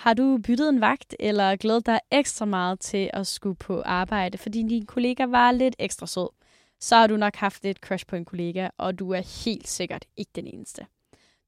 Har 0.00 0.14
du 0.14 0.38
byttet 0.38 0.68
en 0.68 0.80
vagt, 0.80 1.16
eller 1.18 1.56
glædet 1.56 1.86
dig 1.86 2.00
ekstra 2.10 2.44
meget 2.44 2.80
til 2.80 3.10
at 3.12 3.26
skulle 3.26 3.56
på 3.56 3.82
arbejde, 3.84 4.38
fordi 4.38 4.62
din 4.62 4.86
kollega 4.86 5.24
var 5.24 5.52
lidt 5.52 5.76
ekstra 5.78 6.06
sød? 6.06 6.28
Så 6.80 6.96
har 6.96 7.06
du 7.06 7.16
nok 7.16 7.36
haft 7.36 7.64
et 7.64 7.76
crush 7.76 8.06
på 8.06 8.16
en 8.16 8.24
kollega, 8.24 8.68
og 8.78 8.98
du 8.98 9.10
er 9.10 9.44
helt 9.44 9.68
sikkert 9.68 10.04
ikke 10.16 10.30
den 10.34 10.46
eneste. 10.46 10.86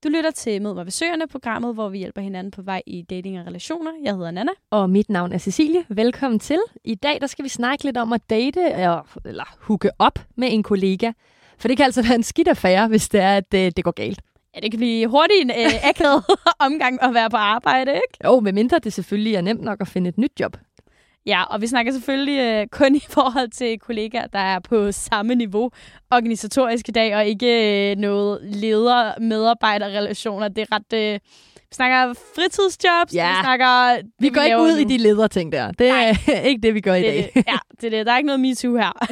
Du 0.05 0.09
lytter 0.09 0.31
til 0.31 0.63
Mød 0.63 0.75
mig 0.75 0.85
ved 0.85 0.91
Søerne, 0.93 1.29
programmet, 1.29 1.75
hvor 1.75 1.89
vi 1.89 1.99
hjælper 1.99 2.21
hinanden 2.21 2.51
på 2.51 2.63
vej 2.63 2.83
i 2.87 3.03
dating 3.03 3.41
og 3.41 3.47
relationer. 3.47 3.91
Jeg 4.03 4.15
hedder 4.15 4.31
Nana. 4.31 4.53
Og 4.71 4.91
mit 4.91 5.09
navn 5.09 5.33
er 5.33 5.39
Cecilie. 5.39 5.85
Velkommen 5.89 6.41
til. 6.41 6.61
I 6.85 6.95
dag 6.95 7.21
der 7.21 7.27
skal 7.27 7.45
vi 7.45 7.49
snakke 7.49 7.85
lidt 7.85 7.97
om 7.97 8.13
at 8.13 8.31
date, 8.31 8.61
eller, 9.25 9.57
hooke 9.61 9.91
op 9.99 10.19
med 10.37 10.49
en 10.53 10.63
kollega. 10.63 11.13
For 11.59 11.69
det 11.69 11.77
kan 11.77 11.85
altså 11.85 12.03
være 12.03 12.15
en 12.15 12.23
skidt 12.23 12.49
affære, 12.49 12.89
hvis 12.89 13.09
det 13.09 13.21
er, 13.21 13.37
at 13.37 13.53
det, 13.53 13.77
det 13.77 13.85
går 13.85 13.91
galt. 13.91 14.23
Ja, 14.55 14.61
det 14.61 14.71
kan 14.71 14.79
blive 14.79 15.07
hurtigt 15.09 15.41
en 15.43 15.51
øh, 15.51 15.85
akavet 15.91 16.25
omgang 16.59 17.03
at 17.03 17.15
være 17.15 17.31
på 17.31 17.37
arbejde, 17.37 17.93
ikke? 17.95 18.19
Jo, 18.25 18.41
medmindre 18.41 18.79
det 18.79 18.93
selvfølgelig 18.93 19.35
er 19.35 19.41
nemt 19.41 19.63
nok 19.63 19.81
at 19.81 19.89
finde 19.89 20.09
et 20.09 20.19
nyt 20.19 20.33
job. 20.41 20.57
Ja, 21.27 21.43
og 21.43 21.61
vi 21.61 21.67
snakker 21.67 21.93
selvfølgelig 21.93 22.39
øh, 22.41 22.67
kun 22.67 22.95
i 22.95 23.03
forhold 23.09 23.51
til 23.51 23.79
kollegaer, 23.79 24.27
der 24.27 24.39
er 24.39 24.59
på 24.59 24.93
samme 24.93 25.35
niveau 25.35 25.71
organisatorisk 26.11 26.89
i 26.89 26.93
dag, 26.93 27.17
og 27.17 27.27
ikke 27.27 27.91
øh, 27.91 27.97
noget 27.97 28.39
leder-medarbejder-relationer. 28.43 30.49
Det 30.49 30.69
er 30.71 30.77
ret... 30.77 30.93
Øh, 31.15 31.21
vi 31.71 31.75
snakker 31.75 32.15
fritidsjobs, 32.35 33.15
Ja. 33.15 33.29
vi 33.29 33.35
snakker... 33.43 33.97
det, 33.97 34.11
Vi 34.19 34.29
går 34.29 34.41
ikke 34.43 34.59
ud 34.61 34.77
i 34.79 34.85
nu. 34.85 34.89
de 34.91 34.97
lederting 34.99 35.53
der. 35.53 35.73
Det 35.73 35.89
er 35.89 36.29
ikke 36.49 36.61
det, 36.63 36.75
vi 36.75 36.81
gør 36.81 36.95
i 36.95 37.03
det, 37.03 37.07
dag. 37.07 37.19
er 37.19 37.23
det. 37.35 37.45
Ja, 37.49 37.59
det 37.81 37.87
er 37.87 37.91
det. 37.91 38.07
Der 38.07 38.13
er 38.13 38.17
ikke 38.17 38.27
noget 38.27 38.41
MeToo 38.41 38.77
her. 38.77 38.93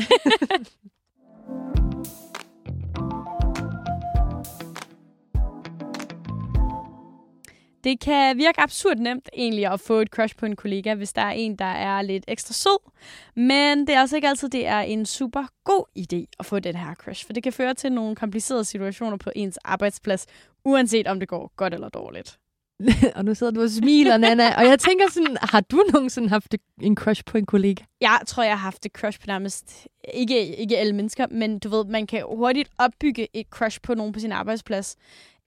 Det 7.84 8.00
kan 8.00 8.36
virke 8.36 8.61
absurd 8.61 8.98
nemt 8.98 9.28
egentlig 9.33 9.67
at 9.67 9.81
få 9.81 9.95
et 10.00 10.09
crush 10.09 10.36
på 10.36 10.47
en 10.47 10.56
kollega, 10.56 10.95
hvis 10.95 11.12
der 11.12 11.23
er 11.23 11.31
en, 11.31 11.56
der 11.56 11.64
er 11.64 12.03
lidt 12.03 12.25
ekstra 12.28 12.55
sød. 12.55 12.91
Men 13.34 13.86
det 13.86 13.95
er 13.95 14.00
også 14.00 14.17
ikke 14.17 14.28
altid, 14.28 14.48
det 14.48 14.67
er 14.67 14.81
en 14.81 15.06
super 15.06 15.45
god 15.64 15.84
idé 15.98 16.27
at 16.39 16.47
få 16.47 16.58
den 16.58 16.77
her 16.77 16.95
crush, 16.95 17.27
for 17.27 17.33
det 17.33 17.42
kan 17.42 17.53
føre 17.53 17.75
til 17.75 17.92
nogle 17.92 18.17
komplicerede 18.17 18.64
situationer 18.64 19.17
på 19.17 19.31
ens 19.36 19.56
arbejdsplads, 19.56 20.27
uanset 20.64 21.06
om 21.06 21.20
det 21.20 21.28
går 21.28 21.53
godt 21.56 21.75
eller 21.75 21.89
dårligt. 21.89 22.39
og 23.17 23.25
nu 23.25 23.34
sidder 23.34 23.53
du 23.53 23.62
og 23.62 23.70
smiler, 23.70 24.17
Nana. 24.17 24.56
Og 24.56 24.64
jeg 24.64 24.78
tænker 24.78 25.05
sådan, 25.11 25.36
har 25.42 25.61
du 25.61 25.84
nogensinde 25.92 26.28
haft 26.28 26.55
en 26.81 26.97
crush 26.97 27.25
på 27.25 27.39
en 27.39 27.47
kollega? 27.47 27.84
Jeg 28.00 28.20
tror, 28.27 28.42
jeg 28.42 28.53
har 28.53 28.59
haft 28.59 28.86
et 28.86 28.92
crush 28.92 29.20
på 29.20 29.25
nærmest, 29.27 29.89
ikke, 30.14 30.56
ikke 30.56 30.78
alle 30.78 30.92
mennesker, 30.92 31.27
men 31.31 31.58
du 31.58 31.69
ved, 31.69 31.84
man 31.84 32.06
kan 32.06 32.25
hurtigt 32.36 32.70
opbygge 32.78 33.28
et 33.34 33.47
crush 33.51 33.81
på 33.83 33.95
nogen 33.95 34.12
på 34.12 34.20
sin 34.20 34.33
arbejdsplads. 34.33 34.97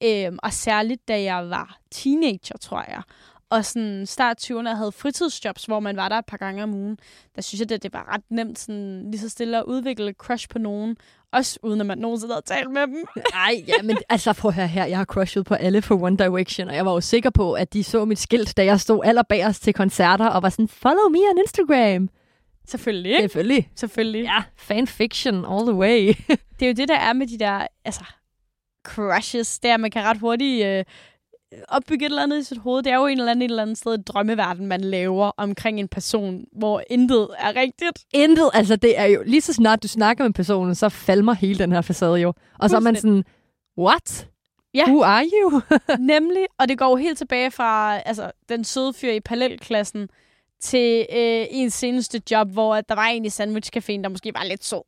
Øhm, 0.04 0.40
og 0.44 0.54
særligt, 0.54 1.08
da 1.08 1.22
jeg 1.22 1.50
var 1.50 1.78
teenager, 1.92 2.58
tror 2.62 2.86
jeg. 2.88 3.02
Og 3.54 3.66
sådan 3.66 4.06
start 4.06 4.52
20'erne 4.52 4.76
havde 4.76 4.92
fritidsjobs, 4.92 5.66
hvor 5.66 5.80
man 5.80 5.98
var 5.98 6.10
der 6.10 6.16
et 6.16 6.26
par 6.26 6.38
gange 6.38 6.64
om 6.64 6.74
ugen. 6.74 6.98
Der 7.36 7.42
synes 7.42 7.60
jeg, 7.60 7.72
at 7.72 7.84
det 7.84 7.94
var 7.94 8.14
ret 8.14 8.22
nemt 8.30 8.60
sådan, 8.60 9.12
lige 9.12 9.22
så 9.22 9.30
stille 9.30 9.58
at 9.58 9.64
udvikle 9.64 10.14
crush 10.18 10.50
på 10.50 10.60
nogen. 10.60 10.98
Også 11.34 11.60
uden 11.64 11.80
at 11.80 11.86
man 11.86 11.98
nogensinde 11.98 12.34
havde 12.34 12.46
talt 12.46 12.72
med 12.72 12.82
dem. 12.82 13.06
Nej, 13.34 13.64
ja, 13.68 13.74
men 13.84 13.98
altså 14.10 14.34
prøv 14.34 14.50
at 14.50 14.56
høre 14.56 14.68
her. 14.68 14.86
Jeg 14.86 14.98
har 14.98 15.06
crushet 15.06 15.46
på 15.46 15.54
alle 15.54 15.82
for 15.82 16.04
One 16.04 16.18
Direction, 16.18 16.70
og 16.70 16.76
jeg 16.76 16.86
var 16.86 16.92
jo 16.92 17.02
sikker 17.02 17.30
på, 17.30 17.54
at 17.54 17.74
de 17.74 17.84
så 17.84 18.06
mit 18.06 18.20
skilt, 18.20 18.58
da 18.58 18.66
jeg 18.66 18.80
stod 18.80 19.02
allerbagerst 19.06 19.64
til 19.64 19.74
koncerter, 19.74 20.28
og 20.28 20.44
var 20.44 20.50
sådan, 20.50 20.68
follow 20.68 21.10
me 21.10 21.20
on 21.20 21.38
Instagram. 21.38 22.10
Selvfølgelig, 22.68 23.12
ikke? 23.12 23.22
Selvfølgelig. 23.22 23.70
Selvfølgelig. 23.76 24.24
Ja, 24.24 24.44
fanfiction 24.58 25.46
all 25.46 25.66
the 25.66 25.76
way. 25.76 26.14
det 26.60 26.62
er 26.62 26.68
jo 26.68 26.74
det, 26.74 26.88
der 26.88 26.98
er 26.98 27.14
med 27.14 27.28
de 27.28 27.40
der 27.40 27.68
altså, 27.86 28.04
crushes, 28.84 29.60
er, 29.64 29.74
at 29.74 29.80
man 29.80 29.92
kan 29.92 30.04
ret 30.04 30.18
hurtigt 30.18 30.66
øh, 30.66 30.84
opbygge 31.68 32.06
et 32.06 32.10
eller 32.10 32.24
andet 32.24 32.40
i 32.40 32.44
sit 32.44 32.58
hoved. 32.58 32.84
Det 32.84 32.92
er 32.92 32.96
jo 32.96 33.06
en 33.06 33.18
eller 33.18 33.32
anden, 33.32 33.42
et 33.42 33.50
eller 33.50 33.62
andet 33.62 33.78
sted 33.78 33.98
drømmeverden, 33.98 34.68
man 34.68 34.82
laver 34.82 35.32
omkring 35.38 35.80
en 35.80 35.88
person, 35.88 36.46
hvor 36.52 36.84
intet 36.90 37.28
er 37.40 37.56
rigtigt. 37.56 38.06
Intet, 38.14 38.50
altså 38.54 38.76
det 38.76 39.00
er 39.00 39.06
jo, 39.06 39.24
lige 39.26 39.42
så 39.42 39.54
snart 39.54 39.84
du 39.84 39.88
snakker 39.88 40.24
med 40.24 40.34
personen, 40.34 40.76
så 40.76 40.90
falmer 40.90 41.34
hele 41.34 41.60
den 41.60 41.72
her 41.72 41.82
facade 41.82 42.16
jo. 42.16 42.34
Og 42.60 42.70
så 42.70 42.76
er 42.76 42.80
man 42.80 42.96
sådan, 42.96 43.24
what? 43.78 44.28
Ja. 44.74 44.84
Who 44.88 45.04
are 45.04 45.26
you? 45.34 45.62
Nemlig, 46.14 46.46
og 46.60 46.68
det 46.68 46.78
går 46.78 46.90
jo 46.90 46.96
helt 46.96 47.18
tilbage 47.18 47.52
fra 47.52 48.00
altså, 48.00 48.32
den 48.50 48.64
søde 48.64 48.94
fyr 48.94 49.12
i 49.12 49.20
parallelklassen 49.20 50.10
til 50.62 51.06
øh, 51.14 51.46
ens 51.50 51.74
seneste 51.74 52.22
job, 52.32 52.50
hvor 52.50 52.82
der 52.82 52.96
var 52.96 53.06
en 53.06 53.26
i 53.26 53.28
sandwichcaféen, 53.28 54.02
der 54.02 54.10
måske 54.10 54.34
var 54.34 54.44
lidt 54.44 54.64
sød. 54.66 54.82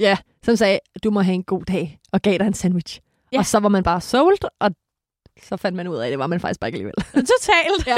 ja, 0.00 0.16
som 0.44 0.56
sagde, 0.56 0.78
du 1.04 1.10
må 1.10 1.20
have 1.20 1.34
en 1.34 1.42
god 1.44 1.62
dag, 1.64 1.98
og 2.12 2.22
gav 2.22 2.38
dig 2.38 2.46
en 2.46 2.54
sandwich. 2.54 3.00
Ja. 3.32 3.38
Og 3.38 3.46
så 3.46 3.58
var 3.58 3.68
man 3.68 3.82
bare 3.82 4.00
sold, 4.00 4.38
og 4.60 4.70
så 5.42 5.56
fandt 5.56 5.76
man 5.76 5.88
ud 5.88 5.96
af, 5.96 6.06
at 6.06 6.10
det 6.10 6.18
var 6.18 6.26
man 6.26 6.40
faktisk 6.40 6.60
bare 6.60 6.68
ikke 6.68 6.76
alligevel. 6.76 6.94
Totalt. 7.32 7.86
Ja. 7.86 7.96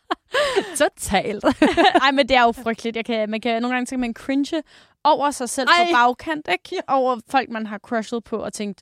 Totalt. 0.84 1.44
Ej, 2.02 2.10
men 2.10 2.28
det 2.28 2.36
er 2.36 2.42
jo 2.42 2.52
frygteligt. 2.52 2.96
Jeg 2.96 3.04
kan, 3.04 3.30
man 3.30 3.40
kan 3.40 3.62
nogle 3.62 3.74
gange 3.74 3.86
tænke, 3.86 4.00
man 4.00 4.12
cringe 4.14 4.62
over 5.04 5.30
sig 5.30 5.48
selv 5.48 5.68
Ej. 5.68 5.84
på 5.84 5.90
bagkant, 5.92 6.48
ikke? 6.52 6.82
Over 6.88 7.16
folk, 7.30 7.50
man 7.50 7.66
har 7.66 7.78
crushet 7.78 8.24
på 8.24 8.36
og 8.36 8.52
tænkt, 8.52 8.80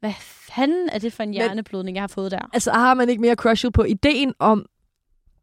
hvad 0.00 0.12
fanden 0.54 0.88
er 0.92 0.98
det 0.98 1.12
for 1.12 1.22
en 1.22 1.32
hjerneblødning, 1.32 1.94
jeg 1.94 2.02
har 2.02 2.08
fået 2.08 2.30
der? 2.30 2.50
Altså 2.52 2.70
har 2.72 2.94
man 2.94 3.08
ikke 3.08 3.22
mere 3.22 3.34
crushet 3.34 3.72
på 3.72 3.84
ideen 3.84 4.34
om 4.38 4.66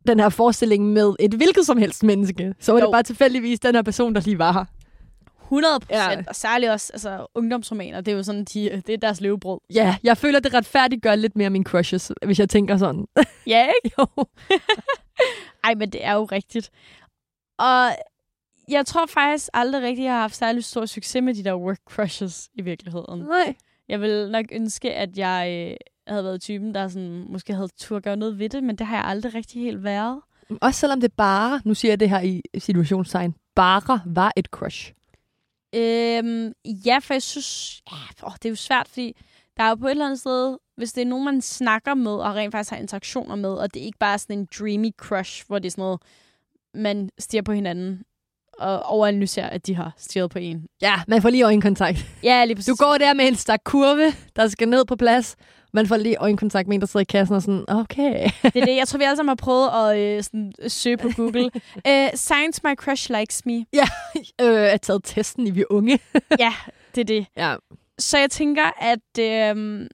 den 0.07 0.19
her 0.19 0.29
forestilling 0.29 0.85
med 0.85 1.13
et 1.19 1.33
hvilket 1.33 1.65
som 1.65 1.77
helst 1.77 2.03
menneske. 2.03 2.53
Så 2.59 2.71
var 2.71 2.79
Jo. 2.79 2.85
det 2.85 2.91
bare 2.93 3.03
tilfældigvis 3.03 3.59
den 3.59 3.75
her 3.75 3.81
person, 3.81 4.15
der 4.15 4.21
lige 4.21 4.39
var 4.39 4.51
her. 4.53 4.65
100 5.51 5.79
procent, 5.79 5.91
Ja. 6.19 6.23
og 6.27 6.35
særligt 6.35 6.71
også 6.71 6.93
altså, 6.93 7.27
ungdomsromaner. 7.35 8.01
Det 8.01 8.11
er 8.11 8.15
jo 8.15 8.23
sådan, 8.23 8.43
de, 8.45 8.81
det 8.87 8.93
er 8.93 8.97
deres 8.97 9.21
levebrød. 9.21 9.59
Ja, 9.73 9.95
jeg 10.03 10.17
føler, 10.17 10.39
det 10.39 10.53
retfærdiggør 10.53 11.15
lidt 11.15 11.35
mere 11.35 11.49
mine 11.49 11.63
crushes, 11.63 12.11
hvis 12.25 12.39
jeg 12.39 12.49
tænker 12.49 12.77
sådan. 12.77 13.05
Ja, 13.47 13.67
ikke? 13.83 13.95
jo. 13.99 14.25
Ej, 15.63 15.75
men 15.75 15.89
det 15.89 16.05
er 16.05 16.13
jo 16.13 16.23
rigtigt. 16.25 16.69
Og 17.59 17.89
jeg 18.69 18.85
tror 18.85 19.05
faktisk 19.05 19.49
aldrig 19.53 19.81
rigtig, 19.81 20.03
jeg 20.03 20.13
har 20.13 20.21
haft 20.21 20.35
særlig 20.35 20.63
stor 20.63 20.85
succes 20.85 21.21
med 21.23 21.33
de 21.33 21.43
der 21.43 21.55
work 21.55 21.79
crushes 21.89 22.49
i 22.53 22.61
virkeligheden. 22.61 23.19
Nej. 23.19 23.55
Jeg 23.89 24.01
vil 24.01 24.31
nok 24.31 24.45
ønske, 24.51 24.93
at 24.93 25.17
jeg 25.17 25.67
øh, 25.71 25.77
havde 26.07 26.23
været 26.23 26.41
typen, 26.41 26.73
der 26.73 26.87
sådan, 26.87 27.25
måske 27.29 27.53
havde 27.53 27.69
tur 27.79 27.99
gøre 27.99 28.17
noget 28.17 28.39
ved 28.39 28.49
det, 28.49 28.63
men 28.63 28.75
det 28.75 28.87
har 28.87 28.95
jeg 28.95 29.05
aldrig 29.05 29.35
rigtig 29.35 29.61
helt 29.61 29.83
været. 29.83 30.21
Også 30.61 30.79
selvom 30.79 31.01
det 31.01 31.13
bare, 31.13 31.61
nu 31.65 31.73
siger 31.73 31.91
jeg 31.91 31.99
det 31.99 32.09
her 32.09 32.21
i 32.21 32.41
situationstegn, 32.57 33.35
bare 33.55 33.99
var 34.05 34.33
et 34.35 34.45
crush. 34.45 34.93
Øhm, 35.75 36.53
ja, 36.85 36.99
for 36.99 37.13
jeg 37.13 37.23
synes, 37.23 37.81
ja, 37.91 38.25
åh, 38.27 38.33
det 38.33 38.45
er 38.45 38.49
jo 38.49 38.55
svært, 38.55 38.87
fordi 38.87 39.15
der 39.57 39.63
er 39.63 39.69
jo 39.69 39.75
på 39.75 39.85
et 39.85 39.91
eller 39.91 40.05
andet 40.05 40.19
sted, 40.19 40.57
hvis 40.75 40.93
det 40.93 41.01
er 41.01 41.05
nogen, 41.05 41.25
man 41.25 41.41
snakker 41.41 41.93
med, 41.93 42.11
og 42.11 42.35
rent 42.35 42.51
faktisk 42.51 42.69
har 42.69 42.77
interaktioner 42.77 43.35
med, 43.35 43.49
og 43.49 43.73
det 43.73 43.81
er 43.81 43.85
ikke 43.85 43.99
bare 43.99 44.19
sådan 44.19 44.39
en 44.39 44.47
dreamy 44.59 44.91
crush, 44.97 45.45
hvor 45.47 45.59
det 45.59 45.67
er 45.67 45.71
sådan 45.71 45.81
noget, 45.81 46.01
man 46.73 47.09
stiger 47.19 47.41
på 47.43 47.51
hinanden, 47.51 48.03
og 48.59 48.83
overanalyserer, 48.83 49.49
at 49.49 49.67
de 49.67 49.75
har 49.75 49.93
stirret 49.97 50.31
på 50.31 50.39
en. 50.39 50.65
Ja, 50.81 50.93
man 51.07 51.21
får 51.21 51.29
lige 51.29 51.43
øjenkontakt. 51.43 52.05
Ja, 52.23 52.45
lige 52.45 52.55
præcis. 52.55 52.67
Du 52.67 52.75
går 52.85 52.97
der 52.97 53.13
med 53.13 53.27
en 53.27 53.35
stak 53.35 53.59
kurve, 53.65 54.13
der 54.35 54.47
skal 54.47 54.69
ned 54.69 54.85
på 54.85 54.95
plads. 54.95 55.35
Man 55.73 55.87
får 55.87 55.97
lige 55.97 56.15
øjenkontakt 56.17 56.67
med 56.67 56.75
en, 56.75 56.81
der 56.81 56.87
sidder 56.87 57.01
i 57.01 57.03
kassen 57.03 57.35
og 57.35 57.41
sådan, 57.41 57.65
okay. 57.67 58.29
Det 58.43 58.55
er 58.55 58.65
det. 58.65 58.75
Jeg 58.75 58.87
tror, 58.87 58.97
vi 58.97 59.03
alle 59.03 59.15
sammen 59.15 59.29
har 59.29 59.35
prøvet 59.35 59.69
at 59.69 59.99
øh, 59.99 60.23
sådan, 60.23 60.53
søge 60.67 60.97
på 60.97 61.09
Google. 61.15 61.45
uh, 61.45 62.07
Science 62.27 62.61
My 62.63 62.75
Crush 62.75 63.11
Likes 63.19 63.45
Me. 63.45 63.53
øh, 64.41 64.53
jeg 64.63 64.69
har 64.71 64.77
taget 64.77 65.01
testen 65.03 65.47
i 65.47 65.51
vi 65.51 65.63
unge. 65.69 65.99
Ja, 66.39 66.53
det 66.95 67.01
er 67.01 67.05
det. 67.05 67.25
Ja. 67.37 67.55
Så 67.99 68.17
jeg 68.17 68.29
tænker, 68.31 68.71
at, 68.81 69.19
øh, 69.19 69.87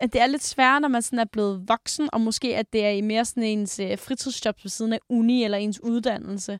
at 0.00 0.12
det 0.12 0.20
er 0.20 0.26
lidt 0.26 0.44
sværere, 0.44 0.80
når 0.80 0.88
man 0.88 1.02
sådan 1.02 1.18
er 1.18 1.24
blevet 1.32 1.68
voksen, 1.68 2.08
og 2.12 2.20
måske 2.20 2.56
at 2.56 2.72
det 2.72 2.84
er 2.84 2.90
i 2.90 3.00
mere 3.00 3.24
sådan 3.24 3.42
ens 3.42 3.78
øh, 3.78 3.98
fritidsjob 3.98 4.54
ved 4.62 4.70
siden 4.70 4.92
af 4.92 4.98
uni 5.08 5.44
eller 5.44 5.58
ens 5.58 5.80
uddannelse, 5.82 6.58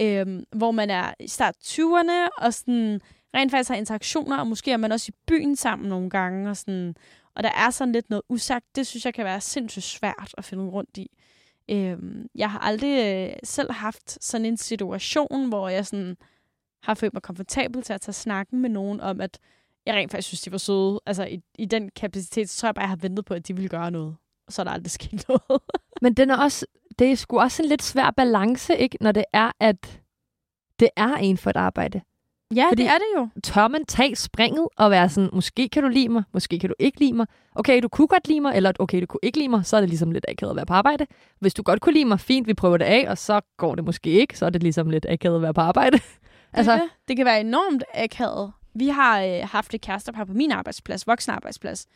øh, 0.00 0.42
hvor 0.56 0.70
man 0.70 0.90
er 0.90 1.14
i 1.20 1.28
start 1.28 1.54
20'erne 1.64 2.28
og 2.38 2.54
sådan 2.54 3.00
rent 3.34 3.50
faktisk 3.50 3.70
har 3.70 3.76
interaktioner, 3.76 4.38
og 4.38 4.46
måske 4.46 4.72
er 4.72 4.76
man 4.76 4.92
også 4.92 5.12
i 5.12 5.18
byen 5.26 5.56
sammen 5.56 5.88
nogle 5.88 6.10
gange, 6.10 6.50
og, 6.50 6.56
sådan, 6.56 6.96
og 7.34 7.42
der 7.42 7.50
er 7.50 7.70
sådan 7.70 7.92
lidt 7.92 8.10
noget 8.10 8.22
usagt. 8.28 8.76
Det 8.76 8.86
synes 8.86 9.04
jeg 9.04 9.14
kan 9.14 9.24
være 9.24 9.40
sindssygt 9.40 9.84
svært 9.84 10.34
at 10.38 10.44
finde 10.44 10.64
rundt 10.64 10.96
i. 10.96 11.10
Øh, 11.70 11.98
jeg 12.34 12.50
har 12.50 12.58
aldrig 12.58 13.26
øh, 13.28 13.36
selv 13.44 13.72
haft 13.72 14.24
sådan 14.24 14.46
en 14.46 14.56
situation, 14.56 15.48
hvor 15.48 15.68
jeg 15.68 15.86
sådan 15.86 16.16
har 16.82 16.94
følt 16.94 17.12
mig 17.12 17.22
komfortabel 17.22 17.82
til 17.82 17.92
at 17.92 18.00
tage 18.00 18.12
snakken 18.12 18.60
med 18.60 18.70
nogen 18.70 19.00
om, 19.00 19.20
at 19.20 19.38
jeg 19.86 19.94
rent 19.94 20.10
faktisk 20.10 20.28
synes, 20.28 20.40
de 20.40 20.52
var 20.52 20.58
søde. 20.58 21.00
Altså 21.06 21.24
i, 21.24 21.40
i 21.58 21.64
den 21.64 21.90
kapacitet, 21.96 22.50
så 22.50 22.60
tror 22.60 22.66
jeg 22.66 22.74
bare, 22.74 22.82
jeg 22.82 22.88
har 22.88 22.96
ventet 22.96 23.24
på, 23.24 23.34
at 23.34 23.48
de 23.48 23.54
ville 23.54 23.68
gøre 23.68 23.90
noget. 23.90 24.16
Og 24.46 24.52
så 24.52 24.62
er 24.62 24.64
der 24.64 24.70
aldrig 24.70 24.90
sket 25.00 25.28
noget. 25.28 25.62
Men 26.02 26.14
den 26.14 26.30
er 26.30 26.36
også, 26.36 26.66
det 26.98 27.10
er 27.12 27.16
sgu 27.16 27.38
også 27.40 27.62
en 27.62 27.68
lidt 27.68 27.82
svær 27.82 28.10
balance, 28.10 28.76
ikke? 28.76 28.98
Når 29.00 29.12
det 29.12 29.24
er, 29.32 29.50
at 29.60 30.00
det 30.80 30.88
er 30.96 31.14
en 31.14 31.36
for 31.38 31.50
et 31.50 31.56
arbejde. 31.56 32.00
ja, 32.54 32.66
Fordi- 32.68 32.82
det 32.82 32.90
er 32.90 32.94
det 32.98 33.06
jo. 33.16 33.28
Tør 33.42 33.68
man 33.68 33.84
tage 33.86 34.16
springet 34.16 34.68
og 34.76 34.90
være 34.90 35.08
sådan, 35.08 35.30
måske 35.32 35.68
kan 35.68 35.82
du 35.82 35.88
lide 35.88 36.08
mig, 36.08 36.22
måske 36.32 36.58
kan 36.58 36.68
du 36.68 36.74
ikke 36.78 37.00
lide 37.00 37.12
mig. 37.12 37.26
Okay, 37.54 37.80
du 37.82 37.88
kunne 37.88 38.06
godt 38.08 38.28
lide 38.28 38.40
mig, 38.40 38.52
eller 38.56 38.72
okay, 38.78 39.00
du 39.00 39.06
kunne 39.06 39.20
ikke 39.22 39.38
lide 39.38 39.48
mig, 39.48 39.66
så 39.66 39.76
er 39.76 39.80
det 39.80 39.88
ligesom 39.90 40.10
lidt 40.10 40.24
akavet 40.28 40.50
at 40.50 40.56
være 40.56 40.66
på 40.66 40.74
arbejde. 40.74 41.06
Hvis 41.40 41.54
du 41.54 41.62
godt 41.62 41.80
kunne 41.80 41.92
lide 41.92 42.04
mig, 42.04 42.20
fint, 42.20 42.46
vi 42.46 42.54
prøver 42.54 42.76
det 42.76 42.84
af, 42.84 43.06
og 43.10 43.18
så 43.18 43.40
går 43.56 43.74
det 43.74 43.84
måske 43.84 44.10
ikke, 44.10 44.38
så 44.38 44.46
er 44.46 44.50
det 44.50 44.62
ligesom 44.62 44.90
lidt 44.90 45.06
akavet 45.08 45.36
at 45.36 45.42
være 45.42 45.54
på 45.54 45.60
arbejde. 45.60 45.98
Altså, 46.52 46.72
det, 46.72 46.82
det 47.08 47.16
kan 47.16 47.26
være 47.26 47.40
enormt 47.40 47.84
akavet. 47.94 48.52
Vi 48.74 48.88
har 48.88 49.22
øh, 49.22 49.40
haft 49.44 49.74
et 49.74 49.80
kærestepar 49.80 50.24
på 50.24 50.32
min 50.32 50.52
arbejdsplads, 50.52 51.06
voksen 51.06 51.32
arbejdsplads, 51.32 51.86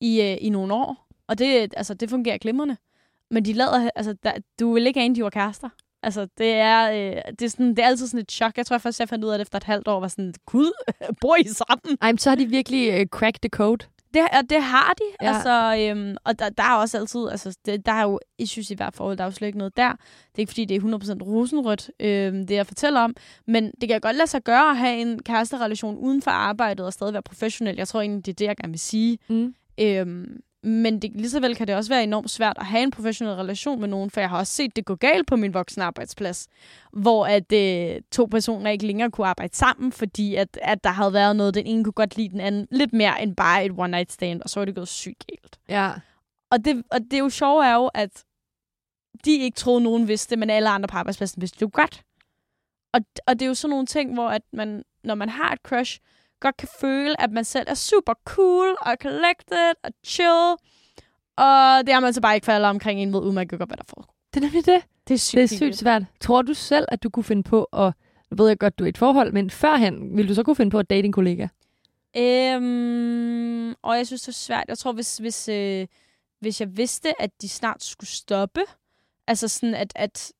i, 0.00 0.20
øh, 0.20 0.36
i 0.40 0.48
nogle 0.50 0.74
år. 0.74 1.06
Og 1.28 1.38
det, 1.38 1.74
altså, 1.76 1.94
det 1.94 2.10
fungerer 2.10 2.38
glimrende. 2.38 2.76
Men 3.30 3.44
de 3.44 3.52
lader, 3.52 3.90
altså, 3.94 4.14
der, 4.22 4.32
du 4.60 4.72
vil 4.74 4.86
ikke 4.86 5.00
ane, 5.00 5.14
de 5.14 5.22
var 5.22 5.30
kærester. 5.30 5.68
Altså, 6.02 6.26
det 6.38 6.52
er, 6.52 6.90
øh, 6.90 7.22
det, 7.38 7.42
er 7.42 7.48
sådan, 7.48 7.68
det 7.68 7.78
er 7.78 7.86
altid 7.86 8.06
sådan 8.06 8.20
et 8.20 8.32
chok. 8.32 8.56
Jeg 8.56 8.66
tror 8.66 8.78
først, 8.78 9.00
jeg 9.00 9.08
fandt 9.08 9.24
ud 9.24 9.30
af 9.30 9.38
det 9.38 9.44
efter 9.44 9.56
et 9.56 9.64
halvt 9.64 9.88
år, 9.88 10.00
var 10.00 10.08
sådan, 10.08 10.34
gud, 10.46 10.72
bor 11.20 11.36
I 11.36 11.44
sammen? 11.44 11.98
Ej, 12.00 12.12
men 12.12 12.18
så 12.18 12.30
har 12.30 12.36
de 12.36 12.46
virkelig 12.46 12.90
øh, 12.92 13.06
cracked 13.06 13.40
the 13.40 13.48
code. 13.48 13.86
Det, 14.14 14.22
og 14.22 14.50
det 14.50 14.62
har 14.62 14.94
de. 14.98 15.26
Ja. 15.26 15.34
Altså, 15.34 15.76
øhm, 15.78 16.16
og 16.24 16.38
der, 16.38 16.48
der 16.48 16.62
er 16.62 16.74
også 16.74 16.98
altid, 16.98 17.28
altså, 17.30 17.58
det, 17.66 17.86
der 17.86 17.92
er 17.92 18.02
jo 18.02 18.20
issues 18.38 18.70
i 18.70 18.74
hvert 18.74 18.94
forhold, 18.94 19.16
der 19.16 19.24
er 19.24 19.28
jo 19.28 19.32
slet 19.32 19.48
ikke 19.48 19.58
noget 19.58 19.76
der. 19.76 19.88
Det 19.92 19.98
er 20.34 20.38
ikke, 20.38 20.50
fordi 20.50 20.64
det 20.64 20.76
er 20.76 20.80
100% 20.80 21.22
rosenrødt, 21.22 21.90
øhm, 22.00 22.46
det 22.46 22.54
jeg 22.54 22.66
fortæller 22.66 23.00
om. 23.00 23.14
Men 23.46 23.72
det 23.80 23.88
kan 23.88 24.00
godt 24.00 24.16
lade 24.16 24.26
sig 24.26 24.42
gøre 24.42 24.70
at 24.70 24.76
have 24.76 25.00
en 25.00 25.22
kæresterelation 25.22 25.96
uden 25.96 26.22
for 26.22 26.30
arbejdet 26.30 26.86
og 26.86 26.92
stadig 26.92 27.12
være 27.12 27.22
professionel. 27.22 27.76
Jeg 27.76 27.88
tror 27.88 28.00
egentlig, 28.00 28.26
det 28.26 28.32
er 28.32 28.36
det, 28.36 28.46
jeg 28.46 28.56
gerne 28.56 28.72
vil 28.72 28.80
sige. 28.80 29.18
Mm. 29.28 29.54
Øhm, 29.80 30.40
men 30.62 31.02
det, 31.02 31.10
lige 31.14 31.30
så 31.30 31.40
vel 31.40 31.56
kan 31.56 31.66
det 31.66 31.74
også 31.74 31.90
være 31.90 32.02
enormt 32.02 32.30
svært 32.30 32.58
at 32.58 32.66
have 32.66 32.82
en 32.82 32.90
professionel 32.90 33.34
relation 33.34 33.80
med 33.80 33.88
nogen, 33.88 34.10
for 34.10 34.20
jeg 34.20 34.30
har 34.30 34.38
også 34.38 34.52
set 34.52 34.76
det 34.76 34.84
gå 34.84 34.94
galt 34.94 35.26
på 35.26 35.36
min 35.36 35.54
voksne 35.54 35.84
arbejdsplads, 35.84 36.48
hvor 36.92 37.26
at 37.26 37.52
øh, 37.52 38.02
to 38.12 38.24
personer 38.24 38.70
ikke 38.70 38.86
længere 38.86 39.10
kunne 39.10 39.26
arbejde 39.26 39.56
sammen, 39.56 39.92
fordi 39.92 40.34
at, 40.34 40.58
at 40.62 40.84
der 40.84 40.90
havde 40.90 41.12
været 41.12 41.36
noget, 41.36 41.54
den 41.54 41.66
ene 41.66 41.84
kunne 41.84 41.92
godt 41.92 42.16
lide 42.16 42.28
den 42.28 42.40
anden 42.40 42.68
lidt 42.70 42.92
mere 42.92 43.22
end 43.22 43.36
bare 43.36 43.64
et 43.64 43.72
one 43.78 43.90
night 43.90 44.12
stand, 44.12 44.42
og 44.42 44.50
så 44.50 44.60
var 44.60 44.64
det 44.64 44.74
gået 44.74 44.88
sygt 44.88 45.24
galt. 45.26 45.58
Ja. 45.68 45.92
Og 46.50 46.64
det, 46.64 46.82
og 46.90 47.00
det 47.00 47.12
er 47.12 47.18
jo 47.18 47.28
sjove 47.28 47.66
er 47.66 47.74
jo, 47.74 47.86
at 47.94 48.24
de 49.24 49.38
ikke 49.38 49.56
troede, 49.56 49.80
nogen 49.80 50.08
vidste 50.08 50.30
det, 50.30 50.38
men 50.38 50.50
alle 50.50 50.68
andre 50.68 50.86
på 50.86 50.96
arbejdspladsen 50.96 51.40
vidste 51.40 51.56
det 51.56 51.62
jo 51.62 51.70
godt. 51.72 52.02
Og, 52.92 53.00
og 53.26 53.34
det 53.34 53.42
er 53.42 53.46
jo 53.46 53.54
sådan 53.54 53.70
nogle 53.70 53.86
ting, 53.86 54.14
hvor 54.14 54.28
at 54.28 54.42
man, 54.52 54.82
når 55.04 55.14
man 55.14 55.28
har 55.28 55.52
et 55.52 55.60
crush, 55.62 56.00
godt 56.40 56.56
kan 56.56 56.68
føle, 56.80 57.20
at 57.20 57.32
man 57.32 57.44
selv 57.44 57.66
er 57.68 57.74
super 57.74 58.12
cool 58.24 58.76
og 58.80 58.96
collected 59.02 59.72
og 59.84 59.90
chill. 60.06 60.56
Og 61.36 61.86
det 61.86 61.94
har 61.94 62.00
man 62.00 62.12
så 62.12 62.20
bare 62.20 62.34
ikke 62.34 62.44
faldet 62.44 62.68
omkring 62.70 63.00
en 63.00 63.12
ved, 63.12 63.20
uden 63.20 63.34
man 63.34 63.48
kan 63.48 63.58
godt, 63.58 63.68
hvad 63.68 63.76
der 63.76 63.84
foregår. 63.88 64.14
Det 64.34 64.40
er 64.40 64.44
nemlig 64.44 64.66
det. 64.66 64.82
Det 65.08 65.14
er 65.14 65.18
sygt, 65.18 65.36
Det 65.36 65.42
er 65.42 65.56
sygt 65.56 65.76
svært. 65.76 66.02
Tror 66.20 66.42
du 66.42 66.54
selv, 66.54 66.84
at 66.88 67.02
du 67.02 67.10
kunne 67.10 67.24
finde 67.24 67.42
på 67.42 67.64
at... 67.64 67.92
Nu 68.30 68.36
ved 68.36 68.48
jeg 68.48 68.58
godt, 68.58 68.78
du 68.78 68.84
er 68.84 68.86
i 68.86 68.88
et 68.88 68.98
forhold, 68.98 69.32
men 69.32 69.50
førhen, 69.50 70.16
ville 70.16 70.28
du 70.28 70.34
så 70.34 70.42
kunne 70.42 70.56
finde 70.56 70.70
på 70.70 70.78
at 70.78 70.90
date 70.90 71.06
en 71.06 71.12
kollega? 71.12 71.46
Øhm, 72.16 73.74
og 73.82 73.96
jeg 73.96 74.06
synes, 74.06 74.22
det 74.22 74.28
er 74.28 74.32
svært. 74.32 74.64
Jeg 74.68 74.78
tror, 74.78 74.92
hvis, 74.92 75.16
hvis, 75.16 75.48
øh, 75.48 75.86
hvis 76.40 76.60
jeg 76.60 76.76
vidste, 76.76 77.22
at 77.22 77.30
de 77.42 77.48
snart 77.48 77.84
skulle 77.84 78.10
stoppe, 78.10 78.60
altså 79.26 79.48
sådan, 79.48 79.74
at, 79.74 79.92
at 79.94 80.32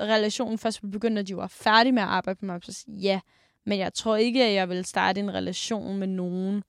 relationen 0.00 0.58
først 0.58 0.82
ville 0.82 0.92
begynde, 0.92 1.20
at 1.20 1.28
de 1.28 1.36
var 1.36 1.46
færdige 1.46 1.92
med 1.92 2.02
at 2.02 2.08
arbejde 2.08 2.38
på 2.38 2.44
mig, 2.46 2.60
så 2.62 2.84
ja. 2.88 3.20
Men 3.68 3.78
jeg 3.78 3.94
tror 3.94 4.16
ikke, 4.16 4.44
at 4.44 4.54
jeg 4.54 4.68
vil 4.68 4.84
starte 4.84 5.20
en 5.20 5.34
relation 5.34 5.98
med 5.98 6.06
nogen, 6.06 6.62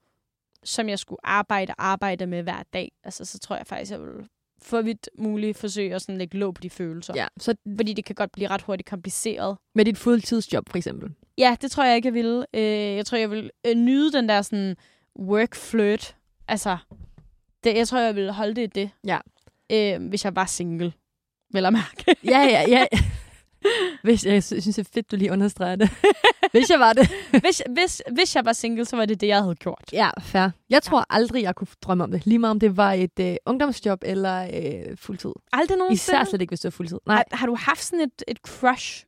som 0.63 0.89
jeg 0.89 0.99
skulle 0.99 1.19
arbejde 1.27 1.73
og 1.77 1.85
arbejde 1.85 2.27
med 2.27 2.43
hver 2.43 2.63
dag. 2.73 2.91
Altså, 3.03 3.25
så 3.25 3.39
tror 3.39 3.55
jeg 3.55 3.67
faktisk, 3.67 3.91
jeg 3.91 4.01
vil 4.01 4.27
for 4.61 4.81
vidt 4.81 5.09
muligt 5.17 5.57
forsøge 5.57 5.95
at 5.95 6.01
sådan 6.01 6.17
lægge 6.17 6.37
låg 6.37 6.53
på 6.53 6.61
de 6.61 6.69
følelser. 6.69 7.13
Ja. 7.15 7.27
Så 7.37 7.55
Fordi 7.77 7.93
det 7.93 8.05
kan 8.05 8.15
godt 8.15 8.31
blive 8.31 8.47
ret 8.49 8.61
hurtigt 8.61 8.89
kompliceret. 8.89 9.57
med 9.75 9.85
dit 9.85 9.97
fuldtidsjob, 9.97 10.69
for 10.69 10.77
eksempel. 10.77 11.09
Ja, 11.37 11.55
det 11.61 11.71
tror 11.71 11.83
jeg 11.83 11.95
ikke, 11.95 12.07
jeg 12.07 12.13
ville. 12.13 12.45
Øh, 12.53 12.95
jeg 12.95 13.05
tror, 13.05 13.17
jeg 13.17 13.31
vil 13.31 13.51
øh, 13.67 13.75
nyde 13.75 14.11
den 14.11 14.29
der 14.29 14.41
sådan 14.41 14.75
work 15.19 15.55
flirt. 15.55 16.15
Altså, 16.47 16.77
det, 17.63 17.75
jeg 17.75 17.87
tror, 17.87 17.99
jeg 17.99 18.15
ville 18.15 18.33
holde 18.33 18.53
det 18.53 18.61
i 18.61 18.65
det. 18.65 18.89
Ja. 19.07 19.19
Øh, 19.71 20.07
hvis 20.07 20.25
jeg 20.25 20.35
var 20.35 20.45
single. 20.45 20.93
Vel 21.53 21.65
at 21.65 21.73
mærke. 21.73 22.15
Ja, 22.23 22.39
ja, 22.39 22.63
ja. 22.67 22.85
Hvis, 24.03 24.25
jeg 24.25 24.43
sy- 24.43 24.53
synes, 24.59 24.75
det 24.75 24.87
er 24.87 24.89
fedt, 24.93 25.11
du 25.11 25.15
lige 25.15 25.31
understreger 25.31 25.75
det. 25.75 25.89
Hvis 26.51 26.69
jeg 26.69 26.79
var 26.79 26.93
det. 26.93 27.09
hvis, 27.43 27.61
hvis, 27.69 28.01
hvis 28.11 28.35
jeg 28.35 28.45
var 28.45 28.53
single, 28.53 28.85
så 28.85 28.95
var 28.95 29.05
det 29.05 29.21
det, 29.21 29.27
jeg 29.27 29.41
havde 29.41 29.55
gjort. 29.55 29.83
Ja, 29.93 30.09
fair. 30.21 30.49
Jeg 30.69 30.83
tror 30.83 31.05
aldrig, 31.09 31.43
jeg 31.43 31.55
kunne 31.55 31.67
drømme 31.81 32.03
om 32.03 32.11
det. 32.11 32.25
Lige 32.25 32.39
meget 32.39 32.51
om 32.51 32.59
det 32.59 32.77
var 32.77 32.93
et 32.93 33.19
øh, 33.19 33.35
ungdomsjob 33.45 33.99
eller 34.05 34.43
øh, 34.43 34.97
fuldtid. 34.97 35.31
Aldrig 35.53 35.77
nogensinde. 35.77 36.17
Især 36.17 36.23
slet 36.29 36.41
ikke, 36.41 36.51
hvis 36.51 36.59
det 36.59 36.67
var 36.67 36.71
fuldtid. 36.71 36.97
Nej. 37.05 37.15
Har, 37.15 37.37
har 37.37 37.47
du 37.47 37.55
haft 37.55 37.83
sådan 37.83 37.99
et, 38.05 38.23
et 38.27 38.37
crush? 38.37 39.05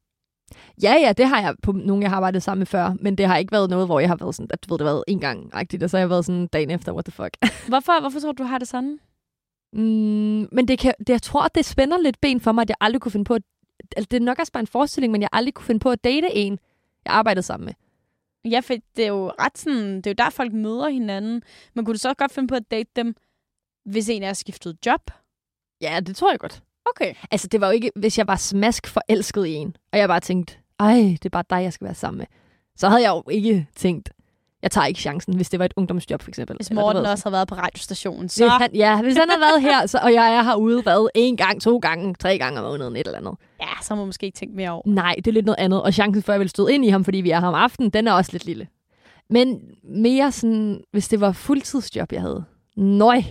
Ja, 0.84 0.94
ja, 0.94 1.14
det 1.14 1.28
har 1.28 1.42
jeg 1.42 1.56
på 1.64 1.72
nogen, 1.72 2.02
jeg 2.02 2.12
har 2.12 2.16
arbejdet 2.18 2.44
sammen 2.44 2.60
med 2.60 2.66
før. 2.68 2.94
Men 3.02 3.18
det 3.18 3.28
har 3.28 3.38
ikke 3.38 3.52
været 3.52 3.70
noget, 3.70 3.88
hvor 3.88 4.00
jeg 4.00 4.10
har 4.10 4.16
været 4.16 4.36
sådan, 4.36 4.50
at 4.54 4.64
du 4.64 4.74
ved, 4.74 4.80
det 4.80 4.88
har 4.88 4.94
været 4.94 5.04
en 5.08 5.20
gang 5.20 5.56
rigtigt, 5.56 5.84
og 5.84 5.90
så 5.90 5.98
har 5.98 6.02
jeg 6.02 6.10
været 6.10 6.26
sådan 6.26 6.48
dagen 6.48 6.72
efter, 6.72 6.92
what 6.94 7.06
the 7.06 7.12
fuck. 7.12 7.38
Hvorfor, 7.72 8.00
hvorfor 8.02 8.20
tror 8.20 8.32
du, 8.32 8.44
du 8.44 8.48
har 8.48 8.58
det 8.58 8.68
sådan? 8.68 9.00
Mm, 9.74 10.48
men 10.52 10.68
det 10.68 10.80
kan, 10.80 10.94
det, 11.00 11.10
jeg 11.10 11.22
tror, 11.22 11.48
det 11.48 11.66
spænder 11.66 11.98
lidt 11.98 12.22
ben 12.22 12.40
for 12.42 12.52
mig, 12.52 12.62
at 12.62 12.70
jeg 12.70 12.76
aldrig 12.82 13.02
kunne 13.02 13.12
finde 13.12 13.26
på 13.26 13.34
at... 13.34 13.42
Altså, 13.98 14.08
det 14.12 14.18
er 14.18 14.26
nok 14.26 14.40
også 14.40 14.52
bare 14.52 14.62
en 14.62 14.68
forestilling, 14.68 15.12
men 15.12 15.22
jeg 15.22 15.30
aldrig 15.32 15.54
kunne 15.54 15.66
finde 15.66 15.80
på 15.80 15.92
at 15.92 16.04
date 16.04 16.36
en, 16.36 16.60
jeg 17.06 17.14
arbejdede 17.14 17.44
sammen 17.44 17.66
med. 17.66 17.74
Ja, 18.52 18.60
for 18.60 18.74
det 18.96 19.04
er 19.04 19.08
jo 19.10 19.32
ret 19.40 19.58
sådan, 19.58 19.96
det 19.96 20.08
er 20.08 20.12
jo 20.12 20.16
der, 20.18 20.30
folk 20.30 20.54
møder 20.54 20.90
hinanden. 20.90 21.44
Men 21.74 21.86
kunne 21.86 21.94
du 21.94 22.00
så 22.00 22.14
godt 22.14 22.32
finde 22.32 22.48
på 22.48 22.56
at 22.56 22.72
date 22.72 22.90
dem, 22.96 23.16
hvis 23.86 24.10
en 24.10 24.24
af 24.24 24.28
jer 24.28 24.34
skiftede 24.34 24.78
job? 24.86 25.12
Ja, 25.82 26.00
det 26.00 26.16
tror 26.16 26.32
jeg 26.32 26.40
godt. 26.40 26.64
Okay. 26.86 27.14
Altså, 27.32 27.48
det 27.48 27.62
var 27.62 27.68
jo 27.68 27.74
ikke, 27.74 27.92
hvis 27.96 28.18
jeg 28.18 28.28
var 28.28 28.36
smask 28.36 28.88
forelsket 28.88 29.46
i 29.46 29.54
en, 29.54 29.76
og 29.92 30.00
jeg 30.00 30.08
bare 30.08 30.20
tænkte, 30.20 30.58
ej, 30.80 30.96
det 30.96 31.26
er 31.26 31.30
bare 31.30 31.44
dig, 31.50 31.64
jeg 31.64 31.74
skal 31.74 31.86
være 31.86 31.96
sammen 31.96 32.18
med. 32.18 32.26
Så 32.76 32.90
havde 32.90 33.02
jeg 33.02 33.10
jo 33.10 33.24
ikke 33.30 33.68
tænkt, 33.76 34.12
jeg 34.62 34.72
tager 34.72 34.86
ikke 34.86 35.00
chancen, 35.00 35.36
hvis 35.36 35.50
det 35.50 35.60
var 35.60 35.66
et 35.66 35.74
ungdomsjob, 35.76 36.22
for 36.22 36.30
eksempel. 36.30 36.56
Hvis 36.56 36.68
Eller 36.68 36.82
Morten 36.82 37.02
ved, 37.02 37.10
også 37.10 37.26
har 37.26 37.32
været 37.32 37.48
på 37.48 37.56
radiostationen, 37.56 38.30
så... 38.30 38.44
Hvis 38.44 38.52
han, 38.52 38.76
ja, 38.76 39.02
hvis 39.02 39.18
han 39.18 39.30
har 39.30 39.40
været 39.40 39.62
her, 39.62 39.86
så, 39.86 40.00
og 40.04 40.14
jeg 40.14 40.36
er 40.36 40.44
herude 40.44 40.82
hvad, 40.82 41.10
en 41.16 41.38
gang, 41.38 41.62
to 41.62 41.78
gange, 41.78 42.14
tre 42.14 42.38
gange 42.38 42.60
om 42.60 42.66
måneden, 42.66 42.96
et 42.96 43.08
eller 43.08 43.18
andet. 43.18 43.34
Ja, 43.62 43.68
så 43.82 43.96
må 43.96 44.02
man 44.02 44.08
måske 44.08 44.26
ikke 44.26 44.38
tænke 44.38 44.56
mere 44.56 44.70
over. 44.70 44.84
Nej, 44.86 45.16
det 45.18 45.28
er 45.28 45.32
lidt 45.32 45.46
noget 45.46 45.60
andet. 45.60 45.84
Og 45.84 45.94
chancen 45.94 46.24
for, 46.24 46.32
at 46.32 46.34
jeg 46.34 46.40
vil 46.40 46.50
støde 46.50 46.74
ind 46.74 46.86
i 46.86 46.90
ham, 46.90 47.04
fordi 47.04 47.18
vi 47.18 47.32
er 47.32 47.40
her 47.40 47.48
om 47.48 47.54
aftenen, 47.54 47.90
den 47.90 48.08
er 48.08 48.14
også 48.14 48.32
lidt 48.32 48.46
lille. 48.46 48.68
Men 49.30 49.62
mere 49.84 50.32
sådan, 50.32 50.82
hvis 50.92 51.08
det 51.08 51.22
var 51.22 51.32
fuldtidsjob, 51.32 52.12
jeg 52.12 52.22
havde. 52.22 52.44
Nøj, 52.78 53.22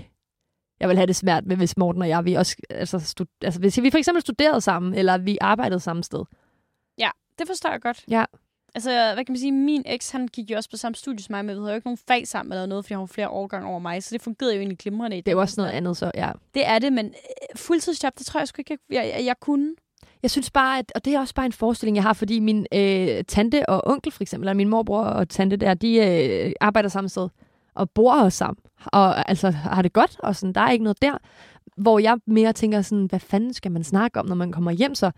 jeg 0.81 0.89
vil 0.89 0.97
have 0.97 1.07
det 1.07 1.17
svært 1.17 1.47
med, 1.47 1.57
hvis 1.57 1.77
Morten 1.77 2.03
og 2.03 2.09
jeg, 2.09 2.25
vi 2.25 2.35
også, 2.35 2.57
altså, 2.71 2.99
stud, 2.99 3.27
altså 3.43 3.61
hvis 3.61 3.83
vi 3.83 3.91
for 3.91 3.99
eksempel 3.99 4.21
studerede 4.21 4.61
sammen, 4.61 4.95
eller 4.95 5.19
vi 5.19 5.39
arbejdede 5.41 5.81
samme 5.81 6.05
sted. 6.05 6.25
Det 7.41 7.49
forstår 7.49 7.71
jeg 7.71 7.81
godt. 7.81 8.05
Ja. 8.11 8.25
Altså, 8.75 8.91
hvad 8.91 9.25
kan 9.25 9.33
man 9.33 9.39
sige? 9.39 9.53
Min 9.53 9.83
eks, 9.87 10.11
han 10.11 10.29
gik 10.29 10.51
jo 10.51 10.57
også 10.57 10.71
på 10.71 10.77
samme 10.77 10.97
studie 10.97 11.23
som 11.23 11.33
mig, 11.33 11.45
men 11.45 11.57
vi 11.57 11.61
havde 11.61 11.71
jo 11.71 11.75
ikke 11.75 11.87
nogen 11.87 11.99
fag 12.09 12.29
sammen 12.29 12.53
eller 12.53 12.67
noget, 12.67 12.85
fordi 12.85 12.95
han 12.95 13.01
var 13.01 13.07
flere 13.07 13.29
årgange 13.29 13.69
over 13.69 13.79
mig, 13.79 14.03
så 14.03 14.09
det 14.13 14.23
fungerede 14.23 14.55
jo 14.55 14.59
egentlig 14.59 14.79
glimrende. 14.79 15.19
i 15.19 15.21
Det 15.21 15.29
er 15.29 15.33
jo 15.33 15.41
også 15.41 15.61
noget 15.61 15.71
andet, 15.73 15.97
så 15.97 16.11
ja. 16.15 16.33
Det 16.55 16.67
er 16.67 16.79
det, 16.79 16.93
men 16.93 17.07
øh, 17.07 17.57
fuldtidsjob, 17.57 18.19
det 18.19 18.27
tror 18.27 18.41
jeg 18.41 18.49
sgu 18.49 18.61
ikke, 18.61 18.79
jeg, 18.91 19.13
jeg, 19.17 19.25
jeg 19.25 19.35
kunne. 19.41 19.75
Jeg 20.23 20.31
synes 20.31 20.51
bare, 20.51 20.79
at, 20.79 20.93
og 20.95 21.05
det 21.05 21.15
er 21.15 21.21
også 21.21 21.35
bare 21.35 21.47
en 21.47 21.53
forestilling, 21.53 21.97
jeg 21.97 22.03
har, 22.03 22.13
fordi 22.13 22.41
min 22.41 22.67
øh, 22.75 23.25
tante 23.29 23.69
og 23.69 23.87
onkel 23.87 24.13
for 24.13 24.23
eksempel, 24.23 24.49
eller 24.49 24.57
min 24.57 24.69
morbror 24.69 25.03
og 25.03 25.29
tante 25.29 25.57
der, 25.57 25.75
de 25.75 25.97
øh, 25.97 26.53
arbejder 26.61 26.89
samme 26.89 27.09
sted 27.09 27.29
og 27.75 27.91
bor 27.91 28.15
også 28.15 28.39
sammen. 28.39 28.63
Og 28.87 29.29
altså 29.29 29.51
har 29.51 29.83
det 29.83 29.93
godt, 29.93 30.17
og 30.19 30.37
sådan, 30.37 30.53
der 30.53 30.61
er 30.61 30.71
ikke 30.71 30.85
noget 30.85 31.03
der. 31.03 31.19
Hvor 31.77 31.99
jeg 31.99 32.19
mere 32.27 32.53
tænker 32.53 32.83
sådan, 32.83 33.07
hvad 33.07 33.21
fanden 33.21 33.55
skal 33.55 33.73
man 33.73 33.85
snakke 33.85 34.21
om, 34.21 34.27
når 34.27 34.35
man 34.35 34.53
kommer 34.53 34.71
hjem 34.71 34.95
så? 34.95 35.11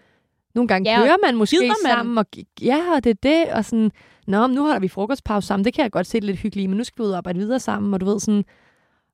Nogle 0.54 0.68
gange 0.68 0.90
Ja, 0.90 0.96
kører 1.04 1.16
man 1.24 1.36
måske 1.36 1.56
man? 1.60 1.76
sammen, 1.86 2.18
og 2.18 2.26
ja, 2.62 2.78
og 2.96 3.04
det 3.04 3.10
er 3.10 3.14
det, 3.22 3.52
og 3.52 3.64
sådan, 3.64 3.90
nå, 4.26 4.46
nu 4.46 4.64
har 4.64 4.78
vi 4.78 4.88
frokostpause 4.88 5.46
sammen, 5.46 5.64
det 5.64 5.74
kan 5.74 5.82
jeg 5.82 5.92
godt 5.92 6.06
se 6.06 6.20
lidt 6.20 6.38
hyggeligt, 6.38 6.70
men 6.70 6.76
nu 6.78 6.84
skal 6.84 7.02
vi 7.02 7.06
ud 7.06 7.10
og 7.10 7.16
arbejde 7.16 7.38
videre 7.38 7.60
sammen, 7.60 7.94
og 7.94 8.00
du 8.00 8.06
ved 8.06 8.20
sådan, 8.20 8.44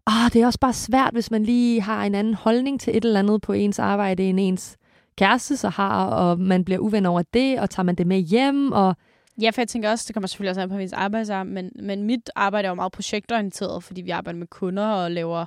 ah, 0.07 0.33
det 0.33 0.42
er 0.42 0.47
også 0.47 0.59
bare 0.59 0.73
svært, 0.73 1.12
hvis 1.12 1.30
man 1.30 1.42
lige 1.42 1.80
har 1.80 2.04
en 2.04 2.14
anden 2.14 2.35
holdning 2.35 2.80
til 2.80 2.97
et 2.97 3.04
eller 3.04 3.18
andet 3.18 3.42
på 3.42 3.52
ens 3.52 3.78
arbejde, 3.78 4.25
end 4.25 4.40
ens 4.40 4.76
kæreste 5.18 5.57
så 5.57 5.68
har, 5.68 6.07
og 6.07 6.40
man 6.40 6.64
bliver 6.64 6.78
uven 6.78 7.07
over 7.07 7.23
det, 7.35 7.61
og 7.61 7.71
tager 7.71 7.85
man 7.85 7.95
det 7.95 8.07
med 8.07 8.18
hjem, 8.18 8.73
og 8.73 8.97
Ja, 9.42 9.50
for 9.50 9.61
jeg 9.61 9.68
tænker 9.68 9.90
også, 9.90 10.04
det 10.09 10.14
kommer 10.14 10.26
selvfølgelig 10.28 10.50
også 10.50 10.61
an 10.61 10.68
på 10.68 10.76
ens 10.76 10.92
arbejdsarm, 10.92 11.47
men, 11.47 11.71
men 11.83 12.02
mit 12.02 12.30
arbejde 12.37 12.66
er 12.66 12.71
jo 12.71 12.75
meget 12.75 12.92
projektorienteret, 12.92 13.85
fordi 13.85 14.00
vi 14.02 14.11
arbejder 14.11 14.38
med 14.38 14.47
kunder 14.47 14.87
og 14.87 15.11
laver 15.11 15.47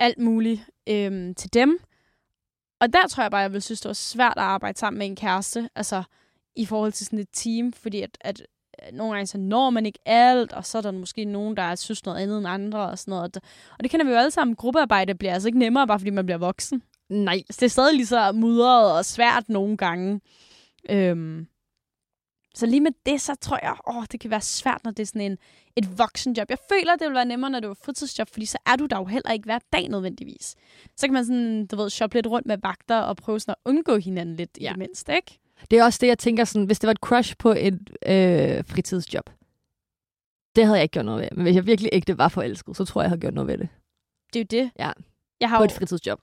alt 0.00 0.18
muligt 0.18 0.60
øhm, 0.88 1.34
til 1.34 1.54
dem. 1.54 1.78
Og 2.80 2.92
der 2.92 3.06
tror 3.08 3.22
jeg 3.22 3.30
bare, 3.30 3.40
jeg 3.40 3.52
vil 3.52 3.62
synes, 3.62 3.80
det 3.80 3.88
var 3.88 3.92
svært 3.92 4.36
at 4.36 4.42
arbejde 4.42 4.78
sammen 4.78 4.98
med 4.98 5.06
en 5.06 5.16
kæreste, 5.16 5.68
altså 5.74 6.02
i 6.56 6.66
forhold 6.66 6.92
til 6.92 7.06
sådan 7.06 7.18
et 7.18 7.28
team, 7.32 7.72
fordi 7.72 8.00
at, 8.00 8.18
at 8.20 8.42
øh, 8.82 8.96
nogle 8.96 9.12
gange 9.12 9.26
så 9.26 9.38
når 9.38 9.70
man 9.70 9.86
ikke 9.86 9.98
alt, 10.06 10.52
og 10.52 10.66
så 10.66 10.78
er 10.78 10.82
der 10.82 10.90
måske 10.90 11.24
nogen, 11.24 11.56
der 11.56 11.74
synes 11.74 12.04
noget 12.04 12.18
andet 12.18 12.38
end 12.38 12.48
andre 12.48 12.78
og 12.78 12.98
sådan 12.98 13.12
noget. 13.12 13.36
Og 13.78 13.82
det 13.82 13.90
kender 13.90 14.06
vi 14.06 14.12
jo 14.12 14.18
alle 14.18 14.30
sammen. 14.30 14.56
Gruppearbejde 14.56 15.14
bliver 15.14 15.32
altså 15.32 15.48
ikke 15.48 15.58
nemmere, 15.58 15.86
bare 15.86 15.98
fordi 15.98 16.10
man 16.10 16.26
bliver 16.26 16.38
voksen. 16.38 16.82
nej, 17.08 17.34
Altså, 17.34 17.56
det 17.60 17.62
er 17.62 17.70
stadig 17.70 17.94
lige 17.94 18.06
så 18.06 18.32
mudret 18.32 18.92
og 18.98 19.04
svært 19.04 19.48
nogle 19.48 19.76
gange. 19.76 20.20
Øhm. 20.90 21.46
Så 22.54 22.66
lige 22.66 22.80
med 22.80 22.90
det, 23.06 23.20
så 23.20 23.34
tror 23.34 23.58
jeg, 23.62 23.76
åh, 23.86 24.04
det 24.12 24.20
kan 24.20 24.30
være 24.30 24.40
svært, 24.40 24.80
når 24.84 24.90
det 24.90 25.02
er 25.02 25.06
sådan 25.06 25.20
en, 25.20 25.38
et 25.76 25.98
voksenjob. 25.98 26.50
Jeg 26.50 26.58
føler, 26.72 26.96
det 26.96 27.06
vil 27.06 27.14
være 27.14 27.24
nemmere, 27.24 27.50
når 27.50 27.60
det 27.60 27.70
er 27.70 27.74
fritidsjob, 27.84 28.28
fordi 28.32 28.46
så 28.46 28.58
er 28.66 28.76
du 28.76 28.86
der 28.86 28.96
jo 28.96 29.04
heller 29.04 29.32
ikke 29.32 29.44
hver 29.44 29.58
dag 29.72 29.88
nødvendigvis. 29.88 30.56
Så 30.96 31.06
kan 31.06 31.12
man 31.12 31.24
sådan, 31.24 31.66
du 31.66 31.76
ved, 31.76 31.90
shoppe 31.90 32.16
lidt 32.16 32.26
rundt 32.26 32.46
med 32.46 32.58
vagter 32.62 32.98
og 32.98 33.16
prøve 33.16 33.40
sådan 33.40 33.52
at 33.52 33.70
undgå 33.70 33.96
hinanden 33.96 34.36
lidt 34.36 34.50
ja. 34.60 34.66
i 34.66 34.68
det 34.68 34.78
mindste, 34.78 35.14
ikke? 35.16 35.38
Det 35.70 35.78
er 35.78 35.84
også 35.84 35.98
det, 36.00 36.06
jeg 36.06 36.18
tænker 36.18 36.44
sådan, 36.44 36.66
hvis 36.66 36.78
det 36.78 36.86
var 36.86 36.92
et 36.92 36.98
crush 36.98 37.34
på 37.38 37.50
et 37.52 37.90
øh, 38.06 38.64
fritidsjob, 38.64 39.30
det 40.56 40.64
havde 40.64 40.76
jeg 40.76 40.82
ikke 40.82 40.92
gjort 40.92 41.04
noget 41.04 41.20
ved. 41.20 41.28
Men 41.32 41.42
hvis 41.42 41.56
jeg 41.56 41.66
virkelig 41.66 41.90
ikke 41.94 42.18
var 42.18 42.28
forelsket, 42.28 42.76
så 42.76 42.84
tror 42.84 43.00
jeg, 43.00 43.04
jeg 43.04 43.10
havde 43.10 43.20
gjort 43.20 43.34
noget 43.34 43.48
ved 43.48 43.58
det. 43.58 43.68
Det 44.32 44.40
er 44.40 44.58
jo 44.58 44.62
det. 44.62 44.70
Ja. 44.78 44.92
Jeg 45.40 45.48
har 45.48 45.56
På 45.58 45.62
jo, 45.62 45.64
et 45.64 45.72
fritidsjob. 45.72 46.20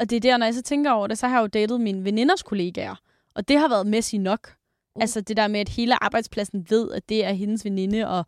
og 0.00 0.10
det 0.10 0.16
er 0.16 0.20
der, 0.20 0.36
når 0.36 0.46
jeg 0.46 0.54
så 0.54 0.62
tænker 0.62 0.90
over 0.90 1.06
det, 1.06 1.18
så 1.18 1.28
har 1.28 1.36
jeg 1.36 1.42
jo 1.42 1.46
datet 1.46 1.80
mine 1.80 2.04
veninders 2.04 2.42
kollegaer. 2.42 2.94
Og 3.34 3.48
det 3.48 3.58
har 3.58 3.68
været 3.68 3.86
messy 3.86 4.14
nok. 4.14 4.52
Mm. 4.96 5.00
Altså 5.02 5.20
det 5.20 5.36
der 5.36 5.48
med, 5.48 5.60
at 5.60 5.68
hele 5.68 6.04
arbejdspladsen 6.04 6.66
ved, 6.70 6.92
at 6.92 7.08
det 7.08 7.24
er 7.24 7.32
hendes 7.32 7.64
veninde. 7.64 8.08
Og 8.08 8.26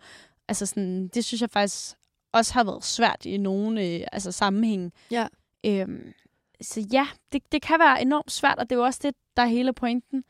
altså 0.48 0.66
sådan, 0.66 1.08
det 1.08 1.24
synes 1.24 1.40
jeg 1.40 1.50
faktisk 1.50 1.96
også 2.32 2.54
har 2.54 2.64
været 2.64 2.84
svært 2.84 3.24
i 3.24 3.36
nogle 3.36 3.84
øh, 3.84 4.00
altså 4.12 4.32
sammenhæng. 4.32 4.92
Ja. 5.10 5.26
Øhm, 5.66 6.12
så 6.60 6.86
ja, 6.92 7.06
det, 7.32 7.42
det 7.52 7.62
kan 7.62 7.78
være 7.78 8.02
enormt 8.02 8.32
svært, 8.32 8.58
og 8.58 8.70
det 8.70 8.76
er 8.76 8.80
jo 8.80 8.84
også 8.84 9.00
det, 9.02 9.14
der 9.36 9.42
er 9.42 9.46
hele 9.46 9.72
pointen. 9.72 10.24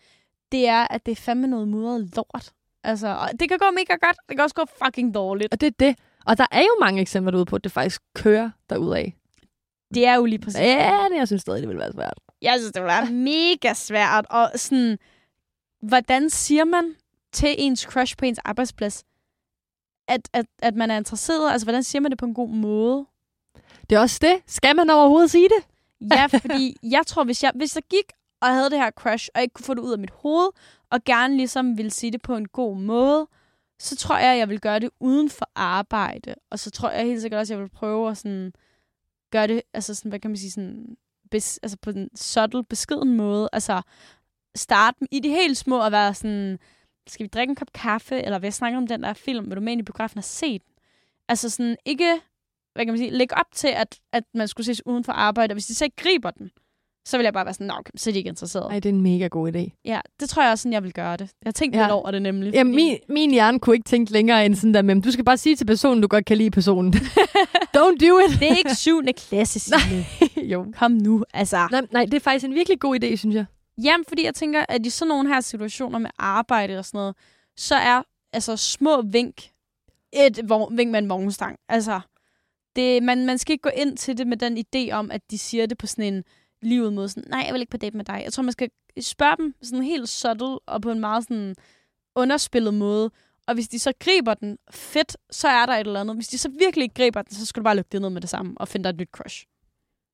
Det 0.53 0.69
er, 0.69 0.87
at 0.91 1.07
det 1.07 1.13
er 1.13 1.17
fandme 1.17 1.47
noget 1.47 1.69
mudret 1.69 2.17
lort. 2.17 2.53
Altså, 2.85 3.09
og 3.09 3.41
det 3.41 3.49
kan 3.49 3.59
gå 3.59 3.65
mega 3.71 3.97
godt, 4.07 4.17
det 4.29 4.37
kan 4.37 4.41
også 4.41 4.55
gå 4.55 4.65
fucking 4.85 5.15
dårligt. 5.15 5.53
Og 5.53 5.61
det 5.61 5.67
er 5.67 5.71
det. 5.79 5.99
Og 6.27 6.39
der 6.39 6.47
er 6.51 6.61
jo 6.61 6.77
mange 6.81 7.01
eksempler 7.01 7.31
derude 7.31 7.45
på, 7.45 7.57
at 7.57 7.65
det 7.65 7.73
faktisk 7.73 8.03
kører 8.15 8.51
derudad. 8.71 9.05
Det 9.95 10.07
er 10.07 10.15
jo 10.15 10.25
lige 10.25 10.39
præcis. 10.39 10.61
Ja, 10.61 11.07
det 11.11 11.17
jeg 11.17 11.27
synes 11.27 11.43
stadig, 11.43 11.61
det 11.61 11.69
vil 11.69 11.79
være 11.79 11.93
svært. 11.93 12.19
Jeg 12.43 12.55
synes, 12.59 12.73
det 12.73 12.83
vil 12.83 12.87
være 12.87 13.11
mega 13.11 13.75
svært. 13.75 14.27
Og 14.31 14.51
sådan, 14.57 14.99
hvordan 15.89 16.31
siger 16.31 16.65
man 16.65 16.95
til 17.33 17.55
ens 17.59 17.81
crush 17.81 18.17
på 18.17 18.25
ens 18.25 18.39
arbejdsplads, 18.39 19.05
at, 20.09 20.29
at, 20.33 20.47
at 20.59 20.75
man 20.75 20.91
er 20.91 20.97
interesseret? 20.97 21.53
Altså, 21.53 21.65
hvordan 21.65 21.83
siger 21.83 22.01
man 22.01 22.11
det 22.11 22.19
på 22.19 22.27
en 22.27 22.35
god 22.35 22.49
måde? 22.49 23.07
Det 23.91 23.97
er 23.97 24.01
også 24.01 24.19
det. 24.23 24.43
Skal 24.47 24.77
man 24.77 24.91
overhovedet 24.91 25.31
sige 25.31 25.49
det? 25.49 25.67
Ja, 26.13 26.27
fordi 26.27 26.77
jeg 26.83 27.07
tror, 27.07 27.25
hvis 27.25 27.43
jeg, 27.43 27.53
hvis 27.55 27.77
jeg 27.77 27.83
gik 27.91 28.13
og 28.41 28.49
havde 28.49 28.71
det 28.71 28.79
her 28.79 28.91
crush, 28.91 29.29
og 29.35 29.43
ikke 29.43 29.53
kunne 29.53 29.65
få 29.65 29.75
det 29.75 29.81
ud 29.83 29.93
af 29.93 29.99
mit 29.99 30.11
hoved, 30.11 30.49
og 30.91 31.05
gerne 31.05 31.37
ligesom 31.37 31.79
ville 31.79 31.91
sige 31.91 32.13
det 32.13 32.23
på 32.23 32.37
en 32.37 32.49
god 32.49 32.77
måde, 32.77 33.29
så 33.79 33.97
tror 33.97 34.19
jeg, 34.19 34.39
jeg 34.39 34.49
vil 34.49 34.61
gøre 34.61 34.79
det 34.79 34.91
uden 35.01 35.31
for 35.31 35.51
arbejde. 35.55 36.35
Og 36.51 36.59
så 36.59 36.71
tror 36.71 36.91
jeg 36.91 37.05
helt 37.05 37.21
sikkert 37.21 37.41
også, 37.41 37.55
jeg 37.55 37.63
vil 37.63 37.69
prøve 37.69 38.11
at 38.11 38.17
sådan, 38.17 38.53
gøre 39.31 39.47
det, 39.47 39.63
altså 39.75 39.95
sådan, 39.95 40.09
hvad 40.09 40.21
kan 40.21 40.31
man 40.31 40.37
sige, 40.37 40.51
sådan, 40.51 40.97
bes, 41.31 41.59
altså 41.63 41.77
på 41.83 41.91
en 41.91 42.17
subtle, 42.17 42.65
beskeden 42.65 43.17
måde. 43.17 43.49
Altså 43.53 43.83
starte 44.59 44.99
i 45.11 45.21
de 45.21 45.29
helt 45.29 45.57
små 45.57 45.79
og 45.85 45.93
være 45.93 46.15
sådan, 46.15 46.59
skal 47.09 47.25
vi 47.25 47.29
drikke 47.35 47.51
en 47.51 47.57
kop 47.57 47.73
kaffe, 47.75 48.23
eller 48.23 48.39
vil 48.39 48.47
jeg 48.47 48.55
snakke 48.55 48.79
om 48.79 48.87
den 48.87 49.03
der 49.03 49.13
film, 49.13 49.47
vil 49.49 49.57
du 49.57 49.61
med 49.61 49.73
ind 49.73 49.81
i 49.81 49.85
biografen 49.85 50.19
og 50.19 50.25
se 50.25 50.53
den? 50.53 50.73
Altså 51.29 51.51
sådan, 51.51 51.77
ikke, 51.85 52.13
hvad 52.75 52.85
kan 52.85 52.93
man 52.93 52.99
sige, 52.99 53.11
lægge 53.11 53.37
op 53.39 53.47
til, 53.55 53.69
at, 53.69 53.99
at 54.13 54.25
man 54.35 54.49
skulle 54.49 54.65
ses 54.67 54.87
uden 54.87 55.05
for 55.05 55.13
arbejde, 55.13 55.53
og 55.53 55.55
hvis 55.55 55.67
de 55.67 55.75
så 55.75 55.85
ikke 55.85 55.97
griber 55.97 56.31
den, 56.31 56.51
så 57.09 57.17
vil 57.19 57.25
jeg 57.25 57.33
bare 57.33 57.45
være 57.45 57.55
sådan, 57.55 57.71
okay, 57.71 57.91
så 57.97 58.11
er 58.11 58.13
de 58.13 58.19
ikke 58.19 58.29
interesseret. 58.29 58.67
Nej, 58.71 58.81
det 58.81 58.89
er 58.89 58.93
en 58.95 59.01
mega 59.01 59.27
god 59.27 59.53
idé. 59.55 59.81
Ja, 59.85 60.01
det 60.21 60.29
tror 60.29 60.43
jeg 60.43 60.53
også, 60.53 60.63
sådan 60.63 60.73
jeg 60.73 60.83
vil 60.83 60.93
gøre 60.93 61.13
det. 61.17 61.21
Jeg 61.43 61.47
har 61.47 61.53
tænkt. 61.53 61.77
Ja. 61.77 61.83
lidt 61.83 61.91
over 61.93 62.11
det 62.11 62.23
nemlig. 62.23 62.53
Ja, 62.55 62.61
fordi- 62.63 62.71
min, 62.75 62.97
min 63.09 63.31
hjerne 63.31 63.59
kunne 63.61 63.77
ikke 63.77 63.85
tænke 63.89 64.13
længere 64.13 64.47
end 64.47 64.55
sådan 64.55 64.75
der, 64.75 64.83
men 64.83 65.01
du 65.01 65.11
skal 65.11 65.25
bare 65.25 65.37
sige 65.37 65.57
til 65.57 65.65
personen, 65.65 66.03
du 66.03 66.09
godt 66.09 66.27
kan 66.27 66.37
lide 66.39 66.51
personen. 66.51 66.95
Don't 67.77 67.97
do 68.09 68.19
it. 68.19 68.41
Det 68.41 68.51
er 68.53 68.57
ikke 68.57 68.75
syvende 68.75 69.13
klasse, 69.13 69.61
Signe. 69.71 70.05
jo. 70.37 70.67
Kom 70.79 70.91
nu, 70.91 71.25
altså. 71.35 71.69
Nej, 71.71 71.83
nej, 71.93 72.05
det 72.05 72.15
er 72.15 72.21
faktisk 72.21 72.45
en 72.45 72.55
virkelig 72.55 72.81
god 72.81 72.99
idé, 73.05 73.17
synes 73.17 73.35
jeg. 73.35 73.45
Jamen, 73.83 74.05
fordi 74.09 74.25
jeg 74.25 74.35
tænker, 74.35 74.67
at 74.69 74.87
i 74.87 74.91
sådan 74.91 75.09
nogle 75.09 75.29
her 75.29 75.41
situationer 75.41 75.99
med 75.99 76.11
arbejde 76.19 76.79
og 76.79 76.85
sådan 76.85 76.99
noget, 76.99 77.17
så 77.57 77.75
er 77.75 78.03
altså 78.33 78.57
små 78.57 79.03
vink 79.03 79.51
et 80.13 80.49
vogn, 80.49 80.77
vink 80.79 80.91
med 80.91 80.99
en 80.99 81.09
vognstang. 81.09 81.59
Altså, 81.69 82.01
det, 82.77 83.03
man, 83.03 83.27
man 83.27 83.39
skal 83.39 83.53
ikke 83.53 83.63
gå 83.63 83.71
ind 83.77 83.97
til 83.97 84.19
det 84.19 84.27
med 84.27 84.37
den 84.37 84.59
idé 84.59 84.93
om, 84.93 85.11
at 85.11 85.31
de 85.31 85.39
siger 85.39 85.67
det 85.67 85.79
på 85.79 85.87
sådan 85.87 86.15
en 86.15 86.25
livet 86.63 86.93
måde. 86.93 87.09
Sådan, 87.09 87.31
Nej, 87.31 87.43
jeg 87.47 87.53
vil 87.53 87.61
ikke 87.61 87.71
på 87.71 87.77
date 87.77 87.97
med 87.97 88.05
dig. 88.05 88.21
Jeg 88.25 88.33
tror, 88.33 88.43
man 88.43 88.53
skal 88.53 88.71
spørge 89.01 89.37
dem 89.37 89.55
sådan 89.63 89.83
helt 89.83 90.09
subtle 90.09 90.59
og 90.59 90.83
på 90.83 90.91
en 90.91 91.01
meget 91.01 91.25
sådan 91.25 91.55
underspillet 92.15 92.75
måde. 92.75 93.11
Og 93.47 93.55
hvis 93.55 93.69
de 93.69 93.79
så 93.79 93.93
griber 94.01 94.35
den, 94.35 94.59
fedt, 94.71 95.17
så 95.31 95.49
er 95.49 95.67
der 95.67 95.73
et 95.73 95.87
eller 95.87 96.01
andet. 96.01 96.17
Hvis 96.17 96.29
de 96.29 96.39
så 96.39 96.49
virkelig 96.49 96.83
ikke 96.83 96.95
griber 96.95 97.23
den, 97.23 97.35
så 97.35 97.47
skal 97.47 97.61
du 97.61 97.65
bare 97.65 97.77
lukke 97.77 97.89
det 97.93 98.01
ned 98.01 98.11
med 98.11 98.21
det 98.21 98.31
samme 98.31 98.55
og 98.57 98.69
finde 98.69 98.85
dig 98.85 98.91
et 98.91 98.97
nyt 98.97 99.11
crush. 99.13 99.47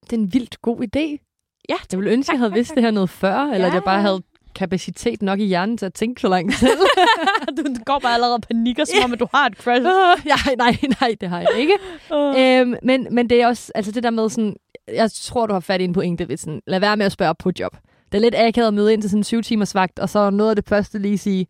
Det 0.02 0.12
er 0.12 0.16
en 0.16 0.33
vildt 0.33 0.62
god 0.62 0.81
idé. 0.83 1.32
Ja, 1.69 1.75
Jeg 1.92 1.99
ville 1.99 2.12
ønske, 2.12 2.33
jeg 2.33 2.38
havde 2.38 2.52
vidst 2.52 2.75
det 2.75 2.83
her 2.83 2.90
noget 2.90 3.11
før, 3.11 3.38
eller 3.54 3.66
at 3.69 3.75
jeg 3.75 3.83
bare 3.85 3.95
Ja. 3.97 4.00
havde 4.00 4.23
kapacitet 4.54 5.23
nok 5.23 5.40
i 5.40 5.45
hjernen 5.45 5.78
til 5.78 5.87
at 5.87 5.95
tænke 5.95 6.21
så 6.21 6.28
langt 6.28 6.54
selv. 6.54 6.81
du 7.57 7.62
går 7.87 7.99
bare 7.99 8.14
allerede 8.14 8.35
og 8.35 8.40
panikker, 8.42 8.85
som 8.85 9.04
om 9.04 9.12
at 9.12 9.21
du 9.21 9.26
har 9.35 9.47
et 9.47 9.54
crush. 9.57 9.83
nej, 10.35 10.54
nej, 10.59 10.76
nej, 11.00 11.14
det 11.21 11.28
har 11.28 11.40
jeg 11.40 11.50
ikke. 11.59 11.75
Uh. 12.14 12.40
øhm, 12.40 12.75
men, 12.83 13.07
men 13.14 13.31
det 13.31 13.42
er 13.42 13.47
også, 13.47 13.73
altså 13.75 13.92
det 13.92 14.02
der 14.02 14.11
med 14.11 14.28
sådan, 14.28 14.57
jeg 14.88 15.11
tror, 15.12 15.47
du 15.47 15.52
har 15.52 15.61
fat 15.61 15.81
i 15.81 15.85
en 15.85 15.92
pointe 15.92 16.28
ved 16.28 16.37
sådan, 16.37 16.61
lad 16.66 16.81
være 16.81 16.97
med 16.97 17.07
at 17.07 17.12
spørge 17.12 17.35
på 17.38 17.50
job. 17.59 17.76
Det 18.12 18.19
er 18.19 18.23
lidt 18.23 18.35
akavet 18.35 18.69
at 18.69 18.75
møde 18.75 18.92
ind 18.92 19.02
til 19.02 19.11
sådan 19.11 19.21
en 19.21 19.25
syv 19.25 19.42
timers 19.42 19.75
vagt, 19.75 19.99
og 19.99 20.09
så 20.09 20.31
noget 20.31 20.50
af 20.50 20.57
det 20.57 20.69
første 20.69 20.99
lige 20.99 21.19
sige, 21.19 21.47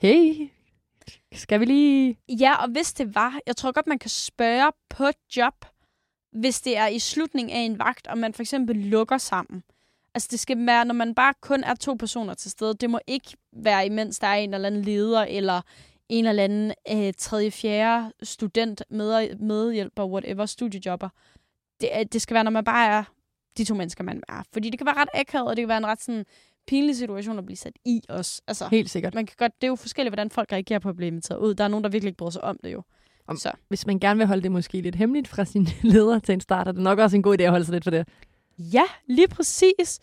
hey, 0.00 0.50
skal 1.34 1.60
vi 1.60 1.64
lige... 1.64 2.16
Ja, 2.40 2.54
og 2.62 2.70
hvis 2.70 2.92
det 2.92 3.14
var, 3.14 3.38
jeg 3.46 3.56
tror 3.56 3.72
godt, 3.72 3.86
man 3.86 3.98
kan 3.98 4.10
spørge 4.10 4.72
på 4.90 5.04
job, 5.36 5.54
hvis 6.32 6.60
det 6.60 6.76
er 6.76 6.86
i 6.86 6.98
slutningen 6.98 7.56
af 7.56 7.60
en 7.60 7.78
vagt, 7.78 8.06
og 8.06 8.18
man 8.18 8.34
for 8.34 8.42
eksempel 8.42 8.76
lukker 8.76 9.18
sammen. 9.18 9.62
Altså 10.14 10.28
det 10.30 10.40
skal 10.40 10.66
være, 10.66 10.84
når 10.84 10.94
man 10.94 11.14
bare 11.14 11.34
kun 11.40 11.64
er 11.64 11.74
to 11.74 11.94
personer 11.94 12.34
til 12.34 12.50
stede. 12.50 12.74
Det 12.74 12.90
må 12.90 13.00
ikke 13.06 13.36
være, 13.52 13.86
imens 13.86 14.18
der 14.18 14.26
er 14.26 14.34
en 14.34 14.54
eller 14.54 14.66
anden 14.66 14.82
leder, 14.82 15.20
eller 15.20 15.60
en 16.08 16.26
eller 16.26 16.44
anden 16.44 16.72
øh, 16.92 17.12
tredje, 17.18 17.50
fjerde 17.50 18.12
student, 18.22 18.82
med, 18.90 19.36
medhjælper, 19.36 20.04
whatever, 20.04 20.46
studiejobber. 20.46 21.08
Det, 21.80 22.12
det 22.12 22.22
skal 22.22 22.34
være, 22.34 22.44
når 22.44 22.50
man 22.50 22.64
bare 22.64 22.88
er 22.88 23.04
de 23.58 23.64
to 23.64 23.74
mennesker, 23.74 24.04
man 24.04 24.22
er. 24.28 24.42
Fordi 24.52 24.70
det 24.70 24.78
kan 24.78 24.86
være 24.86 24.96
ret 24.96 25.08
akavet, 25.14 25.48
og 25.48 25.56
det 25.56 25.62
kan 25.62 25.68
være 25.68 25.78
en 25.78 25.86
ret 25.86 26.02
sådan, 26.02 26.24
pinlig 26.66 26.96
situation 26.96 27.38
at 27.38 27.46
blive 27.46 27.56
sat 27.56 27.72
i 27.84 28.00
også. 28.08 28.42
Altså, 28.46 28.68
Helt 28.70 28.90
sikkert. 28.90 29.14
man 29.14 29.26
kan 29.26 29.34
godt, 29.38 29.52
det 29.60 29.66
er 29.66 29.68
jo 29.68 29.76
forskelligt, 29.76 30.10
hvordan 30.10 30.30
folk 30.30 30.52
reagerer 30.52 30.78
på 30.78 30.88
at 30.88 30.96
blive 30.96 31.06
inviteret 31.06 31.38
ud. 31.38 31.54
Der 31.54 31.64
er 31.64 31.68
nogen, 31.68 31.84
der 31.84 31.90
virkelig 31.90 32.08
ikke 32.08 32.16
bryder 32.16 32.30
sig 32.30 32.44
om 32.44 32.58
det 32.64 32.72
jo. 32.72 32.82
Om- 33.30 33.36
Så. 33.36 33.52
Hvis 33.68 33.86
man 33.86 33.98
gerne 33.98 34.18
vil 34.18 34.26
holde 34.26 34.42
det 34.42 34.52
måske 34.52 34.80
lidt 34.80 34.94
hemmeligt 34.94 35.28
fra 35.28 35.44
sin 35.44 35.68
leder 35.94 36.18
til 36.18 36.32
en 36.32 36.40
start, 36.40 36.68
er 36.68 36.72
det 36.72 36.82
nok 36.82 36.98
også 36.98 37.16
en 37.16 37.22
god 37.22 37.38
idé 37.40 37.42
at 37.42 37.50
holde 37.50 37.64
sig 37.64 37.72
lidt 37.72 37.84
for 37.84 37.90
det. 37.90 38.08
Ja, 38.58 38.84
lige 39.06 39.28
præcis. 39.28 40.00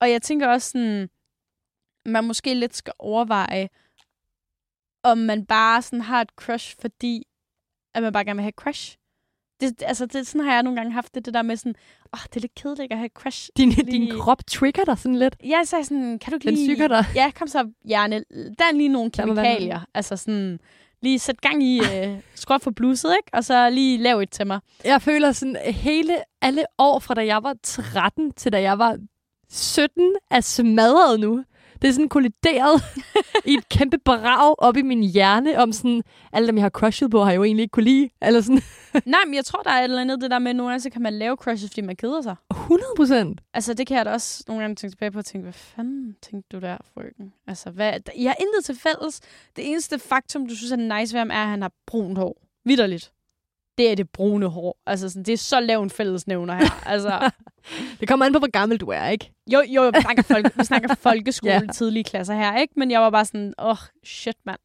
Og 0.00 0.10
jeg 0.10 0.22
tænker 0.22 0.48
også 0.48 0.70
sådan, 0.70 1.08
man 2.06 2.24
måske 2.24 2.54
lidt 2.54 2.76
skal 2.76 2.92
overveje, 2.98 3.68
om 5.04 5.18
man 5.18 5.46
bare 5.46 5.82
sådan 5.82 6.00
har 6.00 6.20
et 6.20 6.28
crush, 6.36 6.76
fordi 6.80 7.22
at 7.94 8.02
man 8.02 8.12
bare 8.12 8.24
gerne 8.24 8.36
vil 8.36 8.42
have 8.42 8.48
et 8.48 8.54
crush. 8.54 8.96
Det, 9.60 9.82
altså, 9.82 10.06
det, 10.06 10.26
sådan 10.26 10.44
har 10.46 10.52
jeg 10.54 10.62
nogle 10.62 10.76
gange 10.76 10.92
haft 10.92 11.14
det, 11.14 11.24
det 11.26 11.34
der 11.34 11.42
med 11.42 11.56
sådan, 11.56 11.74
åh, 12.14 12.20
oh, 12.20 12.24
det 12.24 12.36
er 12.36 12.40
lidt 12.40 12.54
kedeligt 12.54 12.92
at 12.92 12.98
have 12.98 13.08
crush. 13.14 13.50
Din, 13.56 13.68
Lige- 13.68 13.90
din 13.92 14.18
krop 14.20 14.46
trigger 14.46 14.84
dig 14.84 14.98
sådan 14.98 15.16
lidt. 15.18 15.36
Ja, 15.44 15.64
så 15.64 15.76
er 15.76 15.82
sådan, 15.82 16.18
kan 16.18 16.30
du 16.30 16.36
ikke 16.36 16.46
Den 16.46 16.54
lige... 16.54 16.76
syger 16.76 16.88
dig. 16.88 17.04
Ja, 17.14 17.30
kom 17.34 17.48
så, 17.48 17.70
hjerne. 17.84 18.24
Der 18.30 18.64
er 18.64 18.72
lige 18.76 18.88
nogle 18.88 19.10
kemikalier. 19.10 19.80
Altså 19.94 20.16
sådan, 20.16 20.60
lige 21.02 21.18
sæt 21.18 21.40
gang 21.40 21.62
i, 21.62 21.80
øh, 21.80 22.18
skru 22.34 22.58
for 22.58 22.70
bluset, 22.70 23.10
ikke? 23.18 23.30
Og 23.32 23.44
så 23.44 23.70
lige 23.70 23.98
lav 23.98 24.18
et 24.18 24.30
til 24.30 24.46
mig. 24.46 24.60
Jeg 24.84 25.02
føler 25.02 25.32
sådan 25.32 25.56
hele, 25.56 26.16
alle 26.42 26.64
år 26.78 26.98
fra 26.98 27.14
da 27.14 27.26
jeg 27.26 27.42
var 27.42 27.54
13 27.62 28.32
til 28.32 28.52
da 28.52 28.60
jeg 28.62 28.78
var 28.78 28.98
17 29.50 30.14
er 30.30 30.40
smadret 30.40 31.20
nu. 31.20 31.44
Det 31.82 31.88
er 31.88 31.92
sådan 31.92 32.08
kollideret 32.08 32.82
i 33.50 33.54
et 33.54 33.68
kæmpe 33.68 33.98
brag 34.04 34.54
op 34.58 34.76
i 34.76 34.82
min 34.82 35.02
hjerne 35.02 35.58
om 35.58 35.72
sådan, 35.72 36.02
alle 36.32 36.48
dem, 36.48 36.56
jeg 36.56 36.64
har 36.64 36.70
crushet 36.70 37.10
på, 37.10 37.22
har 37.22 37.30
jeg 37.30 37.36
jo 37.36 37.44
egentlig 37.44 37.62
ikke 37.62 37.72
kunne 37.72 37.84
lide. 37.84 38.08
Eller 38.22 38.40
sådan 38.40 38.62
Nej, 39.06 39.20
men 39.26 39.34
jeg 39.34 39.44
tror, 39.44 39.62
der 39.62 39.70
er 39.70 39.78
et 39.78 39.84
eller 39.84 40.00
andet 40.00 40.20
det 40.20 40.30
der 40.30 40.38
med, 40.38 40.50
at 40.50 40.56
nogle 40.56 40.70
gange 40.70 40.80
så 40.80 40.90
kan 40.90 41.02
man 41.02 41.12
lave 41.12 41.36
crushes, 41.36 41.70
fordi 41.70 41.80
man 41.80 41.96
keder 41.96 42.22
sig. 42.22 42.36
100 42.50 42.86
procent. 42.96 43.40
Altså, 43.54 43.74
det 43.74 43.86
kan 43.86 43.96
jeg 43.96 44.04
da 44.04 44.10
også 44.12 44.44
nogle 44.48 44.62
gange 44.62 44.74
tænke 44.74 44.92
tilbage 44.92 45.10
på 45.10 45.18
og 45.18 45.24
tænke, 45.24 45.42
hvad 45.42 45.52
fanden 45.52 46.16
tænkte 46.22 46.56
du 46.56 46.60
der, 46.60 46.76
frøken? 46.94 47.32
Altså, 47.46 47.70
hvad, 47.70 47.92
I 48.14 48.24
har 48.24 48.36
intet 48.40 48.64
til 48.64 48.74
fælles. 48.74 49.20
Det 49.56 49.70
eneste 49.70 49.98
faktum, 49.98 50.48
du 50.48 50.56
synes 50.56 50.72
er 50.72 50.98
nice 50.98 51.14
ved 51.14 51.18
ham, 51.20 51.30
er, 51.30 51.42
at 51.42 51.48
han 51.48 51.62
har 51.62 51.72
brunt 51.86 52.18
hår. 52.18 52.42
Vidderligt. 52.64 53.12
Det 53.78 53.90
er 53.90 53.94
det 53.94 54.10
brune 54.10 54.46
hår. 54.46 54.78
Altså, 54.86 55.08
sådan, 55.08 55.22
det 55.22 55.32
er 55.32 55.36
så 55.36 55.60
lav 55.60 55.82
en 55.82 55.90
fællesnævner 55.90 56.54
her. 56.54 56.82
Altså, 56.86 57.30
Det 58.00 58.08
kommer 58.08 58.26
an 58.26 58.32
på, 58.32 58.38
hvor 58.38 58.50
gammel 58.50 58.78
du 58.78 58.86
er, 58.86 59.08
ikke? 59.08 59.32
jo, 59.52 59.62
jo, 59.68 59.90
vi 59.94 60.00
snakker, 60.00 60.22
folk, 60.22 60.58
vi 60.58 60.64
snakker 60.64 60.94
folkeskole, 61.08 61.52
yeah. 61.52 61.68
tidlige 61.74 62.04
klasser 62.04 62.34
her, 62.34 62.56
ikke? 62.56 62.74
Men 62.76 62.90
jeg 62.90 63.00
var 63.00 63.10
bare 63.10 63.24
sådan, 63.24 63.54
åh, 63.58 63.70
oh, 63.70 63.76
shit, 64.04 64.36
mand. 64.46 64.58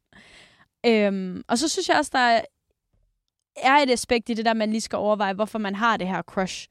Øhm, 0.85 1.43
og 1.47 1.57
så 1.57 1.67
synes 1.67 1.89
jeg 1.89 1.97
også, 1.97 2.11
der 2.13 2.19
er, 2.19 2.41
er 3.57 3.75
et 3.75 3.89
aspekt 3.89 4.29
i 4.29 4.33
det 4.33 4.45
der, 4.45 4.53
man 4.53 4.69
lige 4.69 4.81
skal 4.81 4.97
overveje, 4.97 5.33
hvorfor 5.33 5.59
man 5.59 5.75
har 5.75 5.97
det 5.97 6.07
her 6.07 6.21
crush. 6.21 6.67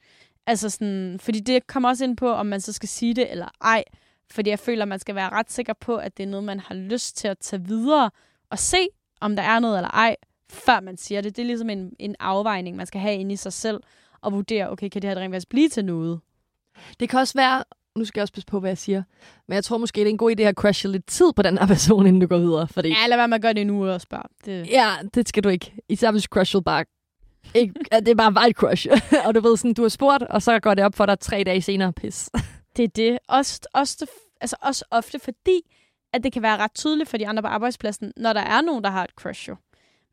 Altså 0.47 0.71
sådan, 0.71 1.19
fordi 1.21 1.41
det 1.41 1.67
kommer 1.67 1.89
også 1.89 2.05
ind 2.05 2.17
på, 2.17 2.33
om 2.33 2.47
man 2.47 2.61
så 2.61 2.73
skal 2.73 2.89
sige 2.89 3.15
det 3.15 3.31
eller 3.31 3.49
ej. 3.61 3.85
Fordi 4.31 4.51
jeg 4.51 4.59
føler, 4.59 4.85
man 4.85 4.99
skal 4.99 5.15
være 5.15 5.31
ret 5.31 5.53
sikker 5.53 5.73
på, 5.73 5.97
at 5.97 6.17
det 6.17 6.23
er 6.23 6.27
noget, 6.27 6.45
man 6.45 6.61
har 6.61 6.75
lyst 6.75 7.17
til 7.17 7.29
at 7.29 7.39
tage 7.39 7.65
videre 7.65 8.11
og 8.51 8.59
se, 8.59 8.89
om 9.21 9.37
der 9.37 9.43
er 9.43 9.59
noget 9.59 9.77
eller 9.79 9.91
ej, 9.91 10.17
før 10.53 10.81
man 10.81 10.97
siger 10.97 11.21
det. 11.21 11.37
Det 11.37 11.43
er 11.43 11.47
ligesom 11.47 11.71
en, 11.71 11.93
en 11.99 12.17
afvejning, 12.21 12.77
man 12.77 12.87
skal 12.87 13.01
have 13.01 13.15
inde 13.15 13.33
i 13.33 13.37
sig 13.37 13.53
selv, 13.53 13.81
og 14.21 14.33
vurdere, 14.33 14.71
okay, 14.71 14.89
kan 14.89 15.03
det 15.03 15.11
her 15.11 15.17
rent 15.17 15.35
faktisk 15.35 15.49
blive 15.49 15.69
til 15.69 15.85
noget? 15.85 16.21
Det 17.01 17.09
kan 17.09 17.19
også 17.21 17.35
være, 17.39 17.65
nu 17.97 18.05
skal 18.05 18.21
jeg 18.21 18.23
også 18.23 18.33
passe 18.33 18.47
på, 18.47 18.61
hvad 18.61 18.71
jeg 18.71 18.79
siger, 18.79 19.03
men 19.49 19.55
jeg 19.55 19.65
tror 19.65 19.79
måske, 19.79 20.01
det 20.01 20.07
er 20.07 20.11
en 20.11 20.19
god 20.19 20.37
idé 20.41 20.43
at 20.43 20.55
crushe 20.55 20.89
lidt 20.89 21.07
tid 21.07 21.33
på 21.37 21.43
den 21.43 21.59
her 21.59 21.67
person, 21.67 22.07
inden 22.07 22.21
du 22.21 22.27
går 22.27 22.39
videre. 22.39 22.69
Fordi 22.69 22.89
Ja, 22.89 23.07
lad 23.09 23.17
være 23.17 23.29
med 23.29 23.35
at 23.35 23.43
gøre 23.43 23.53
det 23.53 23.67
nu 23.67 23.89
og 23.89 24.01
spørge. 24.01 24.25
Det, 24.45 24.69
Ja, 24.71 24.91
det 25.15 25.29
skal 25.29 25.45
du 25.45 25.49
ikke. 25.49 25.75
Især 25.89 26.11
hvis 26.11 26.23
crushet 26.23 26.65
bare... 26.65 26.85
Ikke, 27.55 27.75
det 27.93 28.09
er 28.09 28.31
bare 28.31 28.51
et 28.51 28.57
crush. 28.57 28.87
og 29.27 29.35
du 29.35 29.41
ved 29.41 29.57
sådan, 29.57 29.75
du 29.75 29.83
har 29.83 29.89
spurgt, 29.89 30.23
og 30.23 30.43
så 30.43 30.59
går 30.61 30.75
det 30.75 30.85
op 30.85 30.95
for 30.95 31.07
dig 31.07 31.21
tre 31.21 31.43
dage 31.47 31.63
senere. 31.63 31.93
Pis. 31.93 32.31
Det 32.77 32.85
er 32.85 32.89
det. 32.89 33.19
Også, 33.29 33.61
også, 33.75 34.07
altså 34.41 34.57
også 34.63 34.85
ofte 34.91 35.19
fordi, 35.19 35.61
at 36.13 36.25
det 36.25 36.33
kan 36.33 36.43
være 36.43 36.57
ret 36.57 36.75
tydeligt 36.75 37.09
for 37.11 37.17
de 37.17 37.29
andre 37.29 37.43
på 37.43 37.49
arbejdspladsen, 37.49 38.13
når 38.17 38.33
der 38.33 38.41
er 38.41 38.61
nogen, 38.61 38.85
der 38.85 38.91
har 38.91 39.05
et 39.05 39.11
crush 39.11 39.49
jo. 39.49 39.57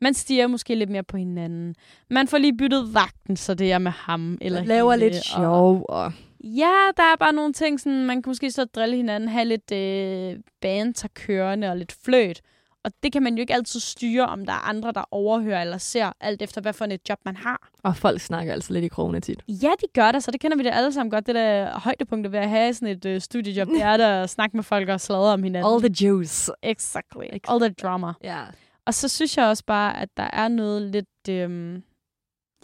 Man 0.00 0.14
stiger 0.14 0.46
måske 0.46 0.74
lidt 0.74 0.90
mere 0.90 1.02
på 1.02 1.16
hinanden. 1.16 1.74
Man 2.10 2.28
får 2.28 2.38
lige 2.38 2.56
byttet 2.56 2.94
vagten, 2.94 3.36
så 3.36 3.54
det 3.54 3.72
er 3.72 3.78
med 3.78 3.90
ham. 3.90 4.38
Eller 4.40 4.64
laver 4.64 4.92
hende, 4.92 5.08
lidt 5.08 5.24
sjov. 5.24 5.84
Og... 5.88 6.12
Ja, 6.44 6.74
der 6.96 7.02
er 7.02 7.16
bare 7.20 7.32
nogle 7.32 7.52
ting, 7.52 7.80
sådan, 7.80 8.04
man 8.06 8.22
kan 8.22 8.30
måske 8.30 8.50
så 8.50 8.64
drille 8.64 8.96
hinanden, 8.96 9.28
have 9.28 9.44
lidt 9.44 9.72
øh, 9.72 10.36
banter 10.60 11.08
kørende 11.14 11.70
og 11.70 11.76
lidt 11.76 11.96
fløt. 12.04 12.40
Og 12.84 12.90
det 13.02 13.12
kan 13.12 13.22
man 13.22 13.34
jo 13.34 13.40
ikke 13.40 13.54
altid 13.54 13.80
styre, 13.80 14.26
om 14.26 14.46
der 14.46 14.52
er 14.52 14.68
andre, 14.68 14.92
der 14.92 15.04
overhører 15.10 15.60
eller 15.62 15.78
ser, 15.78 16.12
alt 16.20 16.42
efter 16.42 16.60
hvad 16.60 16.72
for 16.72 16.84
et 16.84 17.08
job 17.08 17.18
man 17.24 17.36
har. 17.36 17.68
Og 17.82 17.96
folk 17.96 18.20
snakker 18.20 18.52
altså 18.52 18.72
lidt 18.72 18.84
i 18.84 18.88
krogene 18.88 19.20
tit. 19.20 19.42
Ja, 19.48 19.70
de 19.80 19.86
gør 19.94 20.12
det, 20.12 20.22
så 20.22 20.30
det 20.30 20.40
kender 20.40 20.56
vi 20.56 20.62
det 20.62 20.70
alle 20.74 20.92
sammen 20.92 21.10
godt. 21.10 21.26
Det 21.26 21.34
der 21.34 21.78
højdepunkt 21.78 22.32
ved 22.32 22.38
at 22.38 22.48
have 22.48 22.74
sådan 22.74 22.88
et 22.88 23.04
øh, 23.06 23.20
studiejob, 23.20 23.68
det 23.68 23.82
er 23.82 23.96
der 23.96 24.22
at 24.22 24.30
snakke 24.30 24.56
med 24.56 24.64
folk 24.64 24.88
og 24.88 25.00
sladre 25.00 25.32
om 25.32 25.42
hinanden. 25.42 25.72
All 25.72 25.92
the 25.92 26.06
juice. 26.06 26.52
Exactly. 26.62 27.24
All 27.48 27.60
the 27.60 27.74
drama. 27.82 28.12
Ja. 28.24 28.40
Og 28.86 28.94
så 28.94 29.08
synes 29.08 29.36
jeg 29.36 29.46
også 29.46 29.64
bare, 29.66 30.00
at 30.00 30.16
der 30.16 30.30
er 30.32 30.48
noget 30.48 30.82
lidt 30.82 31.28
øhm, 31.30 31.82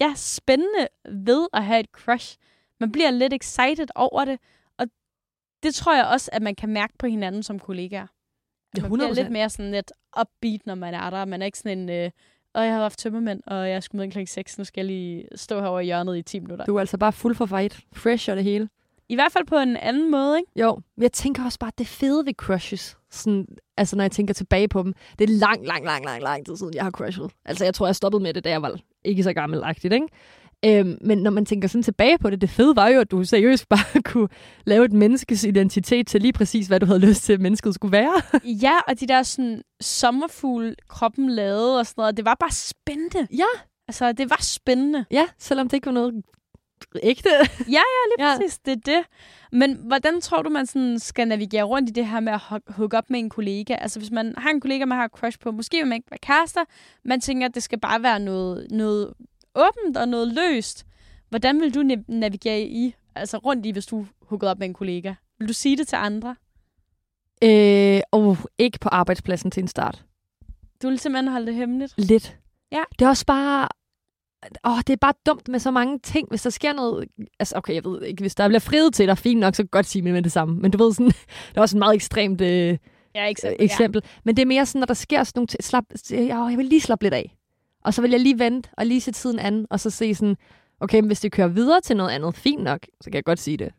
ja, 0.01 0.13
spændende 0.17 0.89
ved 1.09 1.47
at 1.53 1.65
have 1.65 1.81
et 1.81 1.91
crush. 1.93 2.37
Man 2.81 2.93
bliver 2.93 3.11
lidt 3.11 3.33
excited 3.33 3.87
over 3.95 4.25
det, 4.25 4.39
og 4.79 4.87
det 5.63 5.75
tror 5.75 5.95
jeg 5.97 6.07
også, 6.07 6.31
at 6.33 6.43
man 6.43 6.55
kan 6.55 6.69
mærke 6.69 6.93
på 6.99 7.07
hinanden 7.07 7.43
som 7.43 7.59
kollegaer. 7.59 8.07
At 8.77 8.83
man 8.83 8.93
bliver 8.93 9.09
100%. 9.09 9.15
lidt 9.15 9.31
mere 9.31 9.51
sådan 9.51 9.71
lidt 9.71 9.93
upbeat, 10.21 10.67
når 10.67 10.75
man 10.75 10.95
er 10.95 11.11
der. 11.11 11.25
Man 11.25 11.43
er 11.43 11.47
ikke 11.47 11.59
sådan 11.59 11.79
en, 11.79 11.91
øh, 11.91 12.11
og 12.55 12.65
jeg 12.65 12.73
har 12.73 12.81
haft 12.81 12.99
tømmermænd, 12.99 13.43
og 13.47 13.71
jeg 13.71 13.83
skal 13.83 13.97
møde 13.97 14.11
kl. 14.11 14.25
6, 14.27 14.59
nu 14.59 14.65
skal 14.65 14.81
jeg 14.81 14.87
lige 14.87 15.29
stå 15.35 15.61
herovre 15.61 15.83
i 15.83 15.87
hjørnet 15.87 16.17
i 16.17 16.23
10 16.23 16.41
minutter. 16.41 16.65
Du 16.65 16.77
er 16.77 16.81
altså 16.81 16.99
bare 16.99 17.13
fuld 17.13 17.35
for 17.35 17.47
fight. 17.47 17.81
Fresh 17.93 18.31
og 18.31 18.37
det 18.37 18.45
hele. 18.45 18.69
I 19.09 19.15
hvert 19.15 19.33
fald 19.33 19.47
på 19.47 19.57
en 19.57 19.77
anden 19.77 20.11
måde, 20.11 20.39
ikke? 20.39 20.51
Jo, 20.57 20.75
men 20.97 21.03
jeg 21.03 21.13
tænker 21.13 21.45
også 21.45 21.59
bare, 21.59 21.71
det 21.79 21.87
fede 21.87 22.27
ved 22.27 22.35
crushes, 22.35 22.97
sådan, 23.11 23.47
altså 23.77 23.97
når 23.97 24.05
jeg 24.05 24.11
tænker 24.13 24.35
tilbage 24.35 24.69
på 24.69 24.83
dem, 24.83 24.93
det 25.19 25.31
er 25.31 25.35
lang, 25.35 25.67
lang, 25.67 25.85
lang, 25.85 26.05
lang, 26.05 26.23
lang 26.23 26.47
tid 26.47 26.57
siden, 26.57 26.75
jeg 26.75 26.85
har 26.85 26.91
crushet. 26.91 27.31
Altså 27.45 27.65
jeg 27.65 27.75
tror, 27.75 27.87
jeg 27.87 27.97
stoppede 27.97 28.23
med 28.23 28.35
det, 28.35 28.45
da 28.45 28.51
jeg 28.51 28.63
var 28.63 28.79
ikke 29.05 29.23
så 29.23 29.33
gammelagtigt, 29.33 29.95
ikke? 29.95 30.07
Øhm, 30.65 30.99
men 31.01 31.19
når 31.19 31.31
man 31.31 31.47
tænker 31.47 31.69
sådan 31.69 31.83
tilbage 31.83 32.19
på 32.19 32.31
det, 32.31 32.41
det 32.41 32.51
fede 32.51 32.77
var 32.77 32.89
jo, 32.89 33.01
at 33.01 33.11
du 33.11 33.25
seriøst 33.25 33.69
bare 33.75 34.03
kunne 34.03 34.29
lave 34.65 34.85
et 34.85 34.93
menneskes 34.93 35.45
identitet 35.45 36.07
til 36.07 36.21
lige 36.21 36.33
præcis, 36.33 36.67
hvad 36.67 36.81
du 36.81 36.87
havde 36.87 36.99
lyst 36.99 37.23
til, 37.23 37.33
at 37.33 37.41
mennesket 37.41 37.75
skulle 37.75 37.93
være. 37.93 38.23
Ja, 38.63 38.73
og 38.89 39.01
de 39.01 39.07
der 39.07 39.23
sådan 39.23 39.63
sommerfugle 39.81 40.75
kroppen 40.89 41.31
lavede 41.31 41.79
og 41.79 41.87
sådan 41.87 42.01
noget, 42.03 42.17
det 42.17 42.25
var 42.25 42.37
bare 42.41 42.51
spændende. 42.51 43.29
Ja. 43.37 43.45
Altså, 43.89 44.13
det 44.13 44.31
var 44.31 44.39
spændende. 44.43 45.05
ja, 45.11 45.27
selvom 45.39 45.69
det 45.69 45.77
ikke 45.77 45.87
var 45.87 45.93
noget 45.93 46.15
ægte. 47.03 47.29
lige 47.59 47.71
Ja. 47.71 47.83
ja. 48.19 48.37
præcis, 48.37 48.59
det 48.59 48.73
er 48.73 48.77
det. 48.97 49.05
Men 49.53 49.75
hvordan 49.75 50.21
tror 50.21 50.43
du, 50.43 50.51
man 50.51 50.67
sådan 50.67 50.99
skal 50.99 51.29
navigere 51.29 51.63
rundt 51.63 51.91
i 51.91 51.93
det 51.93 52.07
her 52.07 52.21
med 52.21 52.33
at 52.33 52.41
hooke 52.67 52.99
op 52.99 53.11
med 53.11 53.19
en 53.19 53.29
kollega? 53.31 53.75
Altså 53.75 53.99
hvis 53.99 54.11
man 54.11 54.35
har 54.39 54.51
en 54.51 54.61
kollega, 54.61 54.85
man 54.85 54.99
har 54.99 55.05
et 55.05 55.11
crush 55.11 55.39
på, 55.39 55.51
måske 55.51 55.77
vil 55.77 55.87
man 55.87 55.97
ikke 55.97 56.11
være 56.11 56.19
kærester, 56.19 56.65
man 57.05 57.21
tænker, 57.21 57.47
at 57.49 57.55
det 57.55 57.63
skal 57.63 57.81
bare 57.81 58.03
være 58.03 58.21
noget, 58.21 58.67
noget 58.71 59.15
åbent 59.55 59.97
og 59.97 60.09
noget 60.09 60.29
løst. 60.35 60.87
Hvordan 61.29 61.61
vil 61.61 61.75
du 61.75 61.81
na- 61.83 62.05
navigere 62.09 62.61
i, 62.63 62.95
altså 63.15 63.39
rundt 63.39 63.67
i, 63.67 63.71
hvis 63.71 63.87
du 63.87 64.07
hookede 64.23 64.51
op 64.51 64.59
med 64.59 64.67
en 64.69 64.75
kollega? 64.75 65.15
Vil 65.39 65.49
du 65.49 65.53
sige 65.53 65.77
det 65.77 65.89
til 65.89 65.97
andre? 65.97 66.37
Øh, 67.45 68.01
og 68.11 68.37
ikke 68.59 68.79
på 68.79 68.89
arbejdspladsen 68.89 69.51
til 69.51 69.61
en 69.61 69.69
start. 69.69 70.05
Du 70.83 70.89
vil 70.89 70.99
simpelthen 70.99 71.33
holde 71.33 71.47
det 71.47 71.55
hemmeligt? 71.55 71.95
Lidt. 71.99 72.37
Ja. 72.73 72.83
Det 72.99 73.05
er 73.05 73.09
også 73.09 73.27
bare... 73.27 73.69
Åh, 74.65 74.79
det 74.79 74.91
er 74.91 74.97
bare 74.97 75.13
dumt 75.27 75.49
med 75.49 75.59
så 75.59 75.71
mange 75.71 75.99
ting. 75.99 76.29
Hvis 76.29 76.43
der 76.43 76.51
sker 76.51 76.73
noget... 76.73 77.09
Altså, 77.39 77.57
okay, 77.57 77.75
jeg 77.75 77.85
ved 77.85 78.03
ikke. 78.03 78.21
Hvis 78.23 78.35
der 78.35 78.49
bliver 78.49 78.61
friet 78.61 78.95
til 78.95 79.09
dig, 79.09 79.19
fint 79.19 79.41
nok, 79.41 79.55
så 79.55 79.65
godt 79.65 79.87
sige 79.87 80.03
med 80.03 80.23
det 80.23 80.33
samme. 80.33 80.57
Men 80.61 80.71
du 80.71 80.85
ved 80.85 80.93
sådan... 80.95 81.07
Det 81.51 81.57
er 81.57 81.61
også 81.61 81.77
et 81.77 81.79
meget 81.79 81.95
ekstremt 81.95 82.41
øh, 82.41 82.79
Ja, 83.15 83.27
ikke 83.27 83.49
øh, 83.49 83.55
eksempel. 83.59 84.03
Men 84.25 84.37
det 84.37 84.43
er 84.43 84.47
mere 84.47 84.67
sådan, 84.67 84.81
når 84.81 84.87
der 84.87 84.95
sker 84.95 85.25
sådan 85.25 85.39
nogle 85.39 85.47
ting... 85.47 85.65
Slap, 85.65 85.85
øh, 86.13 86.27
jeg 86.27 86.55
vil 86.57 86.67
lige 86.67 86.81
slappe 86.81 87.05
lidt 87.05 87.15
af. 87.15 87.37
Og 87.85 87.95
så 87.95 88.03
vil 88.03 88.11
jeg 88.11 88.21
lige 88.21 88.39
vente 88.39 88.69
og 88.73 88.87
lige 88.87 89.01
se 89.01 89.13
tiden 89.13 89.39
an, 89.39 89.67
og 89.71 89.81
så 89.81 89.91
se 89.91 90.15
sådan... 90.15 90.37
Okay, 90.81 91.01
men 91.01 91.07
hvis 91.07 91.21
det 91.21 91.33
kører 91.33 91.49
videre 91.49 91.81
til 91.81 91.97
noget 91.97 92.11
andet, 92.11 92.35
fint 92.35 92.63
nok, 92.63 92.79
så 93.01 93.11
kan 93.11 93.15
jeg 93.15 93.25
godt 93.25 93.39
sige 93.39 93.57
det. 93.57 93.73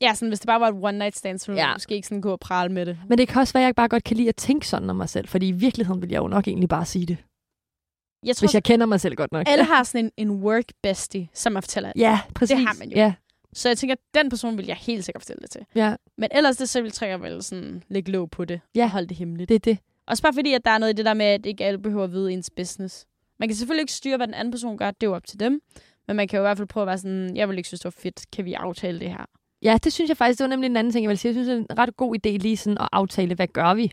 Ja, 0.00 0.14
sådan, 0.14 0.28
hvis 0.28 0.40
det 0.40 0.46
bare 0.46 0.60
var 0.60 0.68
et 0.68 0.74
one 0.82 0.98
night 0.98 1.16
stand, 1.16 1.38
så 1.38 1.46
ville 1.46 1.62
Ja. 1.62 1.68
ja. 1.68 1.74
måske 1.74 1.94
ikke 1.94 2.08
sådan 2.08 2.20
gå 2.20 2.32
og 2.32 2.40
prale 2.40 2.72
med 2.72 2.86
det. 2.86 2.98
Men 3.08 3.18
det 3.18 3.28
kan 3.28 3.40
også 3.40 3.52
være, 3.52 3.62
at 3.62 3.66
jeg 3.66 3.74
bare 3.74 3.88
godt 3.88 4.04
kan 4.04 4.16
lide 4.16 4.28
at 4.28 4.36
tænke 4.36 4.68
sådan 4.68 4.90
om 4.90 4.96
mig 4.96 5.08
selv, 5.08 5.28
fordi 5.28 5.48
i 5.48 5.52
virkeligheden 5.52 6.02
vil 6.02 6.10
jeg 6.10 6.18
jo 6.18 6.28
nok 6.28 6.48
egentlig 6.48 6.68
bare 6.68 6.84
sige 6.84 7.06
det, 7.06 7.16
Jeg 8.26 8.36
tror, 8.36 8.46
hvis 8.46 8.54
jeg 8.54 8.62
kender 8.62 8.86
mig 8.86 9.00
selv 9.00 9.14
godt 9.14 9.32
nok. 9.32 9.48
alle 9.48 9.64
har 9.64 9.82
sådan 9.82 10.04
en, 10.16 10.28
en 10.28 10.30
work 10.44 10.64
bestie, 10.82 11.28
som 11.34 11.52
man 11.52 11.62
fortæller. 11.62 11.92
Ja, 11.96 12.20
præcis. 12.34 12.56
har 12.58 12.76
man 12.78 12.88
jo. 12.90 12.96
Ja, 12.96 13.14
Så 13.52 13.68
jeg 13.68 13.78
tænker, 13.78 13.94
at 13.94 14.00
den 14.14 14.30
person 14.30 14.58
vil 14.58 14.66
jeg 14.66 14.76
helt 14.76 15.04
sikkert 15.04 15.22
fortælle 15.22 15.40
det 15.42 15.50
til. 15.50 15.60
ja, 15.74 15.96
Men 16.18 16.28
ellers 16.32 16.56
det, 16.56 16.68
så 16.68 16.82
vil 16.82 16.92
jeg 17.00 17.22
vel 17.22 17.42
sådan 17.42 17.82
lægge 17.88 18.12
låg 18.12 18.30
på 18.30 18.44
det. 18.44 18.60
Ja. 18.74 18.84
Og 18.84 18.90
holde 18.90 19.06
det 19.08 19.16
hemmeligt. 19.16 19.48
det 19.48 19.54
er 19.54 19.58
det. 19.58 19.78
Også 20.06 20.22
bare 20.22 20.32
fordi, 20.34 20.52
at 20.54 20.64
der 20.64 20.70
er 20.70 20.78
noget 20.78 20.92
i 20.92 20.96
det 20.96 21.04
der 21.04 21.14
med, 21.14 21.26
at 21.26 21.46
ikke 21.46 21.64
alle 21.64 21.78
behøver 21.78 22.04
at 22.04 22.12
vide 22.12 22.32
ens 22.32 22.50
business. 22.56 23.06
Man 23.38 23.48
kan 23.48 23.56
selvfølgelig 23.56 23.82
ikke 23.82 23.92
styre, 23.92 24.16
hvad 24.16 24.26
den 24.26 24.34
anden 24.34 24.52
person 24.52 24.78
gør. 24.78 24.90
Det 24.90 25.02
er 25.02 25.10
jo 25.10 25.14
op 25.14 25.26
til 25.26 25.40
dem. 25.40 25.60
Men 26.06 26.16
man 26.16 26.28
kan 26.28 26.36
jo 26.36 26.42
i 26.42 26.46
hvert 26.46 26.56
fald 26.56 26.68
prøve 26.68 26.82
at 26.82 26.86
være 26.86 26.98
sådan, 26.98 27.36
jeg 27.36 27.48
vil 27.48 27.56
ikke 27.58 27.66
synes, 27.68 27.80
det 27.80 27.84
var 27.84 28.00
fedt. 28.02 28.30
Kan 28.32 28.44
vi 28.44 28.52
aftale 28.54 29.00
det 29.00 29.08
her? 29.10 29.24
Ja, 29.62 29.78
det 29.84 29.92
synes 29.92 30.08
jeg 30.08 30.16
faktisk, 30.16 30.38
det 30.38 30.44
var 30.44 30.48
nemlig 30.48 30.66
en 30.66 30.76
anden 30.76 30.92
ting, 30.92 31.02
jeg 31.04 31.08
vil 31.08 31.18
sige. 31.18 31.28
Jeg 31.30 31.34
synes, 31.34 31.48
det 31.48 31.54
er 31.54 31.74
en 31.74 31.78
ret 31.78 31.96
god 31.96 32.16
idé 32.16 32.30
lige 32.30 32.56
sådan 32.56 32.78
at 32.78 32.88
aftale, 32.92 33.34
hvad 33.34 33.46
gør 33.46 33.74
vi 33.74 33.92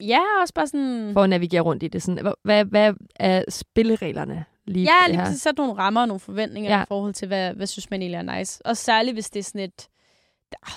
Ja, 0.00 0.20
også 0.40 0.54
bare 0.54 0.66
sådan... 0.66 1.10
for 1.12 1.22
at 1.22 1.30
navigere 1.30 1.60
rundt 1.60 1.82
i 1.82 1.88
det. 1.88 2.02
Sådan, 2.02 2.34
hvad, 2.44 2.64
hvad, 2.64 2.94
er 3.16 3.44
spillereglerne 3.48 4.44
lige 4.66 4.84
Ja, 4.84 5.08
lige 5.08 5.18
præcis 5.18 5.42
sætte 5.42 5.60
nogle 5.62 5.74
rammer 5.74 6.00
og 6.00 6.08
nogle 6.08 6.20
forventninger 6.20 6.70
Ja. 6.76 6.82
i 6.82 6.86
forhold 6.88 7.14
til, 7.14 7.28
hvad, 7.28 7.54
hvad 7.54 7.66
synes 7.66 7.90
man 7.90 8.02
egentlig 8.02 8.18
er 8.18 8.38
nice. 8.38 8.66
Og 8.66 8.76
særligt, 8.76 9.14
hvis 9.14 9.30
det 9.30 9.40
er 9.40 9.44
sådan 9.44 9.60
et... 9.60 9.88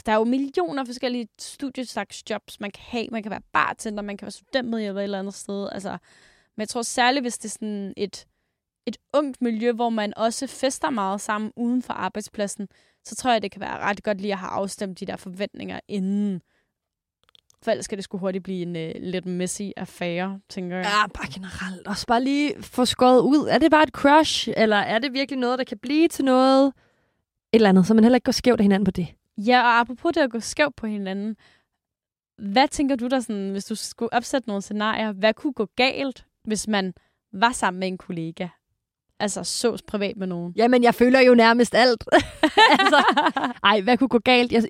Der, 0.06 0.12
er 0.12 0.15
jo 0.15 0.23
millioner 0.23 0.86
forskellige 0.86 1.27
studieslags 1.39 2.23
jobs, 2.30 2.60
man 2.60 2.71
kan 2.71 2.84
have. 2.88 3.08
Man 3.12 3.23
kan 3.23 3.30
være 3.30 3.41
bartender, 3.53 4.03
man 4.03 4.17
kan 4.17 4.25
være 4.25 4.32
studentmedhjælper 4.32 4.99
et 4.99 5.03
eller 5.03 5.19
andet 5.19 5.34
sted. 5.34 5.69
Altså, 5.71 5.89
men 5.89 6.60
jeg 6.60 6.69
tror 6.69 6.82
særligt, 6.82 7.23
hvis 7.23 7.38
det 7.38 7.49
er 7.49 7.53
sådan 7.53 7.93
et, 7.97 8.25
et 8.88 8.97
ungt 9.13 9.41
miljø, 9.41 9.71
hvor 9.71 9.89
man 9.89 10.13
også 10.17 10.47
fester 10.47 10.89
meget 10.89 11.21
sammen 11.21 11.51
uden 11.56 11.82
for 11.82 11.93
arbejdspladsen, 11.93 12.67
så 13.06 13.15
tror 13.15 13.32
jeg, 13.32 13.41
det 13.41 13.51
kan 13.51 13.62
være 13.62 13.80
ret 13.80 14.03
godt 14.03 14.21
lige 14.21 14.34
at 14.34 14.39
have 14.39 14.49
afstemt 14.49 14.99
de 14.99 15.06
der 15.06 15.15
forventninger 15.15 15.80
inden. 15.88 16.41
For 17.63 17.72
ellers 17.72 17.86
skal 17.86 17.98
det 17.98 18.04
sgu 18.04 18.17
hurtigt 18.17 18.43
blive 18.43 18.62
en 18.62 18.76
uh, 18.76 19.02
lidt 19.02 19.26
messy 19.26 19.62
affære, 19.78 20.39
tænker 20.50 20.78
jeg. 20.78 20.86
Ja, 20.86 21.08
bare 21.08 21.28
generelt. 21.34 21.88
Også 21.88 22.08
bare 22.08 22.24
lige 22.24 22.63
få 22.63 22.86
skåret 22.86 23.22
ud. 23.22 23.48
Er 23.48 23.58
det 23.58 23.72
bare 23.72 23.84
et 23.84 23.89
crush, 23.89 24.50
eller 24.58 24.78
er 24.78 25.00
det 25.00 25.13
virkelig 25.13 25.39
noget, 25.39 25.60
der 25.60 25.65
kan 25.65 25.78
blive 25.78 26.08
til 26.08 26.26
noget? 26.26 26.67
Et 26.67 26.74
eller 27.54 27.70
andet, 27.70 27.88
så 27.88 27.93
man 27.93 28.04
heller 28.04 28.15
ikke 28.15 28.26
går 28.26 28.32
skævt 28.32 28.60
af 28.60 28.63
hinanden 28.63 28.86
på 28.86 28.91
det. 28.91 29.08
Ja, 29.38 29.62
og 29.62 29.80
apropos 29.80 30.12
det 30.13 30.22
at 30.22 30.32
gå 30.32 30.39
skævt 30.39 30.76
på 30.76 30.88
hinanden. 30.88 31.36
Hvad 32.38 32.67
tænker 32.67 32.96
du 32.96 33.08
der, 33.08 33.20
sådan, 33.20 33.50
hvis 33.50 33.65
du 33.65 33.76
skulle 33.76 34.13
opsætte 34.13 34.48
nogle 34.48 34.62
scenarier, 34.62 35.12
hvad 35.12 35.34
kunne 35.34 35.54
gå 35.54 35.65
galt, 35.76 36.26
hvis 36.43 36.67
man 36.67 36.93
var 37.34 37.52
sammen 37.52 37.80
med 37.80 37.88
en 37.88 37.98
kollega? 37.98 38.48
Altså 39.20 39.43
sås 39.43 39.82
privat 39.82 40.17
med 40.17 40.28
nogen. 40.28 40.54
Jamen, 40.56 40.84
jeg 40.84 40.96
føler 40.96 41.20
jo 41.20 41.36
nærmest 41.36 41.76
alt. 41.76 42.04
altså, 42.80 43.04
ej, 43.63 43.82
hvad 43.82 43.98
kunne 43.98 44.08
gå 44.08 44.20
galt? 44.20 44.52
Jeg, 44.52 44.63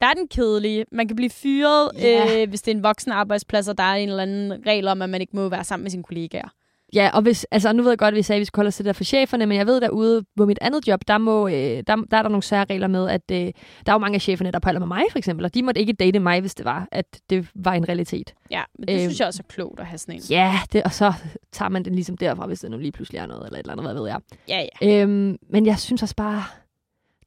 Der 0.00 0.06
er 0.06 0.14
den 0.14 0.28
kedelige. 0.28 0.84
Man 0.92 1.06
kan 1.08 1.16
blive 1.16 1.30
fyret, 1.30 1.90
Ja. 1.98 2.42
øh, 2.42 2.48
hvis 2.48 2.62
det 2.62 2.72
er 2.72 2.76
en 2.76 2.82
voksen 2.82 3.12
arbejdsplads, 3.12 3.68
og 3.68 3.78
der 3.78 3.84
er 3.84 3.94
en 3.94 4.08
eller 4.08 4.22
anden 4.22 4.52
regel 4.66 4.88
om, 4.88 5.02
at 5.02 5.10
man 5.10 5.20
ikke 5.20 5.36
må 5.36 5.48
være 5.48 5.64
sammen 5.64 5.84
med 5.84 5.90
sine 5.90 6.02
kollegaer. 6.02 6.48
Ja, 6.94 7.10
og 7.14 7.22
hvis, 7.22 7.44
altså, 7.50 7.72
nu 7.72 7.82
ved 7.82 7.90
jeg 7.90 7.98
godt, 7.98 8.08
at 8.14 8.16
vi 8.16 8.22
sagde, 8.22 8.36
at 8.38 8.40
vi 8.40 8.44
skulle 8.44 8.58
holde 8.60 8.68
os 8.68 8.76
til 8.76 8.84
det 8.84 8.88
der 8.88 8.92
for 8.92 9.04
cheferne, 9.04 9.46
men 9.46 9.58
jeg 9.58 9.66
ved 9.66 9.80
derude 9.80 10.24
på 10.36 10.46
mit 10.46 10.58
andet 10.60 10.88
job, 10.88 11.00
der, 11.08 11.18
må, 11.18 11.48
øh, 11.48 11.54
der, 11.54 11.82
der 12.10 12.16
er 12.16 12.22
der 12.22 12.28
nogle 12.28 12.42
særregler 12.42 12.86
med, 12.86 13.08
at 13.08 13.20
øh, 13.32 13.38
der 13.38 13.52
er 13.86 13.92
jo 13.92 13.98
mange 13.98 14.14
af 14.14 14.20
cheferne, 14.22 14.50
der 14.50 14.58
pejler 14.58 14.80
med 14.80 14.86
mig, 14.86 15.02
for 15.10 15.18
eksempel, 15.18 15.44
og 15.44 15.54
de 15.54 15.62
måtte 15.62 15.80
ikke 15.80 15.92
date 15.92 16.18
mig, 16.18 16.40
hvis 16.40 16.54
det 16.54 16.64
var, 16.64 16.88
at 16.92 17.04
det 17.30 17.48
var 17.54 17.72
en 17.72 17.88
realitet. 17.88 18.34
Ja, 18.50 18.62
men 18.78 18.88
det 18.88 18.94
øh, 18.94 19.00
synes 19.00 19.20
jeg 19.20 19.26
også 19.26 19.42
er 19.48 19.52
klogt 19.52 19.80
at 19.80 19.86
have 19.86 19.98
sådan 19.98 20.14
en. 20.14 20.20
Ja, 20.30 20.54
det, 20.72 20.82
og 20.82 20.92
så 20.92 21.12
tager 21.52 21.68
man 21.68 21.84
den 21.84 21.94
ligesom 21.94 22.16
derfra, 22.16 22.46
hvis 22.46 22.60
det 22.60 22.70
nu 22.70 22.78
lige 22.78 22.92
pludselig 22.92 23.18
er 23.18 23.26
noget, 23.26 23.46
eller 23.46 23.58
et 23.58 23.62
eller 23.62 23.72
andet, 23.72 23.86
hvad 23.86 23.94
ved 23.94 24.06
jeg. 24.08 24.18
Ja, 24.48 24.66
ja. 24.82 25.02
Øhm, 25.02 25.36
men 25.50 25.66
jeg 25.66 25.78
synes 25.78 26.02
også 26.02 26.14
bare, 26.16 26.44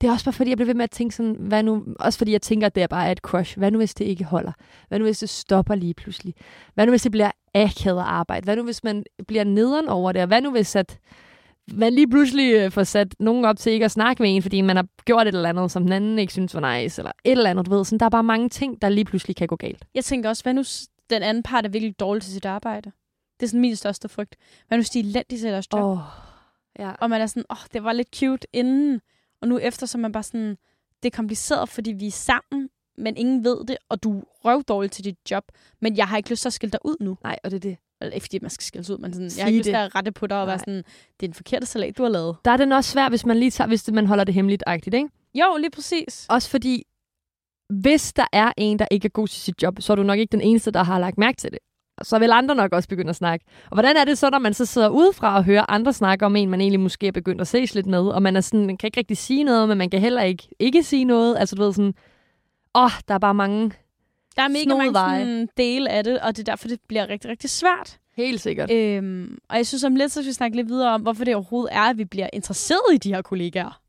det 0.01 0.07
er 0.07 0.11
også 0.11 0.25
bare 0.25 0.33
fordi, 0.33 0.49
jeg 0.49 0.57
bliver 0.57 0.65
ved 0.65 0.73
med 0.73 0.83
at 0.83 0.91
tænke 0.91 1.15
sådan, 1.15 1.35
hvad 1.39 1.63
nu, 1.63 1.85
også 1.99 2.17
fordi 2.17 2.31
jeg 2.31 2.41
tænker, 2.41 2.67
at 2.67 2.75
det 2.75 2.83
er 2.83 2.87
bare 2.87 3.11
et 3.11 3.17
crush. 3.17 3.57
Hvad 3.57 3.71
nu, 3.71 3.77
hvis 3.77 3.93
det 3.93 4.05
ikke 4.05 4.23
holder? 4.23 4.51
Hvad 4.87 4.99
nu, 4.99 5.05
hvis 5.05 5.19
det 5.19 5.29
stopper 5.29 5.75
lige 5.75 5.93
pludselig? 5.93 6.35
Hvad 6.73 6.85
nu, 6.85 6.89
hvis 6.89 7.01
det 7.01 7.11
bliver 7.11 7.31
akavet 7.55 8.01
arbejde? 8.01 8.43
Hvad 8.43 8.55
nu, 8.55 8.63
hvis 8.63 8.83
man 8.83 9.03
bliver 9.27 9.43
nederen 9.43 9.87
over 9.87 10.11
det? 10.11 10.21
Og 10.21 10.27
hvad 10.27 10.41
nu, 10.41 10.51
hvis 10.51 10.75
at 10.75 10.99
man 11.73 11.93
lige 11.93 12.09
pludselig 12.09 12.53
øh, 12.53 12.71
får 12.71 12.83
sat 12.83 13.15
nogen 13.19 13.45
op 13.45 13.57
til 13.57 13.71
ikke 13.71 13.85
at 13.85 13.91
snakke 13.91 14.23
med 14.23 14.35
en, 14.35 14.41
fordi 14.41 14.61
man 14.61 14.75
har 14.75 14.85
gjort 15.05 15.27
et 15.27 15.35
eller 15.35 15.49
andet, 15.49 15.71
som 15.71 15.83
den 15.83 15.91
anden 15.91 16.19
ikke 16.19 16.33
synes 16.33 16.55
var 16.55 16.77
nice, 16.77 17.01
eller 17.01 17.11
et 17.23 17.31
eller 17.31 17.49
andet, 17.49 17.65
du 17.65 17.75
ved. 17.75 17.85
Sådan, 17.85 17.99
der 17.99 18.05
er 18.05 18.09
bare 18.09 18.23
mange 18.23 18.49
ting, 18.49 18.81
der 18.81 18.89
lige 18.89 19.05
pludselig 19.05 19.35
kan 19.35 19.47
gå 19.47 19.55
galt. 19.55 19.85
Jeg 19.95 20.03
tænker 20.03 20.29
også, 20.29 20.43
hvad 20.43 20.53
nu 20.53 20.63
den 21.09 21.23
anden 21.23 21.43
part 21.43 21.65
er 21.65 21.69
virkelig 21.69 21.99
dårlig 21.99 22.23
til 22.23 22.33
sit 22.33 22.45
arbejde? 22.45 22.91
Det 23.39 23.45
er 23.45 23.47
sådan 23.47 23.61
min 23.61 23.75
største 23.75 24.09
frygt. 24.09 24.35
Hvad 24.67 24.77
nu, 24.77 24.81
hvis 24.81 24.89
de 24.89 24.99
er 24.99 25.03
elendige 25.03 25.39
til 25.39 25.49
deres 25.49 25.67
job? 25.73 25.83
Oh, 25.83 25.97
ja. 26.79 26.91
Og 26.91 27.09
man 27.09 27.21
er 27.21 27.25
sådan, 27.25 27.43
åh, 27.49 27.57
oh, 27.57 27.65
det 27.73 27.83
var 27.83 27.93
lidt 27.93 28.15
cute 28.15 28.47
inden. 28.53 29.01
Og 29.41 29.47
nu 29.47 29.58
efter, 29.60 29.86
så 29.86 29.97
er 29.97 29.99
man 29.99 30.12
bare 30.12 30.23
sådan, 30.23 30.58
det 31.04 31.13
er 31.13 31.15
kompliceret, 31.15 31.69
fordi 31.69 31.91
vi 31.91 32.08
er 32.08 32.12
sammen, 32.12 32.69
men 32.97 33.17
ingen 33.17 33.43
ved 33.43 33.65
det, 33.67 33.77
og 33.89 34.04
du 34.04 34.19
er 34.19 34.23
røvdårlig 34.45 34.91
til 34.91 35.04
dit 35.04 35.32
job. 35.32 35.43
Men 35.82 35.97
jeg 35.97 36.08
har 36.08 36.17
ikke 36.17 36.30
lyst 36.30 36.41
til 36.41 36.49
at 36.49 36.54
skille 36.54 36.71
dig 36.71 36.80
ud 36.86 36.95
nu. 36.99 37.17
Nej, 37.23 37.39
og 37.43 37.51
det 37.51 37.58
er 37.58 37.69
det. 37.69 37.77
Eller 38.01 38.13
ikke 38.13 38.23
fordi 38.23 38.39
man 38.41 38.49
skal 38.49 38.63
skilles 38.63 38.89
ud, 38.89 38.97
men 38.97 39.13
sådan, 39.13 39.32
jeg 39.38 39.43
har 39.43 39.47
ikke 39.47 39.60
lyst 39.60 39.65
til 39.65 39.75
at 39.75 39.95
rette 39.95 40.12
på 40.12 40.27
dig 40.27 40.41
og 40.41 40.47
være 40.47 40.56
Nej. 40.56 40.60
sådan, 40.62 40.84
det 41.19 41.25
er 41.25 41.27
en 41.27 41.34
forkert 41.34 41.67
salat, 41.67 41.97
du 41.97 42.04
har 42.04 42.10
lavet. 42.10 42.36
Der 42.45 42.51
er 42.51 42.58
den 42.58 42.71
også 42.71 42.91
svær, 42.91 43.10
hvis 43.10 43.25
man 43.25 43.38
lige 43.38 43.51
tager, 43.51 43.67
hvis 43.67 43.91
man 43.91 44.06
holder 44.08 44.23
det 44.23 44.34
hemmeligt-agtigt, 44.34 44.93
ikke? 44.93 45.10
Jo, 45.36 45.58
lige 45.60 45.69
præcis. 45.71 46.25
Også 46.30 46.49
fordi, 46.49 46.84
hvis 47.69 48.13
der 48.13 48.25
er 48.34 48.51
en, 48.58 48.80
der 48.80 48.86
ikke 48.91 49.06
er 49.06 49.10
god 49.10 49.27
til 49.27 49.41
sit 49.41 49.63
job, 49.63 49.82
så 49.82 49.93
er 49.93 49.95
du 49.95 50.04
nok 50.04 50.19
ikke 50.19 50.32
den 50.32 50.41
eneste, 50.41 50.71
der 50.71 50.84
har 50.84 50.99
lagt 50.99 51.17
mærke 51.17 51.38
til 51.38 51.51
det. 51.51 51.60
Så 52.04 52.19
vil 52.19 52.32
andre 52.32 52.56
nok 52.56 52.73
også 52.73 52.89
begynde 52.89 53.10
at 53.10 53.15
snakke. 53.15 53.45
Og 53.63 53.75
hvordan 53.75 53.95
er 53.97 54.06
det 54.06 54.17
så, 54.17 54.30
når 54.30 54.39
man 54.39 54.54
så 54.54 54.65
sidder 54.65 54.89
udefra 54.89 55.36
og 55.36 55.43
hører 55.43 55.65
andre 55.69 55.93
snakke 55.93 56.25
om 56.25 56.36
en, 56.36 56.49
man 56.49 56.62
egentlig 56.62 56.80
måske 56.80 57.08
er 57.08 57.12
begyndt 57.12 57.41
at 57.41 57.47
ses 57.47 57.75
lidt 57.75 57.86
med, 57.86 57.99
og 58.08 58.21
man 58.21 58.36
er 58.36 58.41
sådan, 58.41 58.65
man 58.65 58.77
kan 58.77 58.88
ikke 58.88 58.97
rigtig 58.97 59.17
sige 59.17 59.43
noget, 59.43 59.67
men 59.69 59.77
man 59.77 59.89
kan 59.89 59.99
heller 59.99 60.21
ikke 60.21 60.47
ikke 60.60 60.84
sige 60.84 61.06
noget. 61.06 61.38
Altså 61.38 61.56
du 61.56 61.63
ved 61.63 61.73
sådan, 61.73 61.93
åh, 62.75 62.91
der 63.08 63.13
er 63.13 63.19
bare 63.19 63.34
mange 63.34 63.71
Der 64.36 64.41
er 64.41 64.47
mega 64.47 64.77
mange 64.77 64.93
sådan, 64.93 65.49
dele 65.58 65.89
af 65.89 66.04
det, 66.04 66.19
og 66.19 66.38
det 66.38 66.47
er 66.47 66.51
derfor, 66.51 66.67
det 66.67 66.80
bliver 66.88 67.10
rigtig, 67.10 67.30
rigtig 67.30 67.49
svært. 67.49 67.97
Helt 68.17 68.41
sikkert. 68.41 68.71
Øhm, 68.71 69.38
og 69.49 69.58
jeg 69.58 69.67
synes 69.67 69.84
om 69.84 69.95
lidt, 69.95 70.12
så 70.12 70.21
skal 70.21 70.27
vi 70.27 70.34
snakke 70.34 70.56
lidt 70.56 70.69
videre 70.69 70.93
om, 70.93 71.01
hvorfor 71.01 71.25
det 71.25 71.36
overhovedet 71.36 71.75
er, 71.75 71.82
at 71.82 71.97
vi 71.97 72.06
bliver 72.06 72.30
interesseret 72.34 72.93
i 72.93 72.97
de 72.97 73.13
her 73.13 73.21
kollegaer. 73.21 73.82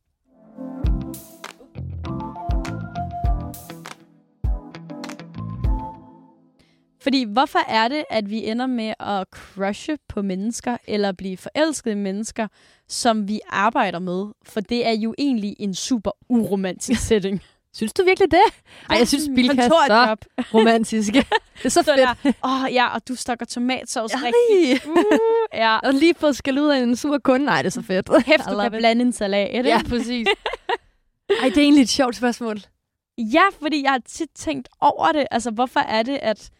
Fordi 7.02 7.24
hvorfor 7.24 7.58
er 7.68 7.88
det, 7.88 8.04
at 8.10 8.30
vi 8.30 8.46
ender 8.46 8.66
med 8.66 8.94
at 9.00 9.26
crushe 9.30 9.96
på 10.08 10.22
mennesker, 10.22 10.76
eller 10.86 11.12
blive 11.12 11.36
forelsket 11.36 11.90
i 11.90 11.94
mennesker, 11.94 12.48
som 12.88 13.28
vi 13.28 13.40
arbejder 13.48 13.98
med? 13.98 14.26
For 14.46 14.60
det 14.60 14.86
er 14.86 14.92
jo 14.92 15.14
egentlig 15.18 15.56
en 15.58 15.74
super 15.74 16.10
uromantisk 16.28 17.00
setting. 17.08 17.42
Synes 17.74 17.92
du 17.92 18.04
virkelig 18.04 18.30
det? 18.30 18.42
Ej, 18.90 18.96
jeg 18.98 19.08
synes, 19.08 19.28
Bilka 19.34 19.62
er 19.62 19.68
så 19.68 20.16
romantisk. 20.54 21.12
Det 21.12 21.64
er 21.64 21.68
så 21.68 21.82
fedt. 21.82 22.34
åh 22.44 22.62
oh, 22.62 22.72
ja, 22.72 22.94
og 22.94 23.08
du 23.08 23.14
stokker 23.14 23.46
tomatsauce 23.46 24.14
Ej. 24.14 24.20
rigtigt. 24.24 24.86
Uh, 24.86 24.96
ja. 25.52 25.76
Og 25.78 25.94
lige 25.94 26.14
fået 26.14 26.36
skal 26.36 26.58
ud 26.58 26.68
af 26.68 26.78
en 26.78 26.96
sur 26.96 27.18
kunde. 27.18 27.46
Nej, 27.46 27.62
det 27.62 27.66
er 27.66 27.70
så 27.70 27.82
fedt. 27.82 28.08
Hæft, 28.26 28.44
du 28.50 28.60
kan 28.60 28.74
it. 28.74 28.78
blande 28.78 29.02
en 29.02 29.12
salat, 29.12 29.50
ikke? 29.54 29.68
Ja, 29.68 29.80
præcis. 29.88 30.26
Ej, 31.40 31.48
det 31.48 31.56
er 31.56 31.62
egentlig 31.62 31.82
et 31.82 31.88
sjovt 31.88 32.16
spørgsmål. 32.16 32.60
Ja, 33.18 33.42
fordi 33.62 33.82
jeg 33.82 33.90
har 33.90 34.00
tit 34.06 34.30
tænkt 34.34 34.68
over 34.80 35.12
det. 35.12 35.26
Altså, 35.30 35.50
hvorfor 35.50 35.80
er 35.80 36.02
det, 36.02 36.18
at 36.22 36.50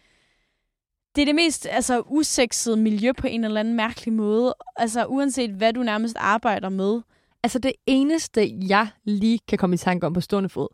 det 1.15 1.23
er 1.23 1.27
det 1.27 1.35
mest 1.35 1.67
altså, 1.71 2.03
usexede 2.07 2.77
miljø 2.77 3.13
på 3.13 3.27
en 3.27 3.45
eller 3.45 3.61
anden 3.61 3.75
mærkelig 3.75 4.15
måde. 4.15 4.55
Altså, 4.77 5.07
uanset 5.07 5.51
hvad 5.51 5.73
du 5.73 5.83
nærmest 5.83 6.17
arbejder 6.19 6.69
med. 6.69 7.01
Altså 7.43 7.59
det 7.59 7.73
eneste, 7.87 8.59
jeg 8.69 8.89
lige 9.05 9.39
kan 9.49 9.59
komme 9.59 9.75
i 9.75 9.77
tanke 9.79 10.07
om 10.07 10.13
på 10.13 10.21
stående 10.21 10.49
fod, 10.49 10.69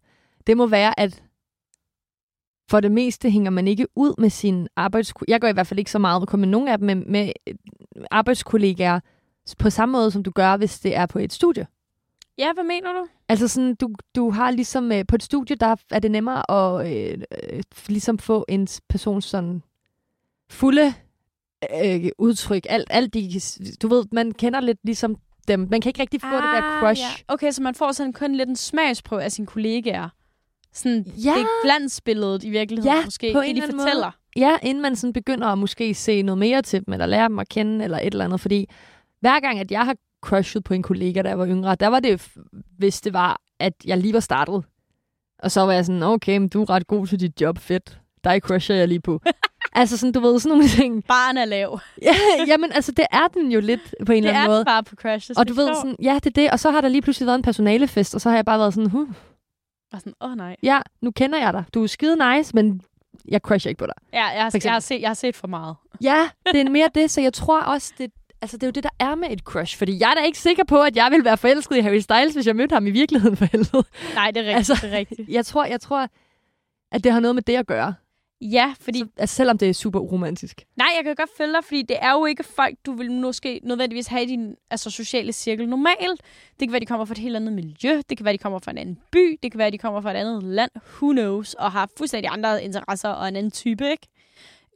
det 0.47 0.57
må 0.57 0.67
være, 0.67 1.01
at 1.01 1.23
for 2.71 2.81
det 2.81 2.93
meste 2.93 3.31
hænger 3.31 3.51
man 3.51 3.69
ikke 3.69 3.87
ud 3.97 4.15
med 4.19 4.31
sin 4.31 4.69
arbejdskollegaer. 4.77 5.35
Jeg 5.35 5.41
går 5.41 5.49
i 5.49 5.53
hvert 5.53 5.67
fald 5.67 5.79
ikke 5.79 5.91
så 5.91 5.99
meget 5.99 6.29
kun 6.29 6.41
med 6.41 6.49
nogle 6.49 6.73
af 6.73 6.79
dem, 6.79 6.87
med, 6.87 6.95
med 7.07 7.33
arbejdskollegaer 8.11 9.01
på 9.59 9.71
samme 9.71 9.93
måde, 9.93 10.11
som 10.11 10.23
du 10.23 10.31
gør, 10.31 10.57
hvis 10.57 10.81
det 10.81 10.97
er 10.97 11.07
på 11.07 11.19
et 11.19 11.33
studie. 11.33 11.67
Ja, 12.39 12.53
hvad 12.55 12.65
mener 12.65 12.93
du? 12.93 13.07
Altså 13.29 13.49
sådan, 13.49 13.75
du, 13.75 13.95
du 14.17 14.31
har 14.31 14.51
ligesom, 14.51 14.93
øh, 14.93 15.05
på 15.09 15.15
et 15.15 15.23
studie, 15.23 15.57
der 15.57 15.77
er 15.91 15.99
det 15.99 16.11
nemmere 16.11 16.51
at 16.51 16.93
øh, 16.93 17.19
øh, 17.53 17.63
ligesom 17.89 18.19
få 18.19 18.45
en 18.49 18.69
persons 18.89 19.25
sådan 19.25 19.63
fulde 20.51 20.95
øh, 21.85 22.11
udtryk. 22.19 22.67
Alt, 22.69 22.87
alt 22.91 23.15
de, 23.15 23.41
du 23.83 23.89
ved, 23.89 24.05
man 24.13 24.33
kender 24.33 24.61
lidt 24.61 24.79
ligesom 24.85 25.17
dem. 25.49 25.69
Man 25.71 25.81
kan 25.81 25.91
ikke 25.91 26.01
rigtig 26.01 26.21
få 26.21 26.27
ah, 26.27 26.33
det 26.33 26.43
der 26.43 26.81
crush. 26.81 27.03
Ja. 27.03 27.35
Okay, 27.35 27.51
så 27.51 27.63
man 27.63 27.75
får 27.75 27.93
sådan 27.93 28.13
kun 28.13 28.35
lidt 28.35 28.49
en 28.49 28.57
smagsprøve 28.57 29.23
af 29.23 29.33
sine 29.33 29.47
kollegaer. 29.47 30.09
Sådan, 30.73 31.07
Ja. 31.25 31.35
det 31.39 31.47
glansbilledet 31.65 32.45
i 32.45 32.51
virkeligheden, 32.51 32.97
Ja, 32.97 33.05
måske, 33.05 33.33
på 33.33 33.41
det 33.41 33.51
en 33.51 33.57
de 33.57 33.63
fortæller. 33.63 34.11
Ja, 34.37 34.57
inden 34.63 34.83
man 34.83 34.97
sådan 34.97 35.13
begynder 35.13 35.47
at 35.47 35.59
måske 35.59 35.95
se 35.95 36.23
noget 36.23 36.39
mere 36.39 36.63
til 36.63 36.87
dem, 36.87 36.93
eller 36.93 37.07
lære 37.07 37.29
dem 37.29 37.39
at 37.39 37.49
kende, 37.49 37.85
eller 37.85 37.99
et 37.99 38.07
eller 38.07 38.25
andet. 38.25 38.41
Fordi 38.41 38.67
hver 39.21 39.41
gang, 39.41 39.59
at 39.61 39.71
jeg 39.71 39.85
har 39.85 39.97
crushet 40.23 40.65
på 40.65 40.75
en 40.75 40.83
kollega, 40.83 41.23
da 41.23 41.29
jeg 41.29 41.39
var 41.39 41.47
yngre, 41.47 41.75
der 41.75 41.87
var 41.89 42.01
det, 42.01 42.29
hvis 42.79 43.01
det 43.01 43.13
var, 43.13 43.41
at 43.61 43.73
jeg 43.85 43.99
lige 43.99 44.13
var 44.15 44.21
startet. 44.21 44.65
Og 45.39 45.51
så 45.51 45.61
var 45.61 45.73
jeg 45.73 45.85
sådan, 45.85 46.03
okay, 46.03 46.39
men 46.39 46.49
du 46.49 46.63
er 46.63 46.71
ret 46.71 46.87
god 46.87 47.07
til 47.07 47.21
dit 47.21 47.41
job, 47.41 47.59
fedt. 47.59 47.99
Dig 48.25 48.41
crusher 48.41 48.77
jeg 48.77 48.89
lige 48.89 49.01
på. 49.01 49.21
altså 49.73 49.97
sådan, 49.97 50.13
du 50.13 50.21
ved, 50.21 50.39
sådan 50.41 50.59
nogle 50.59 50.69
ting. 50.79 51.05
Barn 51.05 51.37
er 51.37 51.45
lav. 51.45 51.81
Ja, 52.03 52.15
jamen, 52.47 52.73
altså, 52.73 52.93
det 52.93 53.07
er 53.11 53.29
den 53.35 53.53
jo 53.53 53.61
lidt 53.61 53.95
på 54.07 54.13
en 54.13 54.23
Det 54.23 54.29
eller 54.29 54.31
er 54.31 54.37
anden 54.37 54.49
måde. 54.51 54.59
den 54.59 54.65
bare 54.65 54.83
på 54.83 54.95
Crash. 54.97 55.31
Og 55.37 55.49
du 55.49 55.55
ved 55.55 55.75
sådan, 55.75 55.97
ja, 56.03 56.15
det 56.15 56.27
er 56.27 56.31
det. 56.43 56.51
Og 56.51 56.61
så 56.61 56.71
har 56.71 56.81
der 56.81 56.89
lige 56.89 57.03
pludselig 57.03 57.27
været 57.27 57.37
en 57.39 57.43
personalefest, 57.43 58.15
og 58.15 58.21
så 58.21 58.29
har 58.29 58.37
jeg 58.37 58.45
bare 58.45 58.59
været 58.59 58.75
sådan, 58.75 58.91
huh, 58.91 59.09
Bare 59.91 60.01
sådan, 60.01 60.15
åh 60.21 60.31
oh, 60.31 60.37
nej. 60.37 60.57
ja, 60.63 60.81
nu 61.03 61.11
kender 61.11 61.39
jeg 61.39 61.53
dig. 61.53 61.65
Du 61.75 61.83
er 61.83 61.87
skide 61.87 62.37
nice, 62.37 62.55
men 62.55 62.81
jeg 63.29 63.41
crusher 63.41 63.69
ikke 63.69 63.79
på 63.79 63.87
dig. 63.87 63.95
Ja, 64.13 64.25
jeg, 64.27 64.43
har, 64.43 64.61
jeg, 64.65 64.73
har 64.73 64.81
set, 64.81 65.01
jeg 65.01 65.09
har 65.09 65.15
set 65.15 65.37
for 65.37 65.47
meget. 65.49 65.77
Ja, 66.01 66.29
det 66.53 66.61
er 66.61 66.71
mere 66.71 66.89
det, 66.95 67.11
så 67.11 67.21
jeg 67.21 67.33
tror 67.33 67.61
også, 67.61 67.93
det, 67.99 68.11
altså 68.43 68.57
det 68.57 68.63
er 68.63 68.67
jo 68.67 68.71
det, 68.71 68.83
der 68.83 68.91
er 68.99 69.15
med 69.15 69.29
et 69.31 69.41
crush. 69.41 69.79
Fordi 69.79 69.99
jeg 70.01 70.11
er 70.11 70.15
da 70.15 70.21
ikke 70.21 70.39
sikker 70.39 70.65
på, 70.65 70.83
at 70.83 70.97
jeg 70.97 71.09
vil 71.11 71.25
være 71.25 71.37
forelsket 71.37 71.77
i 71.77 71.81
Harry 71.81 71.99
Styles, 71.99 72.35
hvis 72.35 72.47
jeg 72.47 72.57
mødte 72.57 72.73
ham 72.75 72.87
i 72.87 72.91
virkeligheden 72.91 73.37
for 73.37 73.45
helvede. 73.45 73.85
Nej, 74.15 74.31
det 74.31 74.41
er 74.41 74.45
rigtigt. 74.45 74.57
Altså, 74.57 74.75
det 74.83 74.93
er 74.95 74.99
rigtigt. 74.99 75.29
Jeg 75.29 75.47
tror, 75.47 75.65
jeg 75.65 75.81
tror, 75.81 76.09
at 76.93 77.05
det 77.05 77.13
har 77.13 77.21
noget 77.21 77.35
med 77.35 77.43
det 77.43 77.57
at 77.57 77.67
gøre. 77.67 77.95
Ja, 78.41 78.75
fordi... 78.81 78.99
Så, 78.99 79.07
altså, 79.17 79.37
selvom 79.37 79.59
det 79.59 79.69
er 79.69 79.73
super 79.73 79.99
romantisk. 79.99 80.65
Nej, 80.77 80.89
jeg 80.97 81.05
kan 81.05 81.15
godt 81.15 81.31
følge 81.37 81.53
dig, 81.53 81.65
fordi 81.65 81.83
det 81.83 81.97
er 82.01 82.13
jo 82.13 82.25
ikke 82.25 82.43
folk, 82.43 82.77
du 82.87 82.93
vil 82.93 83.11
måske 83.11 83.61
nødvendigvis 83.63 84.07
have 84.07 84.23
i 84.23 84.27
din 84.27 84.55
altså, 84.71 84.91
sociale 84.91 85.33
cirkel 85.33 85.69
normalt. 85.69 86.21
Det 86.61 86.69
kan 86.69 86.73
være, 86.73 86.81
de 86.81 86.87
kommer 86.87 87.05
fra 87.05 87.13
et 87.13 87.19
helt 87.19 87.37
andet 87.37 87.53
miljø. 87.53 88.03
Det 88.09 88.17
kan 88.17 88.25
være, 88.25 88.33
de 88.33 88.39
kommer 88.39 88.59
fra 88.59 88.71
en 88.71 88.79
anden 88.79 88.99
by. 89.13 89.39
Det 89.43 89.53
kan 89.53 89.59
være, 89.59 89.71
de 89.71 89.79
kommer 89.79 90.01
fra 90.01 90.11
et 90.11 90.17
andet 90.17 90.43
land. 90.43 90.71
Who 90.77 91.13
knows? 91.13 91.55
Og 91.55 91.73
har 91.73 91.91
fuldstændig 91.97 92.31
andre 92.33 92.65
interesser 92.65 93.09
og 93.09 93.29
en 93.29 93.37
anden 93.37 93.53
type, 93.53 93.91
ikke? 93.91 94.09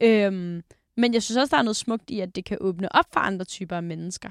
Øhm, 0.01 0.61
men 0.97 1.13
jeg 1.13 1.23
synes 1.23 1.37
også, 1.37 1.51
der 1.51 1.57
er 1.57 1.63
noget 1.63 1.75
smukt 1.75 2.09
i, 2.09 2.19
at 2.19 2.35
det 2.35 2.45
kan 2.45 2.57
åbne 2.61 2.95
op 2.95 3.05
for 3.13 3.19
andre 3.19 3.45
typer 3.45 3.75
af 3.75 3.83
mennesker. 3.83 4.29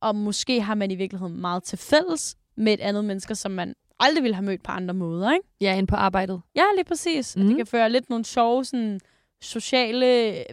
Og 0.00 0.16
måske 0.16 0.60
har 0.60 0.74
man 0.74 0.90
i 0.90 0.94
virkeligheden 0.94 1.40
meget 1.40 1.62
til 1.62 1.78
fælles 1.78 2.36
med 2.56 2.72
et 2.72 2.80
andet 2.80 3.04
menneske, 3.04 3.34
som 3.34 3.50
man 3.50 3.74
aldrig 4.00 4.22
ville 4.22 4.34
have 4.34 4.44
mødt 4.44 4.62
på 4.62 4.72
andre 4.72 4.94
måder, 4.94 5.32
ikke? 5.32 5.46
Ja, 5.60 5.78
ind 5.78 5.88
på 5.88 5.96
arbejdet. 5.96 6.40
Ja, 6.56 6.64
lige 6.76 6.84
præcis. 6.84 7.36
Mm. 7.36 7.42
Mhm. 7.42 7.48
Det 7.48 7.56
kan 7.56 7.66
føre 7.66 7.90
lidt 7.90 8.10
nogle 8.10 8.24
sjove 8.24 8.64
sådan, 8.64 9.00
sociale 9.42 10.28
øh, 10.28 10.44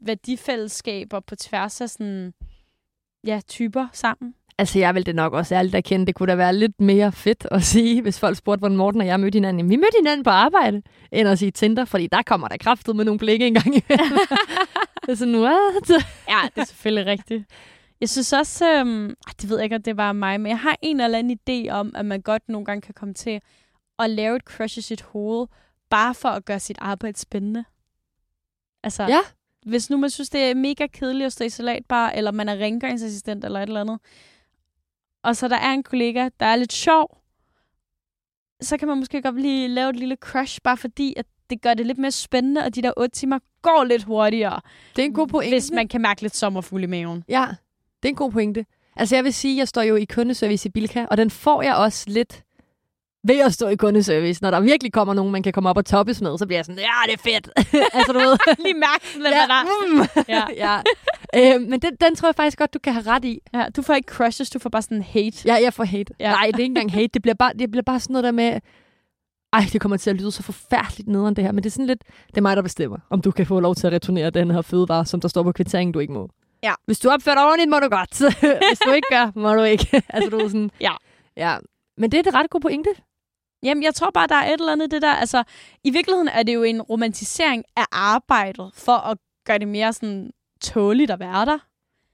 værdifællesskaber 0.00 1.20
på 1.20 1.36
tværs 1.36 1.80
af 1.80 1.90
sådan, 1.90 2.34
ja, 3.26 3.40
typer 3.48 3.86
sammen. 3.92 4.34
Altså, 4.58 4.78
jeg 4.78 4.94
vil 4.94 5.06
det 5.06 5.14
nok 5.14 5.32
også 5.32 5.54
ærligt 5.54 5.74
erkende. 5.74 6.06
Det 6.06 6.14
kunne 6.14 6.30
da 6.30 6.34
være 6.36 6.54
lidt 6.54 6.80
mere 6.80 7.12
fedt 7.12 7.46
at 7.50 7.62
sige, 7.62 8.02
hvis 8.02 8.20
folk 8.20 8.36
spurgte, 8.36 8.58
hvordan 8.58 8.76
Morten 8.76 9.00
og 9.00 9.06
jeg 9.06 9.20
mødte 9.20 9.36
hinanden. 9.36 9.58
Jamen, 9.58 9.70
vi 9.70 9.76
mødte 9.76 9.96
hinanden 10.00 10.24
på 10.24 10.30
arbejde, 10.30 10.82
end 11.12 11.28
at 11.28 11.38
sige 11.38 11.50
Tinder, 11.50 11.84
fordi 11.84 12.06
der 12.06 12.22
kommer 12.22 12.48
der 12.48 12.56
kraftet 12.56 12.96
med 12.96 13.04
nogle 13.04 13.18
blikke 13.18 13.46
engang 13.46 13.66
imellem. 13.66 14.18
det 15.06 15.12
er 15.12 15.14
sådan, 15.14 15.36
what? 15.36 15.90
Ja, 16.28 16.38
det 16.54 16.60
er 16.60 16.64
selvfølgelig 16.64 17.06
rigtigt. 17.06 17.44
Jeg 18.00 18.08
synes 18.08 18.32
også, 18.32 18.72
øhm, 18.78 19.14
det 19.40 19.48
ved 19.50 19.56
jeg 19.56 19.64
ikke, 19.64 19.76
om 19.76 19.82
det 19.82 19.96
bare 19.96 20.14
mig, 20.14 20.40
men 20.40 20.50
jeg 20.50 20.58
har 20.58 20.76
en 20.82 21.00
eller 21.00 21.18
anden 21.18 21.38
idé 21.48 21.70
om, 21.70 21.92
at 21.96 22.06
man 22.06 22.20
godt 22.22 22.48
nogle 22.48 22.64
gange 22.64 22.80
kan 22.80 22.94
komme 22.94 23.14
til 23.14 23.40
at 23.98 24.10
lave 24.10 24.36
et 24.36 24.42
crush 24.42 24.78
i 24.78 24.80
sit 24.80 25.02
hoved, 25.02 25.46
bare 25.90 26.14
for 26.14 26.28
at 26.28 26.44
gøre 26.44 26.60
sit 26.60 26.76
arbejde 26.80 27.18
spændende. 27.18 27.64
Altså, 28.82 29.02
Ja. 29.02 29.20
hvis 29.66 29.90
nu 29.90 29.96
man 29.96 30.10
synes, 30.10 30.30
det 30.30 30.40
er 30.40 30.54
mega 30.54 30.86
kedeligt 30.86 31.26
at 31.26 31.32
stå 31.32 31.44
i 31.44 31.48
salatbar, 31.48 32.10
eller 32.10 32.30
man 32.30 32.48
er 32.48 32.56
rengøringsassistent 32.56 33.44
eller 33.44 33.60
et 33.62 33.66
eller 33.66 33.80
andet, 33.80 33.98
og 35.22 35.36
så 35.36 35.48
der 35.48 35.56
er 35.56 35.72
en 35.72 35.82
kollega, 35.82 36.28
der 36.40 36.46
er 36.46 36.56
lidt 36.56 36.72
sjov, 36.72 37.18
så 38.62 38.76
kan 38.76 38.88
man 38.88 38.98
måske 38.98 39.22
godt 39.22 39.40
lige 39.40 39.68
lave 39.68 39.90
et 39.90 39.96
lille 39.96 40.16
crush, 40.16 40.60
bare 40.64 40.76
fordi, 40.76 41.14
at 41.16 41.26
det 41.50 41.62
gør 41.62 41.74
det 41.74 41.86
lidt 41.86 41.98
mere 41.98 42.10
spændende, 42.10 42.60
og 42.64 42.74
de 42.74 42.82
der 42.82 42.92
otte 42.96 43.14
timer 43.16 43.38
går 43.62 43.84
lidt 43.84 44.02
hurtigere, 44.02 44.60
Det 44.96 45.02
er 45.02 45.06
en 45.06 45.14
god 45.14 45.26
pointe. 45.26 45.54
hvis 45.54 45.70
man 45.74 45.88
kan 45.88 46.00
mærke 46.00 46.22
lidt 46.22 46.36
sommerfugl 46.36 46.82
i 46.82 46.86
maven. 46.86 47.24
Ja, 47.28 47.46
det 48.02 48.08
er 48.08 48.08
en 48.08 48.14
god 48.16 48.30
pointe. 48.30 48.64
Altså 48.96 49.14
jeg 49.16 49.24
vil 49.24 49.34
sige, 49.34 49.56
jeg 49.56 49.68
står 49.68 49.82
jo 49.82 49.96
i 49.96 50.04
kundeservice 50.04 50.68
i 50.68 50.70
Bilka, 50.70 51.06
og 51.10 51.16
den 51.16 51.30
får 51.30 51.62
jeg 51.62 51.74
også 51.74 52.04
lidt 52.06 52.42
ved 53.24 53.40
at 53.40 53.52
stå 53.52 53.68
i 53.68 53.76
kundeservice. 53.76 54.42
Når 54.42 54.50
der 54.50 54.60
virkelig 54.60 54.92
kommer 54.92 55.14
nogen, 55.14 55.32
man 55.32 55.42
kan 55.42 55.52
komme 55.52 55.68
op 55.70 55.76
og 55.76 55.86
toppes 55.86 56.20
med, 56.20 56.38
så 56.38 56.46
bliver 56.46 56.58
jeg 56.58 56.64
sådan, 56.64 56.78
ja, 56.78 57.12
det 57.12 57.12
er 57.12 57.18
fedt. 57.18 57.50
altså 57.96 58.12
du 58.12 58.18
ved. 58.18 58.38
lige 58.64 58.74
mærke 58.74 59.04
lidt, 59.16 59.34
ja, 59.34 59.46
der 59.46 59.62
mm. 59.86 60.22
Ja. 60.28 60.44
ja. 61.34 61.54
Øh, 61.54 61.60
men 61.60 61.80
den, 61.80 61.96
den 62.00 62.16
tror 62.16 62.28
jeg 62.28 62.34
faktisk 62.34 62.58
godt, 62.58 62.74
du 62.74 62.78
kan 62.78 62.92
have 62.92 63.06
ret 63.06 63.24
i. 63.24 63.40
Ja, 63.54 63.66
du 63.76 63.82
får 63.82 63.94
ikke 63.94 64.14
crushes, 64.14 64.50
du 64.50 64.58
får 64.58 64.70
bare 64.70 64.82
sådan 64.82 65.02
hate. 65.02 65.42
Ja, 65.46 65.54
jeg 65.54 65.74
får 65.74 65.84
hate. 65.84 66.14
Ja. 66.20 66.30
Nej, 66.30 66.46
det 66.46 66.54
er 66.54 66.58
ikke 66.58 66.64
engang 66.64 66.92
hate. 66.92 67.08
Det 67.14 67.22
bliver 67.22 67.34
bare, 67.34 67.52
det 67.58 67.70
bliver 67.70 67.82
bare 67.82 68.00
sådan 68.00 68.12
noget 68.12 68.24
der 68.24 68.32
med, 68.32 68.60
ej, 69.52 69.64
det 69.72 69.80
kommer 69.80 69.96
til 69.96 70.10
at 70.10 70.16
lyde 70.16 70.32
så 70.32 70.42
forfærdeligt 70.42 71.08
nederen 71.08 71.36
det 71.36 71.44
her, 71.44 71.52
men 71.52 71.64
det 71.64 71.70
er 71.70 71.72
sådan 71.72 71.86
lidt, 71.86 72.02
det 72.26 72.36
er 72.36 72.42
mig, 72.42 72.56
der 72.56 72.62
bestemmer, 72.62 72.98
om 73.10 73.20
du 73.20 73.30
kan 73.30 73.46
få 73.46 73.60
lov 73.60 73.74
til 73.74 73.86
at 73.86 73.92
returnere 73.92 74.30
den 74.30 74.50
her 74.50 74.62
fødevare, 74.62 75.06
som 75.06 75.20
der 75.20 75.28
står 75.28 75.42
på 75.42 75.52
kvitteringen, 75.52 75.92
du 75.92 75.98
ikke 75.98 76.12
må. 76.12 76.30
Ja. 76.62 76.74
Hvis 76.86 76.98
du 76.98 77.10
opfører 77.10 77.34
dig 77.36 77.44
ordentligt, 77.44 77.70
må 77.70 77.78
du 77.78 77.88
godt. 77.88 78.18
Hvis 78.70 78.78
du 78.86 78.90
ikke 78.92 79.08
gør, 79.10 79.32
må 79.34 79.54
du 79.54 79.62
ikke. 79.62 80.02
altså, 80.08 80.30
du 80.30 80.38
er 80.38 80.48
sådan, 80.48 80.70
Ja. 80.80 80.92
ja. 81.36 81.56
Men 81.96 82.12
det 82.12 82.18
er 82.18 82.22
det 82.22 82.34
ret 82.34 82.50
god 82.50 82.60
pointe. 82.60 82.90
Jamen, 83.62 83.82
jeg 83.82 83.94
tror 83.94 84.10
bare, 84.14 84.26
der 84.26 84.34
er 84.34 84.46
et 84.46 84.60
eller 84.60 84.72
andet 84.72 84.90
det 84.90 85.02
der. 85.02 85.12
Altså, 85.12 85.42
i 85.84 85.90
virkeligheden 85.90 86.28
er 86.28 86.42
det 86.42 86.54
jo 86.54 86.62
en 86.62 86.82
romantisering 86.82 87.64
af 87.76 87.84
arbejdet, 87.92 88.70
for 88.74 88.92
at 88.96 89.18
gøre 89.46 89.58
det 89.58 89.68
mere 89.68 89.92
sådan 89.92 90.30
tåligt 90.60 91.10
at 91.10 91.20
være 91.20 91.46
der. 91.46 91.58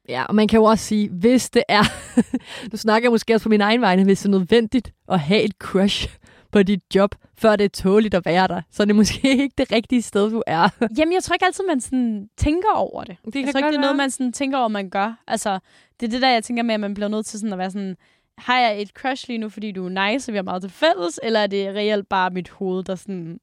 Ja, 0.08 0.24
og 0.24 0.34
man 0.34 0.48
kan 0.48 0.56
jo 0.58 0.64
også 0.64 0.84
sige, 0.84 1.08
hvis 1.08 1.50
det 1.50 1.62
er, 1.68 1.82
nu 2.72 2.76
snakker 2.76 3.06
jeg 3.06 3.12
måske 3.12 3.34
også 3.34 3.44
på 3.44 3.48
min 3.48 3.60
egen 3.60 3.80
vegne, 3.80 4.04
hvis 4.04 4.18
det 4.20 4.26
er 4.26 4.30
nødvendigt 4.30 4.92
at 5.08 5.20
have 5.20 5.42
et 5.42 5.52
crush 5.58 6.08
på 6.56 6.62
dit 6.62 6.82
job, 6.94 7.14
før 7.38 7.56
det 7.56 7.64
er 7.64 7.68
tåligt 7.68 8.14
at 8.14 8.24
være 8.24 8.48
der, 8.48 8.62
så 8.70 8.82
er 8.82 8.84
det 8.84 8.96
måske 8.96 9.30
ikke 9.42 9.54
det 9.58 9.72
rigtige 9.72 10.02
sted, 10.02 10.30
du 10.30 10.42
er. 10.46 10.68
Jamen, 10.98 11.14
jeg 11.14 11.22
tror 11.22 11.34
ikke 11.34 11.46
altid, 11.46 11.64
man 11.68 11.80
sådan 11.80 12.28
tænker 12.36 12.72
over 12.74 13.04
det. 13.04 13.16
Det 13.24 13.34
jeg 13.34 13.44
kan 13.44 13.52
tror 13.52 13.58
ikke, 13.58 13.68
det 13.68 13.76
er 13.76 13.80
noget, 13.80 13.96
man 13.96 14.10
sådan 14.10 14.32
tænker 14.32 14.58
over, 14.58 14.68
man 14.68 14.90
gør. 14.90 15.22
Altså, 15.26 15.58
det 16.00 16.06
er 16.06 16.10
det 16.10 16.22
der, 16.22 16.28
jeg 16.28 16.44
tænker 16.44 16.62
med, 16.62 16.74
at 16.74 16.80
man 16.80 16.94
bliver 16.94 17.08
nødt 17.08 17.26
til 17.26 17.38
sådan 17.38 17.52
at 17.52 17.58
være 17.58 17.70
sådan, 17.70 17.96
har 18.38 18.60
jeg 18.60 18.82
et 18.82 18.88
crush 18.88 19.28
lige 19.28 19.38
nu, 19.38 19.48
fordi 19.48 19.72
du 19.72 19.86
er 19.86 20.10
nice, 20.10 20.30
og 20.30 20.32
vi 20.32 20.36
har 20.36 20.42
meget 20.42 20.62
til 20.62 20.70
fælles, 20.70 21.20
eller 21.22 21.40
er 21.40 21.46
det 21.46 21.74
reelt 21.74 22.08
bare 22.08 22.30
mit 22.30 22.48
hoved, 22.48 22.84
der 22.84 22.94
sådan 22.94 23.40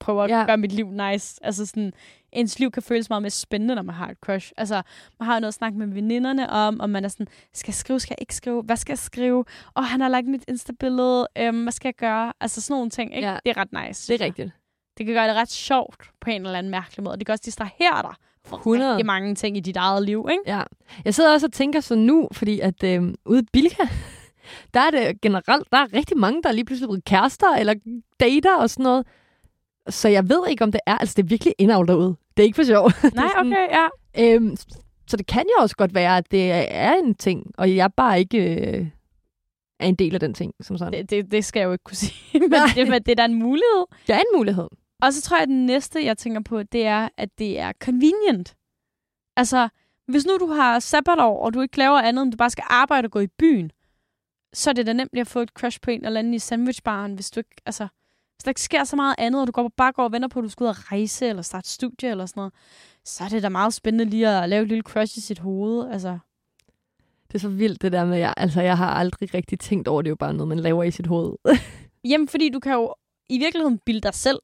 prøver 0.00 0.24
at 0.24 0.30
Ja. 0.30 0.44
gøre 0.46 0.56
mit 0.56 0.72
liv 0.72 0.90
nice? 0.90 1.40
Altså 1.42 1.66
sådan, 1.66 1.92
ens 2.32 2.58
liv 2.58 2.70
kan 2.70 2.82
føles 2.82 3.08
meget 3.08 3.22
mere 3.22 3.30
spændende, 3.30 3.74
når 3.74 3.82
man 3.82 3.94
har 3.94 4.08
et 4.08 4.16
crush. 4.18 4.52
Altså, 4.56 4.82
man 5.20 5.26
har 5.26 5.34
jo 5.34 5.40
noget 5.40 5.48
at 5.48 5.54
snakke 5.54 5.78
med 5.78 5.86
veninderne 5.86 6.50
om, 6.50 6.80
og 6.80 6.90
man 6.90 7.04
er 7.04 7.08
sådan, 7.08 7.26
skal 7.54 7.70
jeg 7.70 7.74
skrive, 7.74 8.00
skal 8.00 8.14
jeg 8.18 8.22
ikke 8.22 8.34
skrive? 8.34 8.62
Hvad 8.62 8.76
skal 8.76 8.92
jeg 8.92 8.98
skrive? 8.98 9.44
Og 9.74 9.84
han 9.84 10.00
har 10.00 10.08
lagt 10.08 10.26
mit 10.26 10.44
Insta-billede. 10.48 11.26
Øhm, 11.38 11.62
hvad 11.62 11.72
skal 11.72 11.88
jeg 11.88 11.94
gøre? 11.94 12.32
Altså 12.40 12.60
sådan 12.60 12.74
nogle 12.74 12.90
ting, 12.90 13.16
ikke? 13.16 13.28
Ja. 13.28 13.36
Det 13.44 13.50
er 13.50 13.60
ret 13.60 13.86
nice. 13.88 14.12
Det 14.12 14.20
er 14.20 14.24
rigtigt. 14.24 14.50
Det 14.98 15.06
kan 15.06 15.14
gøre 15.14 15.28
det 15.28 15.36
ret 15.36 15.50
sjovt 15.50 16.10
på 16.20 16.30
en 16.30 16.46
eller 16.46 16.58
anden 16.58 16.70
mærkelig 16.70 17.04
måde. 17.04 17.16
Det 17.16 17.26
kan 17.26 17.32
også 17.32 17.42
distrahere 17.46 18.02
dig 18.02 18.14
fra 18.46 18.56
100. 18.56 18.90
rigtig 18.90 19.06
mange 19.06 19.34
ting 19.34 19.56
i 19.56 19.60
dit 19.60 19.76
eget 19.76 20.02
liv, 20.02 20.28
ikke? 20.30 20.42
Ja. 20.46 20.62
Jeg 21.04 21.14
sidder 21.14 21.32
også 21.32 21.46
og 21.46 21.52
tænker 21.52 21.80
så 21.80 21.94
nu, 21.94 22.28
fordi 22.32 22.60
at 22.60 22.82
øh, 22.84 23.14
ude 23.26 23.40
i 23.40 23.46
Bilka, 23.52 23.82
der 24.74 24.80
er 24.80 24.90
det 24.90 25.20
generelt, 25.20 25.68
der 25.72 25.78
er 25.78 25.92
rigtig 25.92 26.16
mange, 26.18 26.42
der 26.42 26.48
er 26.48 26.52
lige 26.52 26.64
pludselig 26.64 26.88
blevet 26.88 27.04
kærester 27.04 27.54
eller 27.54 27.74
dater 28.20 28.56
og 28.56 28.70
sådan 28.70 28.82
noget. 28.82 29.06
Så 29.88 30.08
jeg 30.08 30.28
ved 30.28 30.42
ikke, 30.50 30.64
om 30.64 30.72
det 30.72 30.80
er, 30.86 30.98
altså 30.98 31.14
det 31.16 31.22
er 31.22 31.26
virkelig 31.28 31.54
indavl 31.58 31.88
derude. 31.88 32.16
Det 32.36 32.42
er 32.42 32.44
ikke 32.46 32.56
for 32.56 32.64
sjov. 32.64 32.90
Nej, 33.14 33.28
sådan- 33.36 33.52
okay, 33.52 33.68
ja. 33.70 33.86
Øhm, 34.34 34.56
så 35.08 35.16
det 35.16 35.26
kan 35.26 35.42
jo 35.58 35.62
også 35.62 35.76
godt 35.76 35.94
være, 35.94 36.16
at 36.16 36.30
det 36.30 36.52
er 36.70 36.94
en 36.94 37.14
ting, 37.14 37.50
og 37.58 37.76
jeg 37.76 37.92
bare 37.92 38.18
ikke 38.18 38.38
øh, 38.78 38.86
er 39.80 39.86
en 39.86 39.94
del 39.94 40.14
af 40.14 40.20
den 40.20 40.34
ting, 40.34 40.54
som 40.60 40.78
sådan. 40.78 40.92
Det, 40.92 41.10
Det, 41.10 41.30
det, 41.30 41.44
skal 41.44 41.60
jeg 41.60 41.66
jo 41.66 41.72
ikke 41.72 41.84
kunne 41.84 41.96
sige, 42.06 42.40
men 42.40 42.52
det, 42.74 42.88
men 42.88 43.02
det 43.02 43.08
er 43.12 43.14
da 43.14 43.24
en 43.24 43.34
mulighed. 43.34 43.84
det 44.06 44.14
er 44.14 44.18
en 44.18 44.38
mulighed. 44.38 44.68
Og 45.02 45.12
så 45.12 45.22
tror 45.22 45.36
jeg, 45.36 45.42
at 45.42 45.48
den 45.48 45.66
næste, 45.66 46.04
jeg 46.04 46.18
tænker 46.18 46.40
på, 46.40 46.62
det 46.62 46.86
er, 46.86 47.08
at 47.16 47.28
det 47.38 47.58
er 47.58 47.72
convenient. 47.80 48.54
Altså, 49.36 49.68
hvis 50.08 50.26
nu 50.26 50.32
du 50.40 50.46
har 50.46 50.78
sabbatår, 50.78 51.38
og 51.44 51.54
du 51.54 51.60
ikke 51.60 51.78
laver 51.78 51.98
andet, 52.00 52.22
end 52.22 52.32
du 52.32 52.36
bare 52.36 52.50
skal 52.50 52.64
arbejde 52.66 53.06
og 53.06 53.10
gå 53.10 53.20
i 53.20 53.26
byen, 53.26 53.70
så 54.54 54.70
er 54.70 54.74
det 54.74 54.86
da 54.86 54.92
nemt 54.92 55.18
at 55.18 55.26
få 55.26 55.40
et 55.40 55.48
crush 55.50 55.78
på 55.82 55.90
en 55.90 56.04
eller 56.04 56.18
anden 56.18 56.34
i 56.34 56.38
sandwichbaren, 56.38 57.14
hvis 57.14 57.30
du 57.30 57.40
ikke, 57.40 57.56
altså, 57.66 57.88
hvis 58.36 58.44
der 58.44 58.50
ikke 58.50 58.60
sker 58.60 58.84
så 58.84 58.96
meget 58.96 59.14
andet, 59.18 59.40
og 59.40 59.46
du 59.46 59.52
går, 59.52 59.70
bare 59.76 59.92
går 59.92 60.04
og 60.04 60.12
venter 60.12 60.28
på, 60.28 60.38
at 60.38 60.42
du 60.42 60.48
skal 60.48 60.64
ud 60.64 60.68
og 60.68 60.92
rejse, 60.92 61.26
eller 61.28 61.42
starte 61.42 61.68
studie, 61.68 62.10
eller 62.10 62.26
sådan 62.26 62.40
noget, 62.40 62.52
så 63.04 63.24
er 63.24 63.28
det 63.28 63.42
da 63.42 63.48
meget 63.48 63.74
spændende 63.74 64.04
lige 64.04 64.28
at 64.28 64.48
lave 64.48 64.62
et 64.62 64.68
lille 64.68 64.82
crush 64.82 65.18
i 65.18 65.20
sit 65.20 65.38
hoved. 65.38 65.90
Altså, 65.92 66.18
Det 67.28 67.34
er 67.34 67.38
så 67.38 67.48
vildt, 67.48 67.82
det 67.82 67.92
der 67.92 68.04
med, 68.04 68.18
jeg, 68.18 68.34
altså 68.36 68.60
jeg 68.60 68.76
har 68.76 68.90
aldrig 68.90 69.34
rigtig 69.34 69.60
tænkt 69.60 69.88
over, 69.88 70.02
det 70.02 70.08
er 70.08 70.10
jo 70.10 70.16
bare 70.16 70.34
noget, 70.34 70.48
man 70.48 70.60
laver 70.60 70.82
i 70.84 70.90
sit 70.90 71.06
hoved. 71.06 71.34
jamen, 72.10 72.28
fordi 72.28 72.48
du 72.50 72.60
kan 72.60 72.72
jo 72.72 72.94
i 73.28 73.38
virkeligheden 73.38 73.78
bilde 73.78 74.00
dig 74.00 74.14
selv 74.14 74.38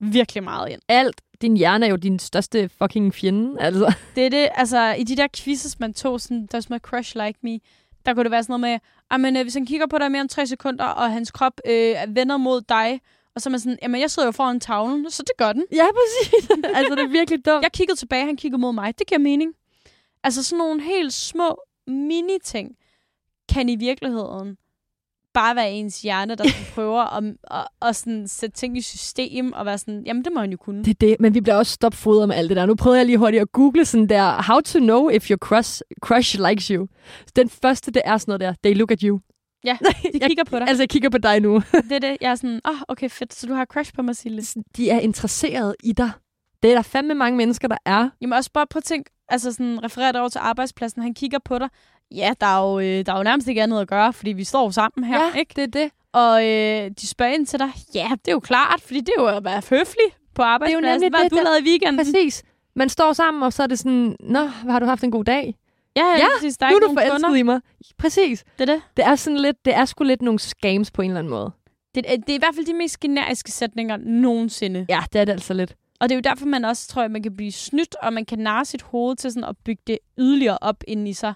virkelig 0.00 0.44
meget 0.44 0.70
ind. 0.70 0.80
Alt, 0.88 1.20
din 1.42 1.56
hjerne 1.56 1.86
er 1.86 1.90
jo 1.90 1.96
din 1.96 2.18
største 2.18 2.68
fucking 2.68 3.14
fjende, 3.14 3.60
altså. 3.60 3.94
Det 4.16 4.26
er 4.26 4.30
det, 4.30 4.48
altså 4.54 4.92
i 4.92 5.02
de 5.04 5.16
der 5.16 5.26
quizzes, 5.36 5.78
man 5.80 5.94
tog, 5.94 6.20
sådan, 6.20 6.46
Does 6.46 6.70
my 6.70 6.78
crush 6.78 7.16
like 7.16 7.38
me? 7.42 7.58
Der 8.06 8.14
kunne 8.14 8.24
det 8.24 8.30
være 8.30 8.42
sådan 8.42 8.60
noget 8.60 8.72
med, 8.72 8.78
ah, 9.10 9.20
men, 9.20 9.36
øh, 9.36 9.42
hvis 9.42 9.54
han 9.54 9.66
kigger 9.66 9.86
på 9.86 9.98
dig 9.98 10.10
mere 10.12 10.20
end 10.20 10.28
tre 10.28 10.46
sekunder, 10.46 10.84
og 10.84 11.12
hans 11.12 11.30
krop 11.30 11.52
øh, 11.66 11.72
er 11.72 12.06
vender 12.08 12.36
mod 12.36 12.60
dig, 12.60 13.00
og 13.36 13.42
så 13.42 13.48
er 13.48 13.50
man 13.50 13.60
sådan, 13.60 13.78
jamen 13.82 14.00
jeg 14.00 14.10
sidder 14.10 14.28
jo 14.28 14.32
foran 14.32 14.60
tavlen, 14.60 15.10
så 15.10 15.22
det 15.22 15.36
gør 15.38 15.52
den. 15.52 15.64
Ja, 15.72 15.86
præcis. 15.98 16.50
altså, 16.76 16.94
det 16.94 17.02
er 17.02 17.08
virkelig 17.08 17.46
dumt. 17.46 17.62
Jeg 17.62 17.72
kiggede 17.72 17.98
tilbage, 17.98 18.24
han 18.24 18.36
kiggede 18.36 18.60
mod 18.60 18.72
mig. 18.72 18.98
Det 18.98 19.06
giver 19.06 19.18
mening. 19.18 19.52
Altså 20.24 20.42
sådan 20.42 20.58
nogle 20.58 20.82
helt 20.82 21.12
små 21.12 21.60
mini-ting 21.86 22.76
kan 23.48 23.68
i 23.68 23.76
virkeligheden 23.76 24.56
bare 25.34 25.56
være 25.56 25.72
ens 25.72 26.02
hjerne, 26.02 26.34
der 26.34 26.44
prøver 26.74 27.16
at, 27.16 27.24
at, 27.50 27.68
at 27.82 27.96
sådan 27.96 28.28
sætte 28.28 28.56
ting 28.56 28.78
i 28.78 28.80
system, 28.80 29.52
og 29.52 29.66
være 29.66 29.78
sådan, 29.78 30.02
jamen 30.06 30.24
det 30.24 30.32
må 30.32 30.40
han 30.40 30.50
jo 30.50 30.56
kunne. 30.56 30.84
Det 30.84 30.90
er 30.90 31.06
det, 31.06 31.16
men 31.20 31.34
vi 31.34 31.40
bliver 31.40 31.56
også 31.56 31.72
stopfodret 31.72 32.28
med 32.28 32.36
alt 32.36 32.48
det 32.48 32.56
der. 32.56 32.66
Nu 32.66 32.74
prøvede 32.74 32.98
jeg 32.98 33.06
lige 33.06 33.18
hurtigt 33.18 33.40
at 33.40 33.52
google 33.52 33.84
sådan 33.84 34.08
der, 34.08 34.42
how 34.52 34.60
to 34.60 34.78
know 34.78 35.08
if 35.08 35.30
your 35.30 35.36
crush, 35.36 35.82
crush 36.00 36.38
likes 36.48 36.66
you. 36.66 36.86
Den 37.36 37.48
første, 37.48 37.90
det 37.90 38.02
er 38.04 38.18
sådan 38.18 38.30
noget 38.32 38.40
der, 38.40 38.54
they 38.62 38.78
look 38.78 38.90
at 38.90 39.00
you. 39.00 39.20
Ja, 39.66 39.76
de 40.12 40.18
kigger 40.20 40.44
på 40.44 40.58
dig. 40.58 40.68
Altså, 40.68 40.82
jeg 40.82 40.88
kigger 40.88 41.08
på 41.10 41.18
dig 41.18 41.40
nu. 41.40 41.62
Det 41.72 41.92
er 41.92 41.98
det. 41.98 42.16
Jeg 42.20 42.30
er 42.30 42.34
sådan, 42.34 42.60
åh, 42.64 42.70
oh, 42.74 42.78
okay, 42.88 43.08
fedt, 43.10 43.34
så 43.34 43.46
du 43.46 43.54
har 43.54 43.64
crush 43.64 43.92
på 43.94 44.02
mig, 44.02 44.16
Sille. 44.16 44.42
De 44.76 44.90
er 44.90 45.00
interesseret 45.00 45.74
i 45.84 45.92
dig. 45.92 46.10
Det 46.62 46.70
er 46.70 46.74
der 46.74 46.82
fandme 46.82 47.14
mange 47.14 47.36
mennesker, 47.36 47.68
der 47.68 47.76
er. 47.84 48.08
Jamen 48.20 48.32
også 48.32 48.50
bare 48.52 48.66
prøv 48.66 48.78
at 48.78 48.84
tænke, 48.84 49.10
altså 49.28 49.52
sådan 49.52 49.84
referere 49.84 50.12
det 50.12 50.20
over 50.20 50.28
til 50.28 50.38
arbejdspladsen, 50.38 51.02
han 51.02 51.14
kigger 51.14 51.38
på 51.44 51.58
dig. 51.58 51.68
Ja, 52.14 52.32
der 52.40 52.46
er 52.46 52.72
jo, 52.72 52.78
øh, 52.80 53.06
der 53.06 53.12
er 53.12 53.16
jo 53.16 53.22
nærmest 53.22 53.48
ikke 53.48 53.62
andet 53.62 53.80
at 53.80 53.88
gøre, 53.88 54.12
fordi 54.12 54.32
vi 54.32 54.44
står 54.44 54.64
jo 54.64 54.70
sammen 54.70 55.04
her, 55.04 55.24
ja, 55.24 55.32
ikke? 55.38 55.52
det 55.56 55.62
er 55.62 55.82
det. 55.82 55.90
Og 56.12 56.46
øh, 56.46 56.90
de 57.00 57.06
spørger 57.06 57.32
ind 57.34 57.46
til 57.46 57.58
dig. 57.58 57.70
Ja, 57.94 58.08
det 58.24 58.28
er 58.28 58.32
jo 58.32 58.40
klart, 58.40 58.80
fordi 58.80 59.00
det 59.00 59.08
er 59.18 59.22
jo 59.22 59.28
at 59.28 59.44
være 59.44 59.62
høflig 59.70 60.06
på 60.34 60.42
arbejdspladsen. 60.42 60.82
nemlig 60.84 61.10
Hvad 61.10 61.20
det, 61.24 61.30
du 61.30 61.36
der- 61.36 61.42
lavet 61.44 61.60
i 61.60 61.64
weekenden? 61.68 61.96
Præcis. 62.06 62.42
Man 62.76 62.88
står 62.88 63.12
sammen, 63.12 63.42
og 63.42 63.52
så 63.52 63.62
er 63.62 63.66
det 63.66 63.78
sådan, 63.78 64.16
Nå, 64.20 64.38
har 64.44 64.78
du 64.78 64.86
haft 64.86 65.04
en 65.04 65.10
god 65.10 65.24
dag? 65.24 65.54
Ja, 65.96 66.02
ja, 66.06 66.16
Ja, 66.18 66.26
præcis. 66.36 66.56
Der 66.58 66.66
er 66.66 66.70
nu 66.70 66.76
er 66.76 66.80
du 66.80 66.86
forelsket 66.94 67.22
kunder. 67.24 67.38
i 67.38 67.42
mig. 67.42 67.60
Præcis. 67.98 68.44
Det 68.58 68.68
er 68.70 68.74
det. 68.74 68.82
Det 68.96 69.04
er 69.04 69.14
sådan 69.16 69.38
lidt, 69.40 69.64
det 69.64 69.74
er 69.74 69.84
sgu 69.84 70.04
lidt 70.04 70.22
nogle 70.22 70.38
scams 70.38 70.90
på 70.90 71.02
en 71.02 71.10
eller 71.10 71.18
anden 71.18 71.30
måde. 71.30 71.50
det. 71.94 72.04
er- 72.12 72.16
Det 72.16 72.28
er 72.30 72.34
i 72.34 72.38
hvert 72.38 72.54
fald 72.54 72.66
de 72.66 72.74
mest 72.74 73.00
generiske 73.00 73.52
sætninger 73.52 73.96
nogensinde. 73.96 74.86
Ja, 74.88 75.02
det 75.12 75.20
er 75.20 75.24
det 75.24 75.32
altså 75.32 75.54
lidt. 75.54 75.76
Og 76.00 76.08
det 76.08 76.14
er 76.14 76.16
jo 76.16 76.20
derfor, 76.20 76.46
man 76.46 76.64
også 76.64 76.88
tror, 76.88 77.02
at 77.02 77.10
man 77.10 77.22
kan 77.22 77.36
blive 77.36 77.52
snydt, 77.52 77.94
og 78.02 78.12
man 78.12 78.24
kan 78.24 78.38
narre 78.38 78.64
sit 78.64 78.82
hoved 78.82 79.16
til 79.16 79.32
sådan 79.32 79.44
at 79.48 79.56
bygge 79.64 79.82
det 79.86 79.98
yderligere 80.18 80.58
op 80.60 80.84
ind 80.88 81.08
i 81.08 81.12
sig. 81.12 81.34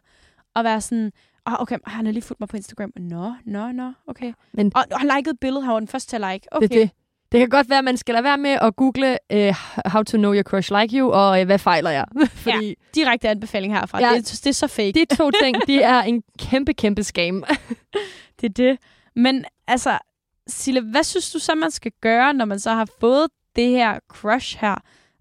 Og 0.54 0.64
være 0.64 0.80
sådan, 0.80 1.12
oh, 1.46 1.60
okay, 1.62 1.76
han 1.86 2.06
har 2.06 2.12
lige 2.12 2.22
fulgt 2.22 2.40
mig 2.40 2.48
på 2.48 2.56
Instagram. 2.56 2.92
Nå, 2.96 3.32
nå, 3.46 3.72
nå, 3.72 3.92
okay. 4.06 4.32
Men- 4.52 4.72
og, 4.74 4.84
og 4.92 5.00
han 5.00 5.10
likede 5.16 5.30
et 5.30 5.40
billede, 5.40 5.64
han 5.64 5.72
var 5.74 5.78
den 5.80 5.88
første 5.88 6.10
til 6.10 6.22
at 6.24 6.32
like. 6.32 6.46
Okay. 6.52 6.68
Det 6.68 6.74
det. 6.76 6.90
Det 7.32 7.40
kan 7.40 7.48
godt 7.48 7.70
være, 7.70 7.78
at 7.78 7.84
man 7.84 7.96
skal 7.96 8.12
lade 8.14 8.24
være 8.24 8.38
med 8.38 8.50
at 8.50 8.76
google 8.76 9.18
uh, 9.34 9.54
how 9.92 10.02
to 10.02 10.16
know 10.16 10.34
your 10.34 10.42
crush 10.42 10.72
like 10.72 10.98
you, 10.98 11.10
og 11.10 11.40
uh, 11.40 11.46
hvad 11.46 11.58
fejler 11.58 11.90
jeg? 11.90 12.04
Fordi 12.32 12.74
Direkte 12.94 13.28
anbefaling 13.28 13.74
herfra. 13.74 14.00
Ja. 14.00 14.08
Ja. 14.10 14.16
Det, 14.16 14.40
det 14.44 14.46
er 14.46 14.52
så 14.52 14.66
fake. 14.66 14.92
de 14.92 15.16
to 15.16 15.30
ting, 15.30 15.56
de 15.68 15.82
er 15.82 16.02
en 16.02 16.22
kæmpe, 16.38 16.74
kæmpe 16.74 17.02
scam. 17.02 17.44
Det 18.40 18.48
er 18.48 18.52
det. 18.52 18.78
Men 19.16 19.44
altså, 19.66 19.98
Sille, 20.46 20.80
hvad 20.80 21.04
synes 21.04 21.32
du 21.32 21.38
så, 21.38 21.54
man 21.54 21.70
skal 21.70 21.92
gøre, 22.00 22.34
når 22.34 22.44
man 22.44 22.58
så 22.60 22.70
har 22.70 22.88
fået 23.00 23.26
det 23.56 23.68
her 23.68 23.98
crush 24.08 24.58
her? 24.60 24.74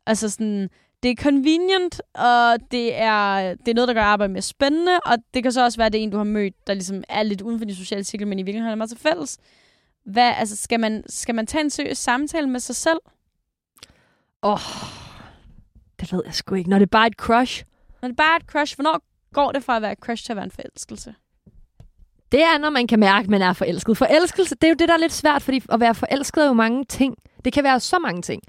Altså 0.06 0.30
sådan, 0.30 0.70
det 1.04 1.12
er 1.12 1.16
convenient, 1.16 2.02
og 2.14 2.58
det 2.72 3.02
er, 3.02 3.54
det 3.54 3.68
er 3.68 3.74
noget, 3.74 3.88
der 3.88 3.94
gør 3.94 4.02
arbejdet 4.02 4.32
mere 4.34 4.42
spændende, 4.42 5.00
og 5.06 5.18
det 5.34 5.44
kan 5.44 5.52
så 5.52 5.64
også 5.64 5.78
være, 5.78 5.90
det 5.90 6.00
er 6.00 6.04
en, 6.04 6.10
du 6.10 6.18
har 6.18 6.24
mødt, 6.24 6.68
der 6.68 6.74
ligesom 6.74 7.04
er 7.10 7.24
lidt 7.24 7.42
uden 7.42 7.60
for 7.60 7.66
din 7.66 7.76
sociale 7.76 8.04
cirkel, 8.04 8.28
men 8.28 8.40
i 8.40 8.44
virkeligheden 8.44 8.72
er 8.72 8.76
meget 8.76 8.90
til 8.90 9.00
fælles. 9.00 9.38
Hvad, 10.10 10.34
altså, 10.38 10.56
skal 10.56 10.80
man, 10.80 11.04
skal 11.10 11.36
man 11.36 11.48
tage 11.48 11.64
en 11.64 11.70
seriøs 11.70 11.98
samtale 11.98 12.50
med 12.50 12.60
sig 12.60 12.76
selv? 12.76 13.00
Åh, 14.44 14.52
oh, 14.54 14.60
det 16.00 16.14
ved 16.14 16.22
jeg 16.26 16.34
sgu 16.34 16.56
ikke. 16.56 16.70
Når 16.70 16.80
det 16.80 16.86
er 16.86 16.90
bare 16.90 17.08
et 17.08 17.14
crush, 17.14 17.64
Når 18.02 18.08
det 18.08 18.18
bare 18.18 18.34
er 18.34 18.40
et 18.40 18.46
crush, 18.46 18.76
hvornår 18.76 19.02
går 19.34 19.52
det 19.52 19.64
fra 19.64 19.76
at 19.76 19.82
være 19.82 19.92
et 19.92 19.98
crush 19.98 20.26
til 20.26 20.34
at 20.34 20.36
være 20.36 20.46
en 20.46 20.52
forelskelse? 20.52 21.16
det 22.32 22.44
er, 22.44 22.58
når 22.58 22.70
man 22.70 22.88
kan 22.88 23.00
mærke, 23.00 23.24
at 23.24 23.30
man 23.30 23.42
er 23.42 23.54
forelsket. 23.54 23.98
Forelskelse, 23.98 24.56
det 24.56 24.64
er 24.64 24.70
jo 24.70 24.76
det, 24.80 24.88
der 24.88 24.94
er 24.94 24.98
lidt 24.98 25.14
svært, 25.14 25.42
fordi 25.42 25.62
at 25.72 25.80
være 25.80 25.96
forelsket 25.96 26.44
er 26.44 26.48
jo 26.48 26.54
mange 26.54 26.86
ting. 26.86 27.16
Det 27.46 27.54
kan 27.54 27.64
være 27.64 27.80
så 27.80 28.00
mange 28.00 28.22
ting. 28.22 28.42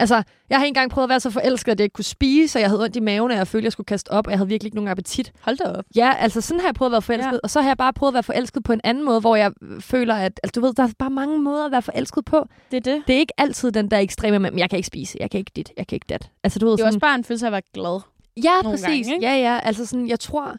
Altså, 0.00 0.22
jeg 0.50 0.58
har 0.58 0.64
engang 0.64 0.90
prøvet 0.90 1.04
at 1.04 1.08
være 1.08 1.20
så 1.20 1.30
forelsket, 1.30 1.72
at 1.72 1.80
jeg 1.80 1.84
ikke 1.84 1.92
kunne 1.94 2.04
spise, 2.04 2.58
og 2.58 2.60
jeg 2.60 2.70
havde 2.70 2.82
ondt 2.82 2.96
i 2.96 3.00
maven, 3.00 3.30
og 3.30 3.36
jeg 3.36 3.46
følte, 3.48 3.62
at 3.62 3.64
jeg 3.64 3.72
skulle 3.72 3.84
kaste 3.84 4.10
op, 4.10 4.26
og 4.26 4.30
jeg 4.30 4.38
havde 4.38 4.48
virkelig 4.48 4.66
ikke 4.68 4.76
nogen 4.76 4.88
appetit. 4.90 5.32
Hold 5.40 5.56
da 5.56 5.64
op. 5.64 5.84
Ja, 5.96 6.12
altså 6.18 6.40
sådan 6.40 6.60
har 6.60 6.68
jeg 6.68 6.74
prøvet 6.74 6.88
at 6.88 6.92
være 6.92 7.02
forelsket, 7.02 7.32
Ja. 7.32 7.38
og 7.42 7.50
så 7.50 7.60
har 7.60 7.68
jeg 7.68 7.76
bare 7.76 7.92
prøvet 7.92 8.10
at 8.10 8.14
være 8.14 8.22
forelsket 8.22 8.64
på 8.64 8.72
en 8.72 8.80
anden 8.84 9.04
måde, 9.04 9.20
hvor 9.20 9.36
jeg 9.36 9.52
føler, 9.80 10.14
at 10.14 10.40
altså, 10.42 10.60
du 10.60 10.66
ved, 10.66 10.74
der 10.74 10.82
er 10.82 10.88
bare 10.98 11.10
mange 11.10 11.38
måder 11.38 11.64
at 11.66 11.72
være 11.72 11.82
forelsket 11.82 12.24
på. 12.24 12.46
Det 12.70 12.76
er 12.76 12.80
det. 12.92 13.02
Det 13.06 13.14
er 13.14 13.18
ikke 13.18 13.40
altid 13.40 13.72
den 13.72 13.90
der 13.90 13.98
ekstreme 13.98 14.38
"Men 14.38 14.58
jeg 14.58 14.70
kan 14.70 14.76
ikke 14.76 14.86
spise, 14.86 15.16
jeg 15.20 15.30
kan 15.30 15.38
ikke 15.38 15.52
dit, 15.56 15.72
jeg 15.76 15.86
kan 15.86 15.96
ikke 15.96 16.06
dat. 16.08 16.30
Altså, 16.44 16.58
du 16.58 16.66
ved, 16.66 16.72
Det 16.72 16.78
er 16.80 16.82
sådan, 16.82 16.86
også 16.88 16.98
bare 17.00 17.14
en 17.14 17.24
følelse 17.24 17.46
af 17.46 17.48
at 17.48 17.52
være 17.52 17.62
glad. 17.74 18.00
ja, 18.44 18.62
præcis. 18.62 18.84
gange, 18.86 18.98
ikke? 18.98 19.18
ja, 19.26 19.34
ja, 19.36 19.60
altså 19.62 19.86
sådan, 19.86 20.08
jeg 20.08 20.20
tror, 20.20 20.56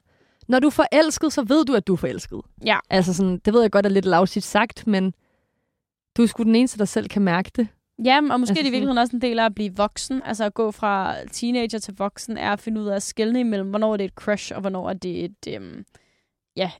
når 0.47 0.59
du 0.59 0.67
er 0.67 0.71
forelsket, 0.71 1.33
så 1.33 1.43
ved 1.43 1.65
du, 1.65 1.73
at 1.75 1.87
du 1.87 1.93
er 1.93 1.97
forelsket. 1.97 2.39
Ja. 2.65 2.77
Altså 2.89 3.13
sådan, 3.13 3.37
det 3.45 3.53
ved 3.53 3.61
jeg 3.61 3.71
godt 3.71 3.85
er 3.85 3.89
lidt 3.89 4.05
lavsigt 4.05 4.45
sagt, 4.45 4.87
men 4.87 5.13
du 6.17 6.23
er 6.23 6.27
sgu 6.27 6.43
den 6.43 6.55
eneste, 6.55 6.77
der 6.77 6.85
selv 6.85 7.07
kan 7.09 7.21
mærke 7.21 7.51
det. 7.55 7.67
Ja, 8.05 8.19
og 8.31 8.39
måske 8.39 8.51
Altså 8.51 8.53
det 8.53 8.59
i 8.69 8.71
virkeligheden 8.71 8.97
også 8.97 9.15
en 9.15 9.21
del 9.21 9.39
af 9.39 9.45
at 9.45 9.55
blive 9.55 9.75
voksen. 9.75 10.21
Altså 10.25 10.43
at 10.43 10.53
gå 10.53 10.71
fra 10.71 11.15
teenager 11.31 11.79
til 11.79 11.95
voksen, 11.97 12.37
er 12.37 12.53
at 12.53 12.59
finde 12.59 12.81
ud 12.81 12.87
af 12.87 12.95
at 12.95 13.03
skelne 13.03 13.39
imellem, 13.39 13.69
hvornår 13.69 13.93
er 13.93 13.97
det 13.97 14.03
et 14.05 14.11
crush, 14.13 14.51
og 14.55 14.61
hvornår 14.61 14.89
er 14.89 14.93
det 14.93 15.25
et, 15.25 15.35
øhm, 15.55 15.85
ja, 16.55 16.71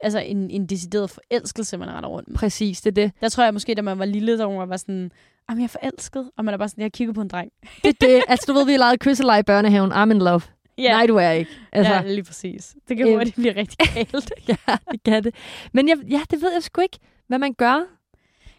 altså 0.00 0.18
en, 0.18 0.50
en 0.50 0.66
decideret 0.66 1.10
forelskelse, 1.10 1.76
man 1.76 1.88
render 1.90 2.08
rundt 2.08 2.28
med. 2.28 2.36
Præcis, 2.36 2.80
det 2.80 2.90
er 2.90 2.94
det. 3.04 3.12
Der 3.20 3.28
tror 3.28 3.44
jeg 3.44 3.52
måske, 3.52 3.74
da 3.74 3.82
man 3.82 3.98
var 3.98 4.04
lille, 4.04 4.38
der 4.38 4.48
man 4.58 4.68
var 4.68 4.76
sådan, 4.76 5.10
jamen 5.50 5.60
jeg 5.60 5.64
er 5.64 5.78
forelsket, 5.80 6.30
og 6.36 6.44
man 6.44 6.54
er 6.54 6.58
bare 6.58 6.68
sådan, 6.68 6.82
jeg 6.82 6.92
kigger 6.92 7.14
på 7.14 7.20
en 7.20 7.28
dreng. 7.28 7.50
Det 7.82 7.88
er 7.88 8.06
det. 8.06 8.22
Altså, 8.28 8.52
du 8.52 8.58
ved, 8.58 8.66
vi 8.66 8.72
har 8.72 8.78
leget 8.78 9.00
kysseleje 9.00 9.40
i 9.40 9.42
børnehaven. 9.42 9.92
I'm 9.92 10.10
in 10.10 10.18
love. 10.18 10.40
Ja, 10.78 10.92
Nej, 10.92 11.06
du 11.06 11.16
er 11.16 11.30
ikke. 11.30 11.50
Altså, 11.72 11.92
ja 11.92 12.02
lige 12.02 12.24
præcis. 12.24 12.76
Det 12.88 12.96
kan 12.96 13.06
Øhm. 13.06 13.16
hurtigt 13.16 13.36
blive 13.36 13.56
rigtig 13.56 13.78
galt. 13.94 14.32
ja, 14.48 14.76
det 14.90 15.02
kan 15.04 15.24
det. 15.24 15.34
Men 15.72 15.88
jeg, 15.88 15.96
ja, 16.10 16.20
det 16.30 16.42
ved 16.42 16.52
jeg 16.52 16.62
sgu 16.62 16.80
ikke, 16.80 16.98
hvad 17.26 17.38
man 17.38 17.54
gør. 17.54 17.84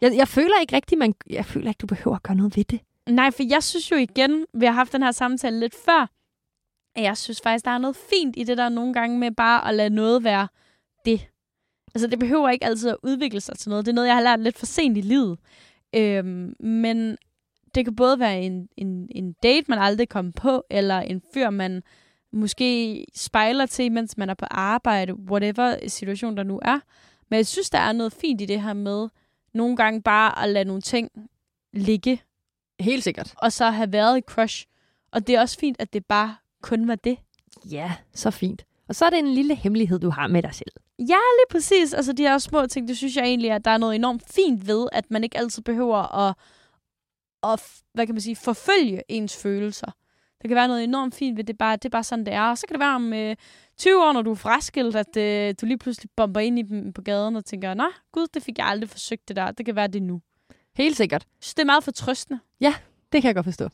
Jeg, 0.06 0.18
jeg 0.18 0.28
føler 0.28 0.60
ikke 0.62 0.76
rigtigt, 0.76 1.00
man, 1.00 1.13
jeg 1.30 1.46
føler 1.46 1.68
ikke, 1.68 1.80
du 1.80 1.88
behøver 1.88 2.15
at 2.15 2.24
gøre 2.24 2.36
noget 2.36 2.58
ved 2.58 2.63
det. 2.63 2.80
Nej, 3.10 3.32
for 3.32 3.44
jeg 3.44 3.63
synes 3.63 3.91
jo 3.91 3.96
igen, 3.96 4.46
vi 4.54 4.65
har 4.65 4.74
haft 4.74 4.94
den 4.94 5.04
her 5.04 5.12
samtale 5.12 5.60
lidt 5.60 5.76
før, 5.86 6.10
at 6.96 7.04
jeg 7.04 7.18
synes 7.18 7.41
faktisk, 7.41 7.65
der 7.65 7.72
er 7.72 7.78
noget 7.78 7.96
fint 7.96 8.36
i 8.38 8.44
det 8.44 8.58
der 8.58 8.70
nogle 8.70 8.94
gange 8.94 9.20
med 9.20 9.32
bare 9.32 9.68
at 9.68 9.76
lade 9.76 9.89
noget 9.89 10.24
være 10.24 10.48
det. 11.06 11.28
Altså, 11.96 12.08
det 12.08 12.20
behøver 12.20 12.50
ikke 12.50 12.65
altid 12.65 12.89
at 12.89 12.98
udvikle 13.04 13.41
sig 13.41 13.58
til 13.58 13.70
noget. 13.70 13.86
Det 13.86 13.91
er 13.91 13.96
noget, 13.96 14.08
jeg 14.08 14.15
har 14.15 14.24
lært 14.24 14.39
lidt 14.39 14.58
for 14.58 14.65
sent 14.65 14.98
i 14.98 15.02
livet. 15.02 15.39
Øhm, 15.96 16.56
men 16.60 17.18
det 17.76 17.86
kan 17.86 17.96
både 17.96 18.20
være 18.20 18.41
en, 18.41 18.68
en, 18.78 19.08
en 19.12 19.34
date, 19.44 19.65
man 19.70 19.80
aldrig 19.80 20.10
kommer 20.10 20.32
på, 20.32 20.63
eller 20.70 21.00
en 21.00 21.22
fyr, 21.34 21.50
man 21.50 21.84
måske 22.34 23.06
spejler 23.15 23.65
til, 23.65 23.91
mens 23.91 24.18
man 24.18 24.30
er 24.30 24.34
på 24.34 24.46
arbejde, 24.52 25.13
whatever 25.13 25.88
situation 25.88 26.38
der 26.38 26.44
nu 26.44 26.60
er. 26.62 26.80
Men 27.30 27.38
jeg 27.38 27.48
synes, 27.48 27.70
der 27.70 27.80
er 27.80 27.91
noget 27.91 28.13
fint 28.13 28.41
i 28.41 28.46
det 28.46 28.62
her 28.62 28.74
med 28.74 29.08
nogle 29.56 29.76
gange 29.78 30.02
bare 30.02 30.44
at 30.44 30.50
lade 30.50 30.65
nogle 30.65 30.82
ting 30.82 31.10
ligge, 31.74 32.22
Helt 32.80 33.04
sikkert. 33.04 33.34
og 33.38 33.52
så 33.52 33.70
have 33.70 33.91
været 33.91 34.18
et 34.18 34.24
crush. 34.24 34.65
Og 35.12 35.28
det 35.28 35.36
er 35.36 35.41
også 35.41 35.58
fint, 35.60 35.78
at 35.80 35.94
det 35.94 36.06
bare 36.06 36.36
kun 36.62 36.88
var 36.88 36.96
det. 36.96 37.18
Ja, 37.72 37.96
så 38.13 38.32
fint. 38.32 38.65
Og 38.88 38.96
så 38.96 39.06
er 39.06 39.10
det 39.10 39.20
en 39.20 39.34
lille 39.34 39.56
hemmelighed, 39.56 40.00
du 40.00 40.10
har 40.10 40.28
med 40.28 40.44
dig 40.44 40.54
selv. 40.56 40.72
Ja, 41.00 41.04
lige 41.06 41.50
præcis. 41.50 41.94
Altså 41.94 42.13
de 42.13 42.24
her 42.24 42.38
små 42.38 42.65
ting, 42.68 42.88
det 42.88 42.98
synes 42.98 43.15
jeg 43.15 43.24
egentlig, 43.26 43.52
at 43.52 43.65
der 43.65 43.72
er 43.72 43.78
noget 43.78 43.96
enormt 43.96 44.24
fint 44.30 44.68
ved, 44.68 44.88
at 44.91 45.12
man 45.12 45.24
ikke 45.24 45.38
altid 45.38 45.63
behøver 45.63 46.28
at, 46.28 46.36
at, 47.44 47.63
hvad 47.94 48.06
kan 48.06 48.15
man 48.15 48.22
sige, 48.22 48.36
forfølge 48.36 49.02
ens 49.10 49.38
følelser. 49.41 49.91
Der 50.45 50.47
kan 50.47 50.55
være 50.55 50.67
noget 50.67 50.84
enormt 50.84 51.15
fint 51.15 51.38
ved 51.38 51.43
det, 51.43 51.58
bare, 51.58 51.75
det 51.75 51.86
er 51.86 51.89
bare 51.89 52.03
sådan, 52.03 52.25
det 52.25 52.34
er. 52.34 52.41
Og 52.41 52.58
så 52.58 52.67
kan 52.67 52.73
det 52.73 52.79
være 52.79 52.95
om 52.95 53.13
øh, 53.13 53.36
20 53.77 54.03
år, 54.03 54.13
når 54.13 54.21
du 54.21 54.31
er 54.31 54.36
fraskilt, 54.36 54.95
at 54.95 55.17
øh, 55.17 55.55
du 55.62 55.65
lige 55.65 55.77
pludselig 55.77 56.10
bomber 56.17 56.39
ind 56.39 56.60
i 56.60 56.62
dem 56.62 56.93
på 56.93 57.01
gaden 57.01 57.36
og 57.36 57.45
tænker, 57.45 57.73
nå, 57.73 57.84
gud, 58.12 58.27
det 58.34 58.43
fik 58.43 58.58
jeg 58.58 58.67
aldrig 58.67 58.89
forsøgt 58.89 59.27
det 59.27 59.36
der. 59.36 59.51
Det 59.51 59.65
kan 59.65 59.75
være 59.75 59.88
det 59.88 60.03
nu. 60.03 60.21
Helt 60.75 60.97
sikkert. 60.97 61.25
Synes, 61.41 61.53
det 61.53 61.62
er 61.62 61.65
meget 61.65 61.84
fortrøstende. 61.84 62.39
Det 63.12 63.21
kan 63.21 63.27
jeg 63.27 63.36
godt 63.36 63.43
forstå. 63.43 63.69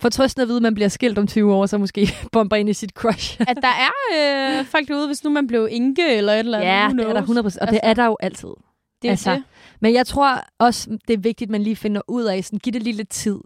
For 0.00 0.08
trøsten 0.08 0.42
at 0.42 0.48
vide, 0.48 0.56
at 0.56 0.62
man 0.62 0.74
bliver 0.74 0.88
skilt 0.88 1.18
om 1.18 1.26
20 1.26 1.54
år, 1.54 1.66
så 1.66 1.78
måske 1.78 2.08
bomber 2.32 2.56
ind 2.56 2.68
i 2.68 2.72
sit 2.72 2.90
crush. 2.90 3.40
At 3.40 3.56
der 3.62 3.68
er 3.68 3.90
øh, 4.58 4.64
folk 4.64 4.88
derude, 4.88 5.06
hvis 5.06 5.24
nu 5.24 5.30
man 5.30 5.46
blev 5.46 5.68
enke 5.70 6.16
eller 6.16 6.32
et 6.32 6.38
eller 6.38 6.58
andet. 6.58 6.70
ja, 6.70 7.02
det 7.02 7.10
er 7.10 7.12
der 7.12 7.24
knows? 7.24 7.56
100%. 7.56 7.60
Og 7.60 7.68
det 7.68 7.74
Altså, 7.74 7.80
er 7.82 7.94
der 7.94 8.04
jo 8.04 8.16
altid. 8.20 8.48
Det 9.02 9.08
er 9.08 9.12
altså, 9.12 9.32
det. 9.34 9.42
Men 9.80 9.94
jeg 9.94 10.06
tror 10.06 10.40
også, 10.58 10.98
det 11.08 11.14
er 11.14 11.18
vigtigt, 11.18 11.48
at 11.48 11.50
man 11.52 11.62
lige 11.62 11.76
finder 11.76 12.00
ud 12.08 12.24
af, 12.24 12.44
sådan, 12.44 12.58
giv 12.58 12.72
det 12.72 12.82
lige 12.82 12.96
lidt 12.96 13.08
tid. 13.08 13.38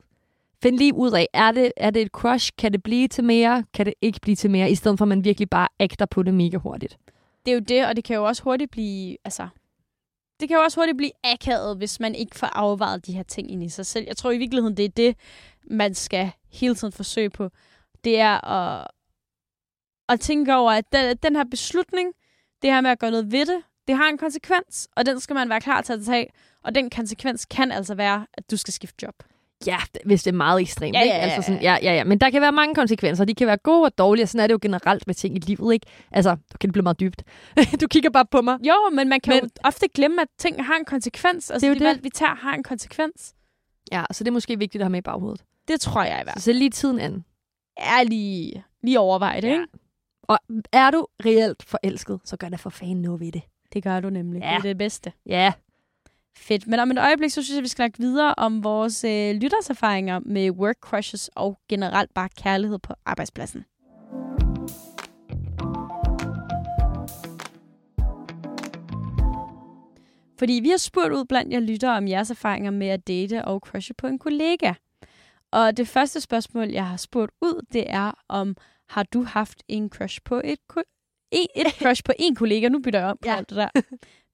Find 0.64 0.78
lige 0.78 0.94
ud 0.94 1.12
af, 1.12 1.28
er 1.32 1.52
det, 1.52 1.72
er 1.76 1.90
det 1.90 2.02
et 2.02 2.08
crush? 2.08 2.52
Kan 2.58 2.72
det 2.72 2.82
blive 2.82 3.08
til 3.08 3.24
mere? 3.24 3.64
Kan 3.74 3.86
det 3.86 3.94
ikke 4.00 4.18
blive 4.22 4.36
til 4.36 4.50
mere? 4.50 4.70
I 4.70 4.74
stedet 4.74 4.98
for, 4.98 5.04
at 5.04 5.08
man 5.08 5.24
virkelig 5.24 5.50
bare 5.50 5.68
ægter 5.80 6.06
på 6.06 6.22
det 6.22 6.34
mega 6.34 6.56
hurtigt. 6.56 6.98
Det 7.46 7.50
er 7.50 7.54
jo 7.54 7.60
det, 7.60 7.86
og 7.86 7.96
det 7.96 8.04
kan 8.04 8.16
jo 8.16 8.24
også 8.24 8.42
hurtigt 8.42 8.70
blive, 8.70 9.16
altså, 9.24 9.48
det 10.40 10.48
kan 10.48 10.56
jo 10.56 10.62
også 10.62 10.80
hurtigt 10.80 10.96
blive 10.96 11.10
akavet, 11.24 11.76
hvis 11.76 12.00
man 12.00 12.14
ikke 12.14 12.36
får 12.36 12.46
afvejet 12.46 13.06
de 13.06 13.12
her 13.12 13.22
ting 13.22 13.50
ind 13.50 13.64
i 13.64 13.68
sig 13.68 13.86
selv. 13.86 14.04
Jeg 14.06 14.16
tror 14.16 14.30
i 14.30 14.38
virkeligheden, 14.38 14.76
det 14.76 14.84
er 14.84 14.88
det, 14.88 15.16
man 15.70 15.94
skal 15.94 16.30
hele 16.52 16.74
tiden 16.74 16.92
forsøge 16.92 17.30
på. 17.30 17.50
Det 18.04 18.20
er 18.20 18.44
at, 18.44 18.86
at 20.08 20.20
tænke 20.20 20.54
over, 20.54 20.72
at 20.72 20.92
den, 20.92 21.16
den 21.16 21.36
her 21.36 21.44
beslutning, 21.50 22.12
det 22.62 22.72
her 22.72 22.80
med 22.80 22.90
at 22.90 22.98
gøre 22.98 23.10
noget 23.10 23.32
ved 23.32 23.46
det, 23.46 23.62
det 23.88 23.96
har 23.96 24.08
en 24.08 24.18
konsekvens, 24.18 24.88
og 24.96 25.06
den 25.06 25.20
skal 25.20 25.34
man 25.34 25.48
være 25.48 25.60
klar 25.60 25.80
til 25.80 25.92
at 25.92 26.04
tage. 26.04 26.26
Og 26.62 26.74
den 26.74 26.90
konsekvens 26.90 27.44
kan 27.44 27.72
altså 27.72 27.94
være, 27.94 28.26
at 28.34 28.50
du 28.50 28.56
skal 28.56 28.74
skifte 28.74 29.06
job. 29.06 29.14
Ja, 29.66 29.76
hvis 30.04 30.22
det 30.22 30.32
er 30.32 30.36
meget 30.36 30.60
ekstremt. 30.60 30.94
Ja, 30.94 31.00
ikke? 31.00 31.14
ja, 31.14 31.18
ja, 31.20 31.22
Altså 31.24 31.42
sådan, 31.42 31.62
ja. 31.62 31.72
ja, 31.82 31.90
ja, 31.90 31.94
ja. 31.96 32.04
Men 32.04 32.18
der 32.18 32.30
kan 32.30 32.42
være 32.42 32.52
mange 32.52 32.74
konsekvenser. 32.74 33.24
De 33.24 33.34
kan 33.34 33.46
være 33.46 33.56
gode 33.56 33.84
og 33.84 33.98
dårlige, 33.98 34.24
og 34.24 34.28
sådan 34.28 34.42
er 34.42 34.46
det 34.46 34.52
jo 34.54 34.58
generelt 34.62 35.06
med 35.06 35.14
ting 35.14 35.36
i 35.36 35.38
livet. 35.40 35.74
Ikke? 35.74 35.86
Altså, 36.10 36.30
okay, 36.30 36.38
det 36.62 36.72
bliver 36.72 36.82
meget 36.82 37.00
dybt. 37.00 37.22
du 37.80 37.86
kigger 37.86 38.10
bare 38.10 38.26
på 38.30 38.40
mig. 38.42 38.58
Jo, 38.66 38.74
men 38.92 39.08
man 39.08 39.20
kan 39.20 39.34
men, 39.34 39.42
jo 39.42 39.48
ofte 39.64 39.88
glemme, 39.94 40.22
at 40.22 40.28
ting 40.38 40.64
har 40.66 40.76
en 40.76 40.84
konsekvens. 40.84 41.50
Altså, 41.50 41.54
Det 41.54 41.62
er 41.64 41.68
jo 41.68 41.74
de 41.74 41.78
det. 41.78 41.86
valg, 41.86 42.04
vi 42.04 42.10
tager, 42.10 42.34
har 42.34 42.54
en 42.54 42.62
konsekvens. 42.62 43.34
Ja, 43.92 44.04
så 44.12 44.24
det 44.24 44.28
er 44.28 44.32
måske 44.32 44.58
vigtigt 44.58 44.82
at 44.82 44.84
have 44.84 44.90
med 44.90 44.98
i 44.98 45.02
baghovedet. 45.02 45.44
Det 45.68 45.80
tror 45.80 46.02
jeg 46.02 46.20
i 46.20 46.24
hvert 46.24 46.38
Så 46.38 46.44
fald. 46.44 46.54
sæt 46.54 46.56
lige 46.56 46.70
tiden 46.70 46.98
an. 46.98 47.24
Er 47.76 48.02
lige, 48.04 48.64
lige 48.82 49.00
overveje 49.00 49.40
det, 49.40 49.48
Ja. 49.48 49.52
ikke? 49.52 49.66
Og 50.22 50.38
er 50.72 50.90
du 50.90 51.06
reelt 51.26 51.62
forelsket, 51.62 52.20
så 52.24 52.36
gør 52.36 52.48
da 52.48 52.56
for 52.56 52.70
fanden 52.70 53.02
noget 53.02 53.20
ved 53.20 53.32
det. 53.32 53.42
Det 53.72 53.82
gør 53.82 54.00
du 54.00 54.10
nemlig. 54.10 54.42
Ja. 54.42 54.48
Det 54.48 54.56
er 54.56 54.60
det 54.62 54.78
bedste. 54.78 55.12
Ja, 55.26 55.52
Fedt. 56.38 56.66
Men 56.66 56.80
om 56.80 56.90
et 56.90 56.98
øjeblik, 56.98 57.30
så 57.30 57.42
synes 57.42 57.56
jeg, 57.56 57.62
vi 57.62 57.68
skal 57.68 57.76
snakke 57.76 57.98
videre 57.98 58.34
om 58.36 58.64
vores 58.64 59.04
øh, 59.04 59.34
lytterserfaringer 59.34 60.20
med 60.24 60.50
work 60.50 60.76
crushes 60.80 61.30
og 61.34 61.58
generelt 61.68 62.14
bare 62.14 62.28
kærlighed 62.28 62.78
på 62.78 62.94
arbejdspladsen. 63.04 63.64
Fordi 70.38 70.52
vi 70.62 70.68
har 70.68 70.76
spurgt 70.76 71.12
ud 71.12 71.24
blandt 71.24 71.52
jer 71.52 71.60
lyttere 71.60 71.96
om 71.96 72.08
jeres 72.08 72.30
erfaringer 72.30 72.70
med 72.70 72.86
at 72.86 73.08
date 73.08 73.44
og 73.44 73.60
crushe 73.60 73.94
på 73.94 74.06
en 74.06 74.18
kollega. 74.18 74.72
Og 75.50 75.76
det 75.76 75.88
første 75.88 76.20
spørgsmål, 76.20 76.68
jeg 76.68 76.86
har 76.86 76.96
spurgt 76.96 77.32
ud, 77.42 77.66
det 77.72 77.84
er 77.86 78.12
om, 78.28 78.56
har 78.88 79.02
du 79.02 79.22
haft 79.22 79.62
en 79.68 79.88
crush 79.88 80.20
på 80.24 80.40
et, 80.44 80.58
et 81.56 81.66
crush 81.82 82.02
på 82.04 82.12
en 82.18 82.34
kollega? 82.34 82.68
Nu 82.68 82.78
bytter 82.78 83.00
jeg 83.00 83.08
om 83.08 83.16
på 83.22 83.28
Ja. 83.28 83.36
alt 83.36 83.50
det 83.50 83.56
der. 83.56 83.68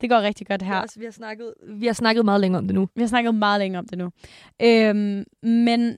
Det 0.00 0.10
går 0.10 0.20
rigtig 0.20 0.46
godt 0.46 0.62
her. 0.62 0.74
Ja. 0.74 0.80
Altså, 0.80 0.98
vi, 0.98 1.04
har 1.04 1.12
snakket, 1.12 1.54
vi 1.68 1.86
har 1.86 1.92
snakket 1.92 2.24
meget 2.24 2.40
længere 2.40 2.58
om 2.58 2.66
det 2.66 2.74
nu. 2.74 2.88
Vi 2.94 3.02
har 3.02 3.08
snakket 3.08 3.34
meget 3.34 3.58
længe 3.58 3.78
om 3.78 3.86
det 3.88 3.98
nu. 3.98 4.10
Øhm, 4.62 5.24
men 5.42 5.96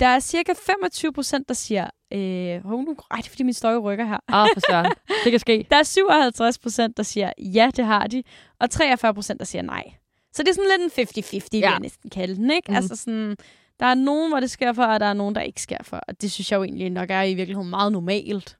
der 0.00 0.06
er 0.06 0.20
cirka 0.20 0.52
25 0.66 1.12
procent, 1.12 1.48
der 1.48 1.54
siger... 1.54 1.90
Øh, 2.12 2.64
hov, 2.64 2.82
nu, 2.82 2.96
ej, 3.10 3.16
det 3.16 3.26
er 3.26 3.30
fordi 3.30 3.42
min 3.42 3.52
støj 3.54 3.76
rykker 3.76 4.04
her. 4.04 4.18
Åh, 4.32 4.42
oh, 4.42 4.48
for. 4.70 4.82
Det 5.24 5.30
kan 5.30 5.40
ske. 5.40 5.66
Der 5.70 5.76
er 5.76 5.82
57 5.82 6.58
procent, 6.58 6.96
der 6.96 7.02
siger, 7.02 7.32
ja, 7.38 7.70
det 7.76 7.84
har 7.84 8.06
de. 8.06 8.22
Og 8.60 8.70
43 8.70 9.14
procent, 9.14 9.38
der 9.38 9.44
siger 9.46 9.62
nej. 9.62 9.84
Så 10.32 10.42
det 10.42 10.48
er 10.48 10.54
sådan 10.54 10.70
lidt 10.80 10.98
en 10.98 11.04
50-50, 11.04 11.48
ja. 11.52 11.58
vil 11.58 11.60
jeg 11.60 11.78
næsten 11.80 12.10
kalde 12.10 12.36
den. 12.36 12.50
Ikke? 12.50 12.70
Mhm. 12.70 12.76
Altså 12.76 12.96
sådan, 12.96 13.36
der 13.80 13.86
er 13.86 13.94
nogen, 13.94 14.30
hvor 14.30 14.40
det 14.40 14.50
sker 14.50 14.72
for, 14.72 14.84
og 14.84 15.00
der 15.00 15.06
er 15.06 15.12
nogen, 15.14 15.34
der 15.34 15.40
ikke 15.40 15.62
sker 15.62 15.78
for. 15.82 15.96
Og 15.96 16.20
det 16.20 16.32
synes 16.32 16.50
jeg 16.52 16.58
jo 16.58 16.64
egentlig 16.64 16.90
nok 16.90 17.10
er 17.10 17.22
i 17.22 17.34
virkeligheden 17.34 17.70
meget 17.70 17.92
normalt. 17.92 18.58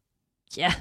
Ja. 0.56 0.72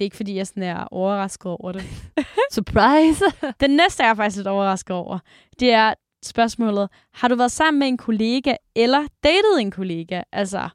Det 0.00 0.04
er 0.04 0.06
ikke, 0.06 0.16
fordi 0.16 0.36
jeg 0.36 0.46
sådan 0.46 0.62
er 0.62 0.84
overrasket 0.84 1.46
over 1.46 1.72
det. 1.72 1.82
Surprise. 2.52 3.24
Den 3.60 3.70
næste 3.70 4.02
er 4.02 4.06
jeg 4.06 4.16
faktisk 4.16 4.36
lidt 4.36 4.46
overrasket 4.46 4.96
over. 4.96 5.18
Det 5.60 5.72
er 5.72 5.94
spørgsmålet, 6.22 6.88
har 7.14 7.28
du 7.28 7.34
været 7.34 7.52
sammen 7.52 7.78
med 7.78 7.88
en 7.88 7.96
kollega, 7.96 8.54
eller 8.76 9.06
datet 9.24 9.60
en 9.60 9.70
kollega? 9.70 10.22
Altså, 10.32 10.68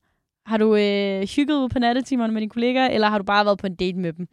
har 0.45 0.57
du 0.57 0.75
øh, 0.75 1.27
hygget 1.35 1.55
ud 1.55 1.69
på 1.69 1.79
nattetimerne 1.79 2.33
med 2.33 2.41
din 2.41 2.49
kollega, 2.49 2.89
eller 2.89 3.07
har 3.07 3.17
du 3.17 3.23
bare 3.23 3.45
været 3.45 3.57
på 3.57 3.67
en 3.67 3.75
date 3.75 3.97
med 3.97 4.13
dem? 4.13 4.27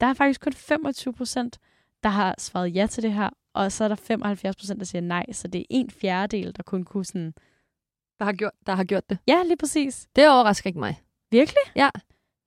Der 0.00 0.06
er 0.06 0.14
faktisk 0.14 0.40
kun 0.40 0.52
25 0.52 1.12
procent, 1.12 1.58
der 2.02 2.08
har 2.08 2.34
svaret 2.38 2.76
ja 2.76 2.86
til 2.86 3.02
det 3.02 3.12
her, 3.12 3.30
og 3.54 3.72
så 3.72 3.84
er 3.84 3.88
der 3.88 3.94
75 3.94 4.56
procent, 4.56 4.78
der 4.78 4.86
siger 4.86 5.02
nej. 5.02 5.32
Så 5.32 5.48
det 5.48 5.58
er 5.60 5.64
en 5.70 5.90
fjerdedel, 5.90 6.56
der 6.56 6.62
kun 6.62 6.84
kunne 6.84 7.04
sådan... 7.04 7.34
Der 8.18 8.24
har, 8.24 8.32
gjort, 8.32 8.52
der 8.66 8.74
har 8.74 8.84
gjort 8.84 9.10
det. 9.10 9.18
Ja, 9.26 9.42
lige 9.46 9.56
præcis. 9.56 10.08
Det 10.16 10.28
overrasker 10.28 10.68
ikke 10.68 10.80
mig. 10.80 11.00
Virkelig? 11.30 11.62
Ja. 11.76 11.90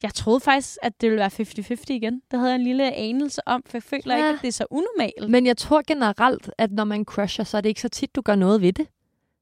Jeg 0.03 0.13
troede 0.13 0.39
faktisk, 0.39 0.77
at 0.81 1.01
det 1.01 1.09
ville 1.11 1.19
være 1.19 1.75
50-50 1.79 1.83
igen. 1.89 2.21
Det 2.31 2.39
havde 2.39 2.51
jeg 2.51 2.55
en 2.59 2.63
lille 2.63 2.93
anelse 2.93 3.41
om, 3.47 3.63
for 3.65 3.77
jeg 3.77 3.83
føler 3.83 4.15
Ja. 4.15 4.15
ikke, 4.17 4.27
at 4.27 4.41
det 4.41 4.47
er 4.47 4.51
så 4.51 4.65
unormalt. 4.71 5.29
Men 5.31 5.45
jeg 5.45 5.57
tror 5.57 5.81
generelt, 5.87 6.49
at 6.57 6.71
når 6.71 6.83
man 6.83 7.05
crusher, 7.05 7.43
så 7.45 7.57
er 7.57 7.61
det 7.61 7.69
ikke 7.69 7.81
så 7.81 7.89
tit, 7.89 8.15
du 8.15 8.21
gør 8.21 8.35
noget 8.35 8.61
ved 8.61 8.73
det. 8.73 8.87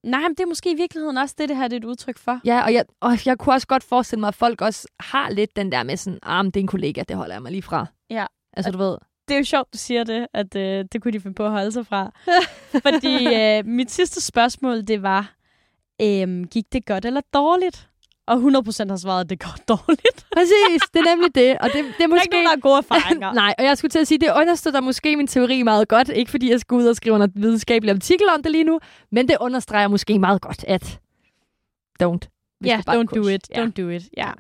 Nej, 0.04 0.20
men 0.22 0.30
det 0.32 0.40
er 0.40 0.46
måske 0.46 0.72
i 0.72 0.76
virkeligheden 0.76 1.18
også 1.18 1.36
det, 1.38 1.50
det 1.50 1.58
her 1.58 1.68
det 1.68 1.74
er 1.76 1.80
et 1.80 1.84
udtryk 1.86 2.18
for. 2.18 2.40
Ja, 2.46 2.64
og 2.64 2.74
jeg, 2.74 2.86
og 3.00 3.26
jeg 3.26 3.38
kunne 3.38 3.54
også 3.56 3.68
godt 3.68 3.84
forestille 3.84 4.20
mig, 4.20 4.28
at 4.28 4.36
folk 4.36 4.62
også 4.62 4.88
har 5.00 5.30
lidt 5.30 5.56
den 5.56 5.72
der 5.72 5.84
med 5.84 5.98
sådan, 5.98 6.20
ah, 6.24 6.46
men 6.46 6.52
det 6.52 6.60
er 6.60 6.62
en 6.64 6.68
kollega, 6.68 7.04
det 7.08 7.16
holder 7.16 7.36
jeg 7.36 7.42
mig 7.42 7.52
lige 7.52 7.62
fra. 7.62 7.86
Ja. 8.10 8.26
Altså, 8.54 8.72
du 8.72 8.78
ved. 8.78 8.98
det 9.28 9.34
er 9.34 9.38
jo 9.38 9.44
sjovt, 9.44 9.74
du 9.74 9.78
siger 9.78 10.04
det, 10.04 10.28
at 10.34 10.56
øh, 10.56 10.86
det 10.92 11.02
kunne 11.02 11.12
de 11.12 11.20
finde 11.20 11.36
på 11.36 11.46
at 11.46 11.52
holde 11.52 11.72
sig 11.72 11.88
fra. 11.88 12.12
Fordi 12.90 13.36
øh, 13.36 13.66
mit 13.66 13.92
sidste 13.92 14.22
spørgsmål, 14.22 14.82
det 14.88 15.02
var, 15.04 15.34
øh, 16.02 16.44
gik 16.44 16.74
det 16.74 16.86
godt 16.86 17.06
eller 17.06 17.22
dårligt? 17.34 17.90
Og 18.28 18.36
100% 18.36 18.90
har 18.90 18.98
svaret, 18.98 19.24
at 19.24 19.30
det 19.30 19.40
går 19.40 19.56
dårligt. 19.76 20.26
Præcis, 20.36 20.82
det 20.94 21.00
er 21.00 21.16
nemlig 21.16 21.36
det. 21.36 21.58
Og 21.58 21.70
det, 21.74 21.74
det 21.74 21.80
er 21.80 21.94
Der 21.98 22.04
er 22.04 22.08
måske... 22.08 22.24
ikke 22.26 22.36
nogen, 22.36 22.48
der 22.48 22.62
gode 22.62 22.78
erfaringer. 22.78 23.34
Nej, 23.44 23.54
og 23.58 23.64
jeg 23.64 23.78
skulle 23.78 23.90
til 23.90 24.00
at 24.00 24.08
sige, 24.08 24.18
det 24.18 24.32
understøtter 24.36 24.82
måske 24.82 25.18
min 25.18 25.28
teori 25.28 25.64
meget 25.64 25.88
godt. 25.88 26.10
Ikke 26.10 26.32
fordi 26.32 26.52
jeg 26.52 26.60
skal 26.60 26.76
ud 26.76 26.86
og 26.86 26.96
skrive 26.96 27.24
en 27.24 27.32
videnskabelig 27.36 27.94
artikel 27.96 28.30
om 28.36 28.44
det 28.44 28.52
lige 28.52 28.64
nu, 28.64 28.80
men 29.12 29.28
det 29.28 29.38
understreger 29.40 29.88
måske 29.88 30.20
meget 30.20 30.42
godt, 30.42 30.66
at 30.68 31.00
don't. 32.04 32.58
Ja, 32.66 32.82
bare 32.86 32.96
don't 32.96 33.04
do 33.04 33.24
crush. 33.24 33.34
it. 33.34 33.58
Don't 33.58 33.72
do 33.72 33.90
it. 33.90 34.04
Ja. 34.18 34.32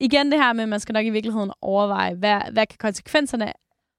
Igen 0.00 0.32
det 0.32 0.42
her 0.42 0.52
med, 0.52 0.62
at 0.62 0.68
man 0.68 0.80
skal 0.80 0.92
nok 0.92 1.04
i 1.06 1.10
virkeligheden 1.10 1.50
overveje, 1.60 2.14
hvad, 2.14 2.40
hvad 2.52 2.66
kan 2.66 2.76
konsekvenserne 2.78 3.52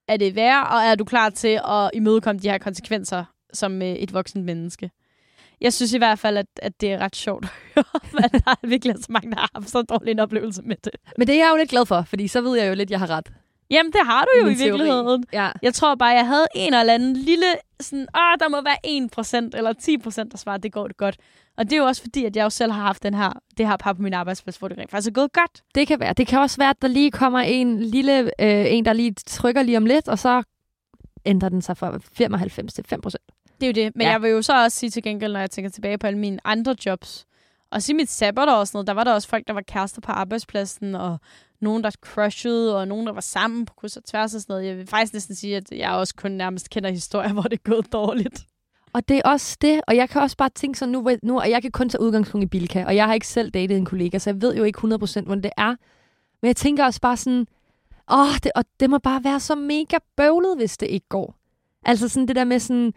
af 0.08 0.18
det 0.18 0.34
være, 0.34 0.66
og 0.66 0.78
er 0.82 0.94
du 0.94 1.04
klar 1.04 1.30
til 1.30 1.60
at 1.68 1.90
imødekomme 1.94 2.40
de 2.40 2.48
her 2.50 2.58
konsekvenser 2.58 3.24
som 3.52 3.82
øh, 3.82 3.88
et 3.88 4.12
voksen 4.14 4.44
menneske? 4.44 4.90
Jeg 5.60 5.72
synes 5.72 5.92
i 5.92 5.98
hvert 5.98 6.18
fald, 6.18 6.36
at, 6.36 6.46
at 6.62 6.80
det 6.80 6.92
er 6.92 6.98
ret 6.98 7.16
sjovt 7.16 7.44
at 7.44 7.50
høre, 7.74 8.24
at 8.24 8.32
der 8.32 8.50
er 8.62 8.66
virkelig 8.66 8.94
så 9.00 9.06
mange, 9.12 9.30
der 9.30 9.36
har 9.36 9.50
haft 9.54 9.70
så 9.70 9.82
dårlig 9.82 10.10
en 10.10 10.18
oplevelse 10.18 10.62
med 10.62 10.76
det. 10.84 10.92
Men 11.18 11.26
det 11.26 11.34
er 11.34 11.38
jeg 11.44 11.50
jo 11.52 11.56
lidt 11.56 11.70
glad 11.70 11.86
for, 11.86 12.02
fordi 12.02 12.28
så 12.28 12.40
ved 12.40 12.58
jeg 12.58 12.68
jo 12.68 12.74
lidt, 12.74 12.86
at 12.86 12.90
jeg 12.90 12.98
har 12.98 13.10
ret. 13.10 13.32
Jamen, 13.70 13.92
det 13.92 14.00
har 14.04 14.22
du 14.24 14.28
jo 14.40 14.44
Min 14.44 14.52
i 14.52 14.56
teori. 14.56 14.70
virkeligheden. 14.70 15.24
Ja. 15.32 15.50
Jeg 15.62 15.74
tror 15.74 15.94
bare, 15.94 16.08
jeg 16.08 16.26
havde 16.26 16.46
en 16.54 16.74
eller 16.74 16.94
anden 16.94 17.16
lille, 17.16 17.46
sådan, 17.80 18.06
åh, 18.16 18.38
der 18.40 18.48
må 18.48 18.60
være 18.62 18.76
1% 19.52 19.58
eller 19.58 19.72
10%, 20.26 20.28
der 20.30 20.36
svarer, 20.38 20.56
det 20.56 20.72
går 20.72 20.86
det 20.86 20.96
godt. 20.96 21.16
Og 21.56 21.64
det 21.64 21.72
er 21.72 21.76
jo 21.76 21.84
også 21.84 22.02
fordi, 22.02 22.24
at 22.24 22.36
jeg 22.36 22.44
jo 22.44 22.50
selv 22.50 22.72
har 22.72 22.82
haft 22.82 23.02
den 23.02 23.14
her, 23.14 23.32
det 23.58 23.68
her 23.68 23.76
par 23.76 23.92
på 23.92 24.02
min 24.02 24.14
arbejdsplads, 24.14 24.56
hvor 24.56 24.68
det 24.68 24.78
rent 24.78 24.90
faktisk 24.90 25.08
er 25.08 25.12
gået 25.14 25.32
godt. 25.32 25.62
Det 25.74 25.86
kan 25.88 26.00
være. 26.00 26.12
Det 26.12 26.26
kan 26.26 26.38
også 26.38 26.56
være, 26.56 26.70
at 26.70 26.82
der 26.82 26.88
lige 26.88 27.10
kommer 27.10 27.38
en 27.38 27.80
lille, 27.82 28.20
øh, 28.22 28.72
en 28.72 28.84
der 28.84 28.92
lige 28.92 29.14
trykker 29.26 29.62
lige 29.62 29.76
om 29.76 29.86
lidt, 29.86 30.08
og 30.08 30.18
så 30.18 30.42
ændrer 31.26 31.48
den 31.48 31.62
sig 31.62 31.76
fra 31.76 31.98
95 32.12 32.74
til 32.74 32.84
5 32.88 33.00
procent. 33.00 33.22
Det 33.60 33.66
er 33.66 33.82
jo 33.82 33.86
det. 33.86 33.96
Men 33.96 34.06
Ja. 34.06 34.10
jeg 34.12 34.22
vil 34.22 34.30
jo 34.30 34.42
så 34.42 34.62
også 34.64 34.78
sige 34.78 34.90
til 34.90 35.02
gengæld, 35.02 35.32
når 35.32 35.40
jeg 35.40 35.50
tænker 35.50 35.70
tilbage 35.70 35.98
på 35.98 36.06
alle 36.06 36.18
mine 36.18 36.38
andre 36.44 36.76
jobs, 36.86 37.26
og 37.70 37.88
i 37.88 37.92
mit 37.92 38.10
sabbatår 38.10 38.52
og 38.52 38.68
sådan 38.68 38.76
noget, 38.76 38.86
der 38.86 38.92
var 38.92 39.04
der 39.04 39.12
også 39.12 39.28
folk, 39.28 39.48
der 39.48 39.54
var 39.54 39.60
kærester 39.60 40.00
på 40.00 40.12
arbejdspladsen, 40.12 40.94
og 40.94 41.18
nogen, 41.60 41.84
der 41.84 41.90
crushede, 41.90 42.78
og 42.80 42.88
nogen, 42.88 43.06
der 43.06 43.12
var 43.12 43.20
sammen 43.20 43.66
på 43.66 43.74
kryds 43.74 43.96
og 43.96 44.04
tværs 44.04 44.34
og 44.34 44.40
sådan 44.40 44.52
noget. 44.52 44.66
Jeg 44.66 44.76
vil 44.76 44.86
faktisk 44.86 45.12
næsten 45.12 45.34
sige, 45.34 45.56
at 45.56 45.72
jeg 45.72 45.90
også 45.90 46.14
kun 46.14 46.30
nærmest 46.32 46.70
kender 46.70 46.90
historier, 46.90 47.32
hvor 47.32 47.42
det 47.42 47.52
er 47.52 47.70
gået 47.70 47.92
dårligt. 47.92 48.44
Og 48.92 49.08
det 49.08 49.16
er 49.16 49.22
også 49.30 49.56
det, 49.60 49.80
og 49.86 49.96
jeg 49.96 50.08
kan 50.10 50.22
også 50.22 50.36
bare 50.36 50.48
tænke 50.48 50.78
sådan, 50.78 50.92
nu, 50.92 51.10
nu 51.22 51.38
og 51.40 51.50
jeg 51.50 51.62
kan 51.62 51.70
kun 51.70 51.88
tage 51.88 52.00
udgangspunkt 52.00 52.44
i 52.44 52.46
Bilka, 52.48 52.84
og 52.84 52.96
jeg 52.96 53.06
har 53.06 53.14
ikke 53.14 53.26
selv 53.26 53.50
datet 53.50 53.76
en 53.76 53.84
kollega, 53.84 54.18
så 54.18 54.30
jeg 54.30 54.42
ved 54.42 54.54
jo 54.56 54.64
ikke 54.64 54.78
100% 54.78 55.24
hvordan 55.24 55.42
det 55.42 55.50
er. 55.56 55.68
Men 56.42 56.46
jeg 56.46 56.56
tænker 56.56 56.84
også 56.84 57.00
bare 57.00 57.16
sådan, 57.16 57.46
åh, 58.12 58.34
det, 58.42 58.52
og 58.54 58.64
det 58.80 58.90
må 58.90 58.98
bare 58.98 59.24
være 59.24 59.40
så 59.40 59.54
mega 59.54 59.96
bøvlet, 60.16 60.56
hvis 60.56 60.76
det 60.76 60.86
ikke 60.86 61.08
går. 61.08 61.34
Altså 61.84 62.08
sådan 62.08 62.28
det 62.28 62.36
der 62.36 62.44
med 62.44 62.58
sådan, 62.58 62.92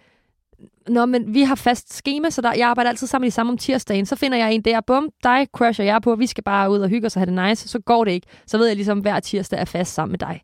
Nå, 0.88 1.06
men 1.06 1.34
vi 1.34 1.42
har 1.44 1.56
fast 1.56 1.94
schema, 1.94 2.30
så 2.30 2.42
der, 2.42 2.54
jeg 2.54 2.68
arbejder 2.70 2.90
altid 2.90 3.08
sammen 3.08 3.26
de 3.28 3.32
samme 3.32 3.52
om 3.52 3.58
tirsdagen. 3.58 4.06
Så 4.06 4.16
finder 4.16 4.38
jeg 4.38 4.54
en 4.54 4.62
der, 4.62 4.82
bum, 4.82 5.10
dig 5.24 5.48
crusher 5.54 5.86
jeg 5.86 6.02
på, 6.02 6.16
vi 6.16 6.28
skal 6.28 6.44
bare 6.44 6.72
ud 6.72 6.80
og 6.80 6.90
hygge 6.90 7.06
os 7.06 7.16
og 7.16 7.22
have 7.22 7.36
det 7.36 7.48
nice. 7.50 7.68
Så 7.70 7.80
går 7.80 8.04
det 8.04 8.12
ikke. 8.12 8.28
Så 8.48 8.58
ved 8.58 8.68
jeg 8.68 8.76
ligesom, 8.76 9.00
hver 9.00 9.20
tirsdag 9.20 9.60
er 9.60 9.66
fast 9.66 9.94
sammen 9.94 10.12
med 10.12 10.20
dig. 10.20 10.42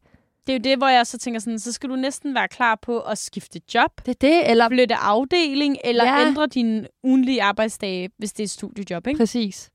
Det 0.48 0.54
er 0.54 0.58
jo 0.58 0.62
det, 0.64 0.78
hvor 0.78 0.88
jeg 0.88 1.08
så 1.08 1.18
tænker 1.18 1.40
sådan, 1.40 1.60
så 1.60 1.72
skal 1.72 1.90
du 1.90 1.96
næsten 1.96 2.36
være 2.36 2.48
klar 2.48 2.80
på 2.82 3.00
at 3.00 3.18
skifte 3.18 3.62
job, 3.74 3.92
Det 4.06 4.12
er 4.12 4.28
det, 4.28 4.50
eller 4.52 4.70
flytte 4.70 4.96
afdeling, 4.96 5.78
eller 5.84 6.04
Ja. 6.06 6.20
ja. 6.20 6.28
ændre 6.28 6.48
din 6.48 6.86
ugenlige 7.04 7.44
arbejdsdage, 7.44 8.10
hvis 8.18 8.34
det 8.34 8.40
er 8.40 8.44
et 8.44 8.50
studiejob, 8.50 9.08
ikke? 9.08 9.18
præcis. 9.18 9.70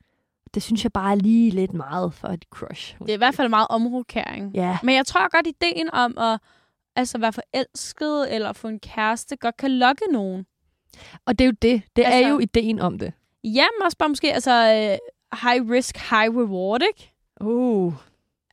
Det 0.54 0.62
synes 0.62 0.84
jeg 0.84 0.92
bare 0.92 1.10
er 1.12 1.16
lige 1.16 1.50
lidt 1.50 1.74
meget 1.74 2.14
for 2.14 2.28
et 2.28 2.44
crush. 2.50 2.96
Det 2.98 3.10
er 3.10 3.14
i 3.14 3.16
hvert 3.16 3.34
fald 3.34 3.48
meget 3.48 3.66
omrokering. 3.70 4.50
Ja, 4.54 4.78
Men 4.82 4.94
jeg 4.94 5.06
tror 5.06 5.28
godt, 5.36 5.46
ideen 5.46 5.90
om 5.94 6.18
at 6.18 6.40
altså, 6.98 7.18
være 7.18 7.32
forelsket 7.32 8.34
eller 8.34 8.52
få 8.52 8.68
en 8.68 8.80
kæreste 8.80 9.36
godt 9.36 9.56
kan 9.56 9.70
lokke 9.70 10.04
nogen. 10.12 10.46
og 11.26 11.38
det 11.38 11.44
er 11.44 11.48
jo 11.48 11.56
det. 11.62 11.82
Det 11.96 12.04
altså, 12.04 12.24
er 12.24 12.28
jo 12.28 12.38
ideen 12.38 12.80
om 12.80 12.98
det. 12.98 13.12
Ja, 13.44 13.66
men 13.78 13.84
også 13.84 13.98
bare 13.98 14.08
måske 14.08 14.34
altså, 14.34 14.50
øh, 14.52 14.98
high 15.42 15.70
risk, 15.70 15.96
high 15.96 16.36
reward, 16.36 16.82
ikke? 16.82 17.12
Uh, 17.40 17.94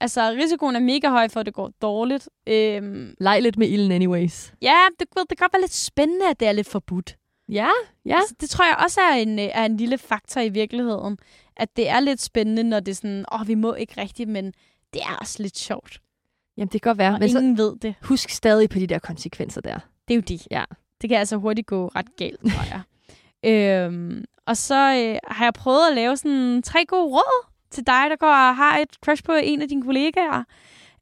Altså, 0.01 0.29
risikoen 0.29 0.75
er 0.75 0.79
mega 0.79 1.09
høj 1.09 1.27
for, 1.27 1.39
at 1.39 1.45
det 1.45 1.53
går 1.53 1.71
dårligt. 1.81 2.29
Øhm, 2.47 3.15
leg 3.19 3.41
lidt 3.41 3.57
med 3.57 3.67
ilden 3.67 3.91
anyways. 3.91 4.53
ja, 4.61 4.77
det, 4.99 5.07
det 5.29 5.37
kan 5.37 5.37
godt 5.37 5.53
være 5.53 5.61
lidt 5.61 5.73
spændende, 5.73 6.29
at 6.29 6.39
det 6.39 6.47
er 6.47 6.51
lidt 6.51 6.67
forbudt. 6.67 7.17
Ja, 7.49 7.69
ja. 8.05 8.15
Altså, 8.15 8.35
det 8.41 8.49
tror 8.49 8.65
jeg 8.65 8.75
også 8.83 9.01
er 9.01 9.13
en, 9.13 9.39
øh, 9.39 9.45
er 9.45 9.65
en 9.65 9.77
lille 9.77 9.97
faktor 9.97 10.41
i 10.41 10.49
virkeligheden. 10.49 11.17
At 11.57 11.75
det 11.75 11.89
er 11.89 11.99
lidt 11.99 12.21
spændende, 12.21 12.63
når 12.63 12.79
det 12.79 12.91
er 12.91 12.95
sådan, 12.95 13.25
åh, 13.31 13.41
oh, 13.41 13.47
vi 13.47 13.55
må 13.55 13.73
ikke 13.73 14.01
rigtigt, 14.01 14.29
men 14.29 14.53
det 14.93 15.01
er 15.01 15.17
også 15.21 15.43
lidt 15.43 15.57
sjovt. 15.57 16.01
Jamen, 16.57 16.67
det 16.67 16.81
kan 16.81 16.89
godt 16.89 16.97
være. 16.97 17.13
Og 17.13 17.19
Men 17.19 17.29
så 17.29 17.37
ingen 17.39 17.57
ved 17.57 17.75
det. 17.81 17.95
husk 18.03 18.29
stadig 18.29 18.69
på 18.69 18.79
de 18.79 18.87
der 18.87 18.99
konsekvenser 18.99 19.61
der. 19.61 19.79
Det 20.07 20.13
er 20.13 20.15
jo 20.15 20.21
de. 20.21 20.39
Ja. 20.51 20.63
Det 21.01 21.09
kan 21.09 21.19
altså 21.19 21.37
hurtigt 21.37 21.67
gå 21.67 21.87
ret 21.87 22.15
galt, 22.17 22.39
tror 22.39 22.63
jeg. 22.69 22.81
øhm, 23.85 24.25
og 24.47 24.57
så 24.57 24.75
øh, 24.75 25.17
har 25.35 25.45
jeg 25.45 25.53
prøvet 25.53 25.87
at 25.89 25.95
lave 25.95 26.17
sådan 26.17 26.61
tre 26.61 26.85
gode 26.85 27.03
råd 27.03 27.45
til 27.71 27.87
dig, 27.87 28.05
der 28.09 28.15
går 28.15 28.27
og 28.27 28.55
har 28.55 28.77
et 28.77 28.89
crush 29.05 29.23
på 29.23 29.31
en 29.43 29.61
af 29.61 29.67
dine 29.69 29.81
kollegaer. 29.83 30.43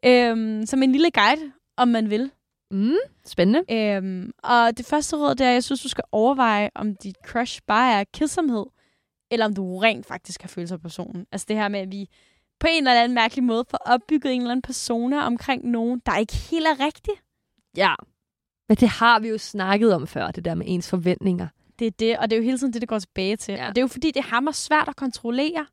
Øhm, 0.05 0.65
som 0.65 0.83
en 0.83 0.91
lille 0.91 1.11
guide, 1.11 1.51
om 1.77 1.87
man 1.87 2.09
vil. 2.09 2.31
Mm, 2.71 2.95
spændende. 3.25 3.63
Øhm, 3.71 4.31
og 4.43 4.77
det 4.77 4.85
første 4.85 5.15
råd, 5.15 5.35
det 5.35 5.45
er, 5.45 5.49
at 5.49 5.53
jeg 5.53 5.63
synes, 5.63 5.81
du 5.81 5.89
skal 5.89 6.03
overveje, 6.11 6.69
om 6.75 6.95
dit 6.95 7.15
crush 7.25 7.61
bare 7.67 7.99
er 7.99 8.03
kedsomhed, 8.13 8.65
eller 9.31 9.45
om 9.45 9.53
du 9.55 9.77
rent 9.79 10.05
faktisk 10.05 10.41
har 10.41 10.47
følelser 10.47 10.75
for 10.77 10.81
personen. 10.81 11.25
Altså 11.31 11.45
det 11.49 11.55
her 11.55 11.67
med, 11.67 11.79
at 11.79 11.91
vi 11.91 12.07
på 12.59 12.67
en 12.69 12.87
eller 12.87 13.01
anden 13.01 13.15
mærkelig 13.15 13.43
måde 13.43 13.65
får 13.69 13.77
opbygget 13.85 14.33
en 14.33 14.41
eller 14.41 14.51
anden 14.51 14.61
persona 14.61 15.25
omkring 15.25 15.65
nogen, 15.65 16.01
der 16.05 16.17
ikke 16.17 16.35
helt 16.35 16.65
er 16.67 16.85
rigtig. 16.85 17.13
Ja. 17.77 17.93
Men 18.69 18.77
det 18.77 18.89
har 18.89 19.19
vi 19.19 19.27
jo 19.27 19.37
snakket 19.37 19.93
om 19.93 20.07
før, 20.07 20.31
det 20.31 20.45
der 20.45 20.55
med 20.55 20.65
ens 20.69 20.89
forventninger. 20.89 21.47
Det 21.79 21.87
er 21.87 21.91
det, 21.91 22.17
og 22.17 22.29
det 22.29 22.35
er 22.35 22.39
jo 22.39 22.43
hele 22.43 22.57
tiden 22.57 22.73
det, 22.73 22.81
det 22.81 22.89
går 22.89 22.99
tilbage 22.99 23.35
til. 23.35 23.53
Ja. 23.53 23.67
Og 23.67 23.75
det 23.75 23.77
er 23.77 23.83
jo 23.83 23.87
fordi, 23.87 24.07
det 24.07 24.17
er 24.17 24.23
hammer 24.23 24.51
svært 24.51 24.87
at 24.87 24.95
kontrollere. 24.95 25.65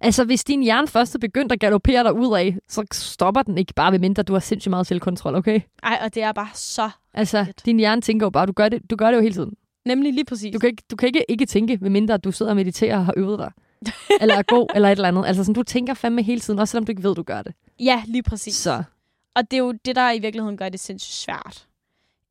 Altså, 0.00 0.24
hvis 0.24 0.44
din 0.44 0.62
hjerne 0.62 0.88
først 0.88 1.14
er 1.14 1.18
begyndt 1.18 1.52
at 1.52 1.60
galopere 1.60 2.04
dig 2.04 2.14
ud 2.14 2.36
af, 2.36 2.56
så 2.68 2.84
stopper 2.92 3.42
den 3.42 3.58
ikke 3.58 3.74
bare, 3.74 3.92
ved 3.92 3.98
mindre 3.98 4.22
du 4.22 4.32
har 4.32 4.40
sindssygt 4.40 4.70
meget 4.70 4.86
selvkontrol, 4.86 5.34
okay? 5.34 5.60
Ej, 5.82 5.98
og 6.04 6.14
det 6.14 6.22
er 6.22 6.32
bare 6.32 6.48
så... 6.54 6.90
Altså, 7.14 7.44
Fedt. 7.44 7.66
din 7.66 7.78
hjerne 7.78 8.00
tænker 8.00 8.26
jo 8.26 8.30
bare, 8.30 8.46
du 8.46 8.52
gør 8.52 8.68
det, 8.68 8.90
du 8.90 8.96
gør 8.96 9.10
det 9.10 9.16
jo 9.16 9.22
hele 9.22 9.34
tiden. 9.34 9.54
Nemlig 9.84 10.14
lige 10.14 10.24
præcis. 10.24 10.52
Du 10.52 10.58
kan 10.58 10.68
ikke, 10.68 10.82
du 10.90 10.96
kan 10.96 11.06
ikke, 11.06 11.24
ikke 11.28 11.46
tænke, 11.46 11.78
ved 11.80 11.90
mindre 11.90 12.16
du 12.16 12.32
sidder 12.32 12.52
og 12.52 12.56
mediterer 12.56 12.98
og 12.98 13.06
har 13.06 13.14
øvet 13.16 13.38
dig. 13.38 13.52
Eller 14.20 14.34
er 14.34 14.42
god, 14.42 14.66
eller 14.74 14.88
et 14.88 14.92
eller 14.92 15.08
andet. 15.08 15.26
Altså, 15.26 15.44
sådan, 15.44 15.54
du 15.54 15.62
tænker 15.62 15.94
fandme 15.94 16.22
hele 16.22 16.40
tiden, 16.40 16.58
også 16.58 16.72
selvom 16.72 16.86
du 16.86 16.92
ikke 16.92 17.02
ved, 17.02 17.14
du 17.14 17.22
gør 17.22 17.42
det. 17.42 17.54
Ja, 17.80 18.02
lige 18.06 18.22
præcis. 18.22 18.54
Så, 18.56 18.82
Og 19.34 19.50
det 19.50 19.56
er 19.56 19.58
jo 19.60 19.72
det, 19.72 19.96
der 19.96 20.10
i 20.12 20.18
virkeligheden 20.18 20.56
gør 20.56 20.68
det 20.68 20.80
sindssygt 20.80 21.14
svært. 21.14 21.66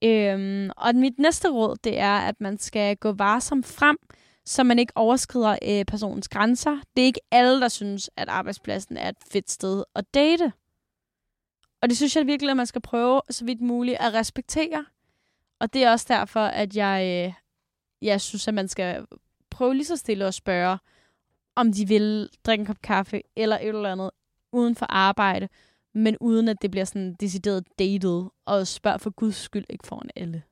Øhm, 0.03 0.69
og 0.77 0.95
mit 0.95 1.19
næste 1.19 1.49
råd, 1.49 1.75
det 1.83 1.99
er, 1.99 2.15
at 2.15 2.41
man 2.41 2.57
skal 2.57 2.97
gå 2.97 3.11
varsom 3.11 3.63
frem, 3.63 3.97
så 4.45 4.63
man 4.63 4.79
ikke 4.79 4.93
overskrider 4.95 5.57
øh, 5.61 5.85
personens 5.85 6.27
grænser. 6.27 6.77
Det 6.95 7.01
er 7.01 7.05
ikke 7.05 7.21
alle, 7.31 7.61
der 7.61 7.67
synes, 7.67 8.09
at 8.17 8.29
arbejdspladsen 8.29 8.97
er 8.97 9.09
et 9.09 9.17
fedt 9.31 9.51
sted 9.51 9.83
at 9.95 10.05
date. 10.13 10.53
Og 11.81 11.89
det 11.89 11.97
synes 11.97 12.15
jeg 12.15 12.27
virkelig, 12.27 12.51
at 12.51 12.57
man 12.57 12.65
skal 12.67 12.81
prøve 12.81 13.21
så 13.29 13.45
vidt 13.45 13.61
muligt 13.61 13.97
at 13.99 14.13
respektere. 14.13 14.85
Og 15.59 15.73
det 15.73 15.83
er 15.83 15.91
også 15.91 16.05
derfor, 16.09 16.39
at 16.39 16.75
jeg, 16.75 17.25
øh, 17.27 17.33
jeg 18.01 18.21
synes, 18.21 18.47
at 18.47 18.53
man 18.53 18.67
skal 18.67 19.05
prøve 19.49 19.73
lige 19.73 19.85
så 19.85 19.95
stille 19.95 20.25
at 20.25 20.33
spørge, 20.33 20.77
om 21.55 21.73
de 21.73 21.87
vil 21.87 22.29
drikke 22.45 22.61
en 22.61 22.65
kop 22.65 22.81
kaffe 22.83 23.21
eller 23.35 23.57
et 23.57 23.67
eller 23.67 23.91
andet 23.91 24.11
uden 24.53 24.75
for 24.75 24.85
arbejde, 24.89 25.47
men 25.95 26.17
uden 26.21 26.47
at 26.47 26.61
det 26.61 26.71
bliver 26.71 26.85
sådan 26.85 27.15
decideret 27.19 27.63
datet, 27.79 28.29
og 28.45 28.67
spørg 28.67 29.01
for 29.01 29.09
guds 29.09 29.35
skyld 29.35 29.65
ikke 29.69 29.87
foran 29.87 30.09
alle. 30.15 30.43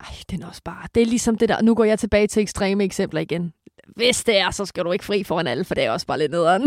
ej, 0.00 0.14
den 0.30 0.42
er 0.42 0.46
også 0.46 0.62
bare... 0.64 0.88
Det 0.94 1.02
er 1.02 1.06
ligesom 1.06 1.38
det 1.38 1.48
der... 1.48 1.62
Nu 1.62 1.74
går 1.74 1.84
jeg 1.84 1.98
tilbage 1.98 2.26
til 2.26 2.42
ekstreme 2.42 2.84
eksempler 2.84 3.20
igen. 3.20 3.52
Hvis 3.96 4.24
det 4.24 4.38
er, 4.38 4.50
så 4.50 4.64
skal 4.64 4.84
du 4.84 4.92
ikke 4.92 5.04
fri 5.04 5.24
foran 5.24 5.46
alle, 5.46 5.64
for 5.64 5.74
det 5.74 5.84
er 5.84 5.90
også 5.90 6.06
bare 6.06 6.18
lidt 6.18 6.32
nederen. 6.32 6.62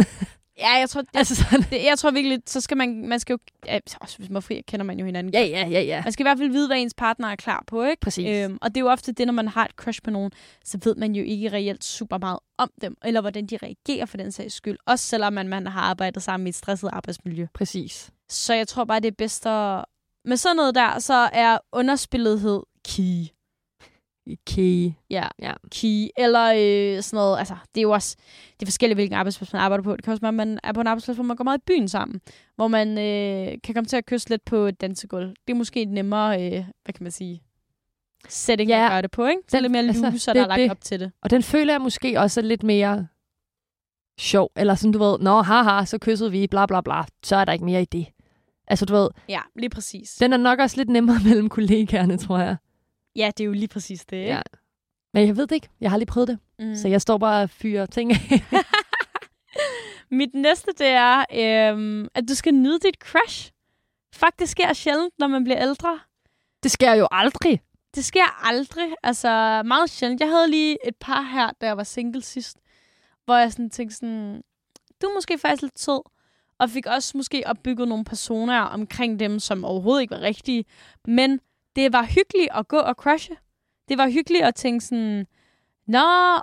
Ja, 0.59 0.69
jeg 0.69 0.89
tror, 0.89 1.01
det, 1.01 1.09
altså 1.13 1.35
sådan... 1.35 1.61
det, 1.61 1.85
jeg 1.85 1.97
tror 1.97 2.11
virkelig, 2.11 2.39
så 2.45 2.61
skal 2.61 2.77
man, 2.77 3.07
man 3.07 3.19
skal 3.19 3.33
jo, 3.33 3.39
ja, 3.65 3.79
også 4.01 4.17
hvis 4.17 4.29
man 4.29 4.35
er 4.35 4.41
fri, 4.41 4.61
kender 4.67 4.83
man 4.83 4.99
jo 4.99 5.05
hinanden. 5.05 5.33
Ja, 5.33 5.41
ja, 5.41 5.67
ja, 5.67 5.81
ja. 5.81 6.01
Man 6.03 6.13
skal 6.13 6.23
i 6.23 6.27
hvert 6.27 6.37
fald 6.37 6.51
vide, 6.51 6.67
hvad 6.67 6.77
ens 6.77 6.93
partner 6.93 7.27
er 7.27 7.35
klar 7.35 7.63
på, 7.67 7.83
ikke? 7.83 7.99
Præcis. 7.99 8.27
Øhm, 8.29 8.57
og 8.61 8.69
det 8.69 8.77
er 8.77 8.81
jo 8.81 8.89
ofte 8.91 9.11
det, 9.11 9.27
når 9.27 9.33
man 9.33 9.47
har 9.47 9.65
et 9.65 9.71
crush 9.71 10.01
på 10.03 10.11
nogen, 10.11 10.31
så 10.63 10.79
ved 10.83 10.95
man 10.95 11.15
jo 11.15 11.23
ikke 11.23 11.51
reelt 11.51 11.83
super 11.83 12.17
meget 12.17 12.39
om 12.57 12.71
dem, 12.81 12.97
eller 13.05 13.21
hvordan 13.21 13.45
de 13.45 13.57
reagerer 13.63 14.05
for 14.05 14.17
den 14.17 14.31
sags 14.31 14.53
skyld. 14.53 14.77
Også 14.85 15.05
selvom 15.05 15.33
man, 15.33 15.47
man 15.47 15.67
har 15.67 15.81
arbejdet 15.81 16.23
sammen 16.23 16.47
i 16.47 16.49
et 16.49 16.55
stresset 16.55 16.89
arbejdsmiljø. 16.93 17.47
Præcis. 17.53 18.09
Så 18.29 18.53
jeg 18.53 18.67
tror 18.67 18.83
bare, 18.83 18.99
det 18.99 19.07
er 19.07 19.15
bedst 19.17 19.45
at... 19.45 19.85
Med 20.25 20.37
sådan 20.37 20.55
noget 20.55 20.75
der, 20.75 20.99
så 20.99 21.29
er 21.33 21.57
underspillethed 21.71 22.61
key. 22.85 23.25
Okay. 24.31 24.91
Ja, 25.09 25.27
Ja. 25.41 25.53
key. 25.71 26.07
Eller 26.17 26.45
øh, 26.45 27.03
sådan 27.03 27.17
noget, 27.17 27.39
altså, 27.39 27.55
det 27.75 27.81
er 27.81 27.83
jo 27.83 27.91
også, 27.91 28.15
det 28.59 28.61
er 28.61 28.65
forskelligt, 28.67 28.97
hvilken 28.97 29.17
arbejdsplads 29.17 29.53
man 29.53 29.61
arbejder 29.61 29.83
på. 29.83 29.95
Det 29.95 30.03
kan 30.03 30.11
også 30.11 30.21
være, 30.21 30.27
at 30.29 30.33
man 30.33 30.59
er 30.63 30.71
på 30.73 30.81
en 30.81 30.87
arbejdsplads, 30.87 31.17
hvor 31.17 31.23
man 31.25 31.37
går 31.37 31.43
meget 31.43 31.57
i 31.59 31.63
byen 31.67 31.87
sammen. 31.87 32.21
Hvor 32.55 32.67
man 32.67 32.87
øh, 32.97 33.57
kan 33.63 33.73
komme 33.73 33.85
til 33.85 33.97
at 33.97 34.05
kysse 34.05 34.29
lidt 34.29 34.45
på 34.45 34.55
et 34.57 34.81
dansegulv. 34.81 35.27
Det 35.47 35.53
er 35.53 35.57
måske 35.57 35.81
et 35.81 35.89
nemmere, 35.89 36.45
øh, 36.45 36.51
hvad 36.83 36.93
kan 36.93 37.03
man 37.03 37.11
sige, 37.11 37.43
setting 38.29 38.69
Ja. 38.69 38.85
at 38.85 38.91
gøre 38.91 39.01
det 39.01 39.11
på, 39.11 39.25
ikke? 39.25 39.41
Så 39.47 39.57
er 39.57 39.61
lidt 39.61 39.71
mere 39.71 39.83
altså, 39.83 40.13
så 40.17 40.33
det 40.33 40.35
der 40.35 40.41
er 40.41 40.45
er 40.45 40.47
lagt 40.47 40.59
det. 40.59 40.71
op 40.71 40.81
til 40.81 40.99
det. 40.99 41.11
Og 41.21 41.29
den 41.29 41.43
føler 41.43 41.73
jeg 41.73 41.81
måske 41.81 42.19
også 42.19 42.39
er 42.39 42.43
lidt 42.43 42.63
mere 42.63 43.07
sjov. 44.19 44.51
Eller 44.55 44.75
sådan, 44.75 44.91
du 44.91 44.99
ved, 44.99 45.19
nå, 45.19 45.41
haha, 45.41 45.85
så 45.85 45.97
kyssede 46.01 46.31
vi, 46.31 46.47
bla 46.47 46.65
bla 46.65 46.81
bla. 46.81 47.03
Så 47.23 47.35
er 47.35 47.45
der 47.45 47.53
ikke 47.53 47.65
mere 47.65 47.81
i 47.81 47.85
det. 47.85 48.07
Altså, 48.67 48.85
du 48.85 48.93
ved, 48.93 49.09
Ja, 49.29 49.39
lige 49.55 49.69
præcis. 49.69 50.09
den 50.15 50.33
er 50.33 50.37
nok 50.37 50.59
også 50.59 50.77
lidt 50.77 50.89
nemmere 50.89 51.17
mellem 51.29 51.49
kollegaerne, 51.49 52.17
tror 52.17 52.37
jeg. 52.39 52.55
Ja, 53.17 53.31
det 53.37 53.43
er 53.43 53.45
jo 53.45 53.51
lige 53.51 53.67
præcis 53.67 54.05
det, 54.05 54.17
ikke? 54.17 54.29
Ja. 54.29 54.41
Men 55.13 55.27
jeg 55.27 55.37
ved 55.37 55.47
det 55.47 55.55
ikke. 55.55 55.69
Jeg 55.81 55.89
har 55.89 55.95
aldrig 55.95 56.07
prøvet 56.07 56.27
det. 56.27 56.39
Mm. 56.59 56.75
Så 56.75 56.87
jeg 56.87 57.01
står 57.01 57.17
bare 57.17 57.43
og 57.43 57.49
fyrer 57.49 57.85
ting. 57.85 58.11
Mit 60.11 60.33
næste, 60.33 60.71
det 60.77 60.87
er, 60.87 61.25
øhm, 61.33 62.07
at 62.15 62.23
du 62.29 62.35
skal 62.35 62.53
nyde 62.53 62.79
dit 62.79 62.95
crush. 62.95 63.51
Fuck, 64.15 64.39
det 64.39 64.49
sker 64.49 64.73
sjældent, 64.73 65.13
når 65.19 65.27
man 65.27 65.43
bliver 65.43 65.61
ældre. 65.61 65.99
det 66.63 66.71
sker 66.71 66.93
jo 66.93 67.07
aldrig. 67.11 67.61
Det 67.95 68.05
sker 68.05 68.47
aldrig. 68.47 68.93
Altså, 69.03 69.61
meget 69.65 69.89
sjældent. 69.89 70.21
Jeg 70.21 70.29
havde 70.29 70.49
lige 70.49 70.77
et 70.87 70.95
par 70.95 71.21
her, 71.21 71.51
da 71.61 71.65
jeg 71.65 71.77
var 71.77 71.83
single 71.83 72.21
sidst, 72.21 72.57
hvor 73.25 73.35
jeg 73.35 73.51
sådan 73.51 73.69
tænkte 73.69 73.95
sådan, 73.95 74.41
du 75.01 75.07
er 75.07 75.13
måske 75.13 75.37
faktisk 75.37 75.61
lidt 75.61 75.79
sød, 75.79 76.01
og 76.59 76.69
fik 76.69 76.85
også 76.85 77.17
måske 77.17 77.43
opbygget 77.45 77.87
nogle 77.87 78.05
personer 78.05 78.61
omkring 78.61 79.19
dem, 79.19 79.39
som 79.39 79.65
overhovedet 79.65 80.01
ikke 80.01 80.15
var 80.15 80.21
rigtige. 80.21 80.65
Men 81.05 81.39
det 81.77 81.93
var 81.93 82.03
hyggeligt 82.05 82.49
at 82.55 82.67
gå 82.67 82.77
og 82.77 82.95
crushe. 82.95 83.35
Det 83.89 83.97
var 83.97 84.09
hyggeligt 84.09 84.43
at 84.43 84.55
tænke 84.55 84.85
sådan, 84.85 85.27
Nå, 85.87 85.99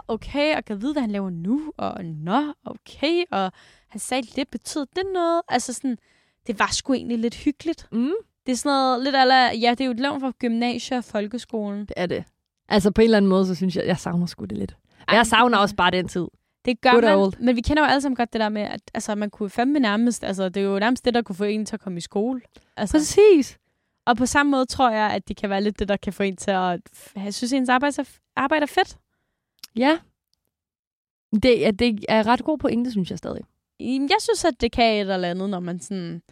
okay, 0.09 0.57
og 0.57 0.65
kan 0.65 0.83
vide, 0.83 0.93
hvad 0.93 1.03
han 1.03 1.11
laver 1.11 1.31
nu, 1.31 1.73
og 1.77 2.05
nå, 2.05 2.53
okay, 2.65 3.25
og 3.31 3.53
han 3.89 4.01
sagde 4.01 4.27
lidt, 4.37 4.51
betød 4.51 4.87
det 4.97 5.03
noget? 5.15 5.43
Altså 5.49 5.73
sådan, 5.73 5.99
det 6.47 6.59
var 6.59 6.69
sgu 6.73 6.93
egentlig 6.93 7.19
lidt 7.19 7.35
hyggeligt. 7.35 7.89
Mm, 7.93 8.13
Det 8.47 8.53
er 8.53 8.57
sådan 8.57 8.71
noget 8.77 9.03
lidt 9.05 9.17
ala, 9.17 9.55
ja, 9.55 9.71
det 9.71 9.81
er 9.81 9.85
jo 9.85 9.91
et 9.91 10.01
levn 10.01 10.21
fra 10.21 10.33
gymnasiet 10.39 10.99
og 10.99 11.05
folkeskolen. 11.05 11.81
det 11.81 11.93
er 11.97 12.07
det. 12.07 12.25
Altså 12.69 12.91
på 12.91 13.01
en 13.01 13.05
eller 13.05 13.17
anden 13.17 13.29
måde, 13.29 13.47
så 13.47 13.55
synes 13.55 13.77
jeg, 13.77 13.87
jeg 13.87 13.99
savner 13.99 14.27
sgu 14.27 14.45
det 14.45 14.59
lidt. 14.59 14.77
Og 15.09 15.15
jeg 15.15 15.27
savner 15.27 15.59
også 15.59 15.77
bare 15.77 15.91
den 15.91 16.09
tid. 16.09 16.27
Det 16.65 16.81
gør 16.81 16.91
Good 16.91 17.03
man, 17.03 17.19
old. 17.19 17.33
men 17.41 17.57
vi 17.57 17.61
kender 17.61 17.83
jo 17.83 17.87
alle 17.89 18.01
sammen 18.01 18.17
godt 18.17 18.33
det 18.33 18.41
der 18.41 18.49
med, 18.49 18.63
at 18.63 18.81
altså, 18.95 19.15
man 19.15 19.31
kunne 19.31 19.51
fandme 19.51 19.79
nærmest, 19.79 20.25
altså 20.25 20.49
det 20.49 20.61
er 20.61 20.65
jo 20.65 20.79
nærmest 20.79 21.05
det, 21.05 21.15
der 21.15 21.23
kunne 21.23 21.37
få 21.37 21.45
en 21.45 21.67
til 21.67 21.77
at 21.77 21.81
komme 21.81 21.99
i 21.99 22.01
skole. 22.01 22.41
Altså, 22.77 22.97
Præcis. 22.99 23.59
Og 24.07 24.17
på 24.17 24.27
samme 24.27 24.51
måde 24.51 24.67
tror 24.67 24.91
jeg, 24.91 25.11
at 25.11 25.29
det 25.29 25.37
kan 25.37 25.51
være 25.51 25.63
lidt 25.63 25.79
det, 25.79 25.89
der 25.89 25.97
kan 25.97 26.13
få 26.13 26.23
en 26.23 26.37
til 26.37 26.51
at 26.51 26.81
jeg 27.17 27.35
synes, 27.35 27.53
ens 27.53 27.69
arbejde 27.69 27.95
er, 27.99 28.05
arbejde 28.37 28.63
er 28.63 28.67
fedt. 28.67 28.99
Ja. 29.77 29.99
Det 31.43 31.67
er, 31.67 31.71
det 31.71 32.05
er 32.09 32.27
ret 32.27 32.45
god 32.45 32.59
pointe, 32.59 32.91
synes 32.91 33.11
jeg 33.11 33.19
stadig. 33.19 33.45
Jeg 33.81 34.19
synes, 34.21 34.45
at 34.45 34.61
det 34.61 34.73
kan 34.73 34.95
et 34.95 35.15
eller 35.15 35.31
andet, 35.31 35.51
når 35.51 35.61
man 35.61 35.81
sådan, 35.81 36.23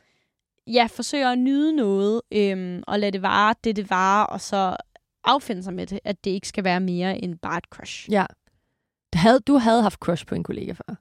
ja, 0.66 0.86
forsøger 0.90 1.30
at 1.30 1.38
nyde 1.38 1.72
noget, 1.76 2.20
øhm, 2.32 2.82
og 2.86 2.98
lade 2.98 3.12
det 3.12 3.22
vare, 3.22 3.54
det 3.64 3.76
det 3.76 3.90
varer, 3.90 4.24
og 4.24 4.40
så 4.40 4.76
affinde 5.24 5.62
sig 5.62 5.74
med 5.74 5.86
det, 5.86 6.00
at 6.04 6.24
det 6.24 6.30
ikke 6.30 6.48
skal 6.48 6.64
være 6.64 6.80
mere 6.80 7.24
end 7.24 7.38
bare 7.38 7.58
et 7.58 7.64
crush. 7.64 8.10
Ja. 8.10 8.26
Havde, 9.14 9.40
du 9.40 9.56
havde 9.56 9.82
haft 9.82 9.98
crush 9.98 10.26
på 10.26 10.34
en 10.34 10.44
kollega 10.44 10.72
før. 10.72 10.94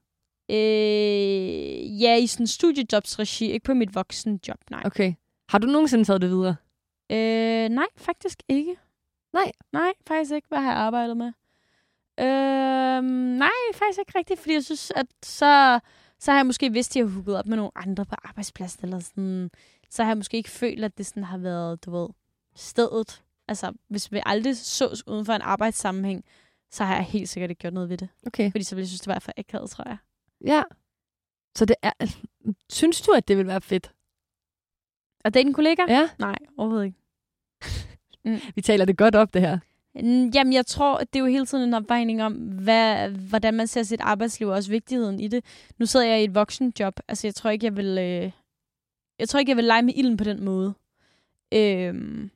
Øh, 0.51 2.01
ja, 2.01 2.15
i 2.15 2.27
sådan 2.27 2.47
studiejobsregi, 2.47 3.51
ikke 3.51 3.63
på 3.63 3.73
mit 3.73 3.95
voksenjob, 3.95 4.59
nej. 4.69 4.81
Okay. 4.85 5.13
Har 5.51 5.57
du 5.57 5.67
nogensinde 5.67 6.03
taget 6.03 6.21
det 6.21 6.29
videre? 6.29 6.55
Øh, 7.11 7.69
nej, 7.69 7.87
faktisk 7.97 8.43
ikke. 8.47 8.75
Nej. 9.33 9.51
Nej, 9.73 9.91
faktisk 10.07 10.31
ikke. 10.31 10.47
Hvad 10.47 10.59
har 10.59 10.71
jeg 10.71 10.79
arbejdet 10.79 11.17
med? 11.17 11.31
Øh, 12.19 13.03
nej, 13.37 13.49
faktisk 13.73 13.99
ikke 13.99 14.11
rigtigt, 14.15 14.39
fordi 14.39 14.53
jeg 14.53 14.63
synes, 14.63 14.91
at 14.95 15.05
så, 15.23 15.79
så 16.19 16.31
har 16.31 16.37
jeg 16.37 16.45
måske 16.45 16.71
vidst, 16.71 16.91
at 16.91 16.95
jeg 16.95 17.05
har 17.05 17.13
hooket 17.13 17.37
op 17.37 17.47
med 17.47 17.57
nogle 17.57 17.71
andre 17.75 18.05
på 18.05 18.15
arbejdspladsen, 18.23 18.85
eller 18.85 18.99
sådan 18.99 19.51
så 19.89 20.03
har 20.03 20.09
jeg 20.09 20.17
måske 20.17 20.37
ikke 20.37 20.49
følt, 20.49 20.83
at 20.83 20.97
det 20.97 21.05
sådan 21.05 21.23
har 21.23 21.37
været, 21.37 21.85
du 21.85 21.91
ved, 21.91 22.09
stedet. 22.55 23.23
Altså, 23.47 23.73
hvis 23.87 24.11
vi 24.11 24.21
aldrig 24.25 24.57
sås 24.57 25.07
uden 25.07 25.25
for 25.25 25.33
en 25.33 25.41
arbejdssammenhæng, 25.41 26.25
så 26.71 26.83
har 26.83 26.95
jeg 26.95 27.03
helt 27.03 27.29
sikkert 27.29 27.49
ikke 27.49 27.59
gjort 27.59 27.73
noget 27.73 27.89
ved 27.89 27.97
det. 27.97 28.09
Okay. 28.27 28.51
Fordi 28.51 28.63
så 28.63 28.75
ville 28.75 28.83
jeg 28.83 28.87
synes, 28.87 29.01
det 29.01 29.13
var 29.13 29.19
for 29.19 29.31
akavet, 29.37 29.69
tror 29.69 29.87
jeg. 29.87 29.97
Ja. 30.45 30.63
Så 31.55 31.65
det 31.65 31.75
er... 31.81 31.91
Synes 32.69 33.01
du, 33.01 33.11
at 33.11 33.27
det 33.27 33.37
vil 33.37 33.47
være 33.47 33.61
fedt? 33.61 33.91
Og 35.23 35.33
det 35.33 35.41
er 35.41 35.45
en 35.45 35.53
kollega? 35.53 35.81
Ja. 35.87 36.09
Nej, 36.19 36.35
overhovedet 36.57 36.85
ikke. 36.85 36.97
Vi 38.55 38.61
taler 38.61 38.85
det 38.85 38.97
godt 38.97 39.15
op, 39.15 39.33
det 39.33 39.41
her. 39.41 39.59
Mm, 39.95 40.29
Jamen, 40.29 40.53
jeg 40.53 40.65
tror, 40.65 40.97
at 40.97 41.13
det 41.13 41.19
er 41.19 41.23
jo 41.23 41.29
hele 41.29 41.45
tiden 41.45 41.63
en 41.63 41.73
opvejning 41.73 42.23
om, 42.23 42.33
hvad, 42.33 43.09
hvordan 43.09 43.53
man 43.53 43.67
ser 43.67 43.83
sit 43.83 44.01
arbejdsliv, 44.01 44.47
og 44.47 44.53
også 44.53 44.69
vigtigheden 44.69 45.19
i 45.19 45.27
det. 45.27 45.45
Nu 45.77 45.85
sidder 45.85 46.05
jeg 46.05 46.21
i 46.21 46.23
et 46.23 46.35
voksenjob. 46.35 46.99
Altså, 47.07 47.27
jeg 47.27 47.35
tror 47.35 47.49
ikke, 47.49 47.65
jeg 47.65 47.77
vil... 47.77 47.97
Øh, 47.97 48.31
jeg 49.19 49.29
tror 49.29 49.39
ikke, 49.39 49.49
jeg 49.49 49.57
vil 49.57 49.65
lege 49.65 49.81
med 49.81 49.93
ilden 49.95 50.17
på 50.17 50.23
den 50.23 50.43
måde. 50.45 50.73
Øhm, 51.53 52.31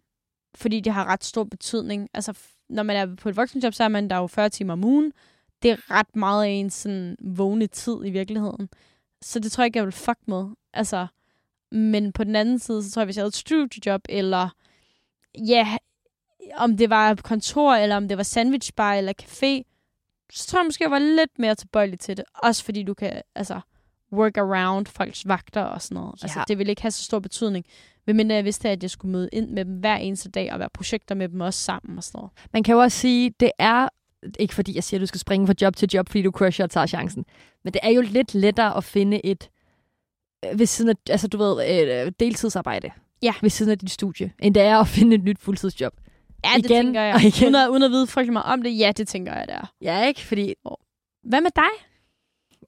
fordi 0.56 0.80
det 0.80 0.94
har 0.94 1.06
ret 1.06 1.24
stor 1.24 1.44
betydning. 1.44 2.10
Altså, 2.14 2.38
når 2.70 2.84
man 2.84 2.96
er 2.96 3.16
på 3.16 3.30
et 3.30 3.38
voksenjob, 3.38 3.74
så 3.74 3.84
er 3.84 3.88
man 3.88 4.10
der 4.10 4.18
jo 4.18 4.28
40 4.28 4.50
timer 4.50 4.74
om 4.74 4.84
ugen. 4.84 5.14
Det 5.62 5.72
er 5.72 5.92
ret 5.92 6.16
meget 6.16 6.46
af 6.46 6.50
ens 6.50 6.74
sådan, 6.74 7.16
vågne 7.22 7.68
tid 7.68 7.98
i 8.06 8.10
virkeligheden. 8.10 8.70
Så 9.22 9.40
det 9.40 9.52
tror 9.52 9.62
jeg 9.62 9.66
ikke, 9.66 9.78
jeg 9.78 9.86
vil 9.86 9.94
fuck 9.94 10.20
med. 10.28 10.46
Altså, 10.74 11.08
men 11.76 12.12
på 12.12 12.24
den 12.24 12.36
anden 12.36 12.60
side, 12.60 12.84
så 12.84 12.92
tror 12.92 13.02
jeg, 13.02 13.06
hvis 13.06 13.16
jeg 13.18 13.22
havde 13.22 13.28
et 13.28 13.36
studiejob, 13.36 14.02
eller 14.10 14.50
ja, 15.48 15.78
om 16.58 16.78
det 16.78 16.90
var 16.90 17.16
kontor, 17.16 17.74
eller 17.76 17.96
om 17.96 18.08
det 18.08 18.18
var 18.18 18.24
sandwichbar 18.24 18.94
eller 18.94 19.14
café, 19.22 19.72
så 20.32 20.48
tror 20.48 20.60
jeg 20.60 20.66
måske, 20.66 20.84
jeg 20.84 20.92
var 20.92 21.00
lidt 21.00 21.40
mere 21.40 21.56
tilbøjelig 21.56 22.00
til 22.00 22.18
det. 22.18 22.26
Også 22.44 22.64
fordi 22.64 22.84
du 22.84 22.94
kan, 22.94 23.22
altså, 23.36 23.60
work 24.14 24.38
around 24.38 24.86
folks 24.86 25.28
vagter 25.28 25.62
og 25.62 25.82
sådan 25.82 25.96
noget. 25.96 26.24
Altså, 26.24 26.40
Ja. 26.40 26.44
det 26.48 26.58
ville 26.58 26.70
ikke 26.72 26.82
have 26.82 26.92
så 26.92 27.04
stor 27.04 27.20
betydning. 27.20 27.66
Medmindre 28.08 28.36
jeg 28.36 28.46
vidste, 28.46 28.70
at 28.70 28.84
jeg 28.84 28.90
skulle 28.90 29.12
møde 29.12 29.30
ind 29.34 29.50
med 29.50 29.66
dem 29.66 29.74
hver 29.74 29.96
eneste 29.96 30.30
dag, 30.30 30.54
og 30.54 30.60
være 30.60 30.70
projekter 30.74 31.16
med 31.16 31.30
dem 31.30 31.42
også 31.42 31.60
sammen 31.60 31.98
og 31.98 32.04
sådan 32.04 32.18
noget. 32.18 32.32
Man 32.54 32.64
kan 32.64 32.74
jo 32.74 32.80
også 32.80 32.98
sige, 32.98 33.34
det 33.40 33.52
er 33.60 33.90
ikke 34.40 34.56
fordi 34.56 34.76
jeg 34.76 34.84
siger, 34.84 34.98
at 35.00 35.02
du 35.02 35.06
skal 35.06 35.20
springe 35.20 35.48
fra 35.48 35.54
job 35.62 35.76
til 35.76 35.90
job, 35.94 36.10
fordi 36.10 36.22
du 36.22 36.32
crusher 36.32 36.64
og 36.66 36.72
tager 36.72 36.88
chancen. 36.88 37.26
Men 37.64 37.74
det 37.74 37.80
er 37.84 37.90
jo 37.90 38.02
lidt 38.02 38.34
lettere 38.36 38.78
at 38.78 38.84
finde 38.84 39.26
et, 39.26 39.50
ved 40.56 40.66
siden 40.66 40.90
af, 40.90 40.96
altså 41.10 41.28
du 41.28 41.38
ved, 41.38 41.82
øh, 42.06 42.12
deltidsarbejde. 42.20 42.90
Ja. 43.22 43.34
Ved 43.42 43.50
siden 43.50 43.72
af 43.72 43.80
dit 43.80 43.92
studie, 43.92 44.32
end 44.40 44.56
det 44.56 44.64
er 44.64 44.78
at 44.78 44.88
finde 44.98 45.16
et 45.16 45.24
nyt 45.24 45.40
fuldtidsjob. 45.40 45.94
Ja, 46.46 46.50
det 46.58 46.66
Igen 46.66 46.86
tænker 46.86 47.02
jeg. 47.02 47.22
igen. 47.24 47.44
Uden 47.44 47.56
at, 47.56 47.68
uden 47.70 47.84
at 47.84 47.92
vide 47.92 48.08
frygtelig 48.08 48.34
meget 48.34 48.54
om 48.54 48.62
det, 48.64 48.80
ja, 48.80 48.92
det 48.98 49.08
tænker 49.08 49.34
jeg, 49.34 49.46
det 49.48 49.56
er. 49.56 49.72
Ja, 49.82 50.08
ikke? 50.08 50.22
Fordi, 50.22 50.54
Hvad 51.24 51.42
med 51.42 51.52
dig? 51.56 51.70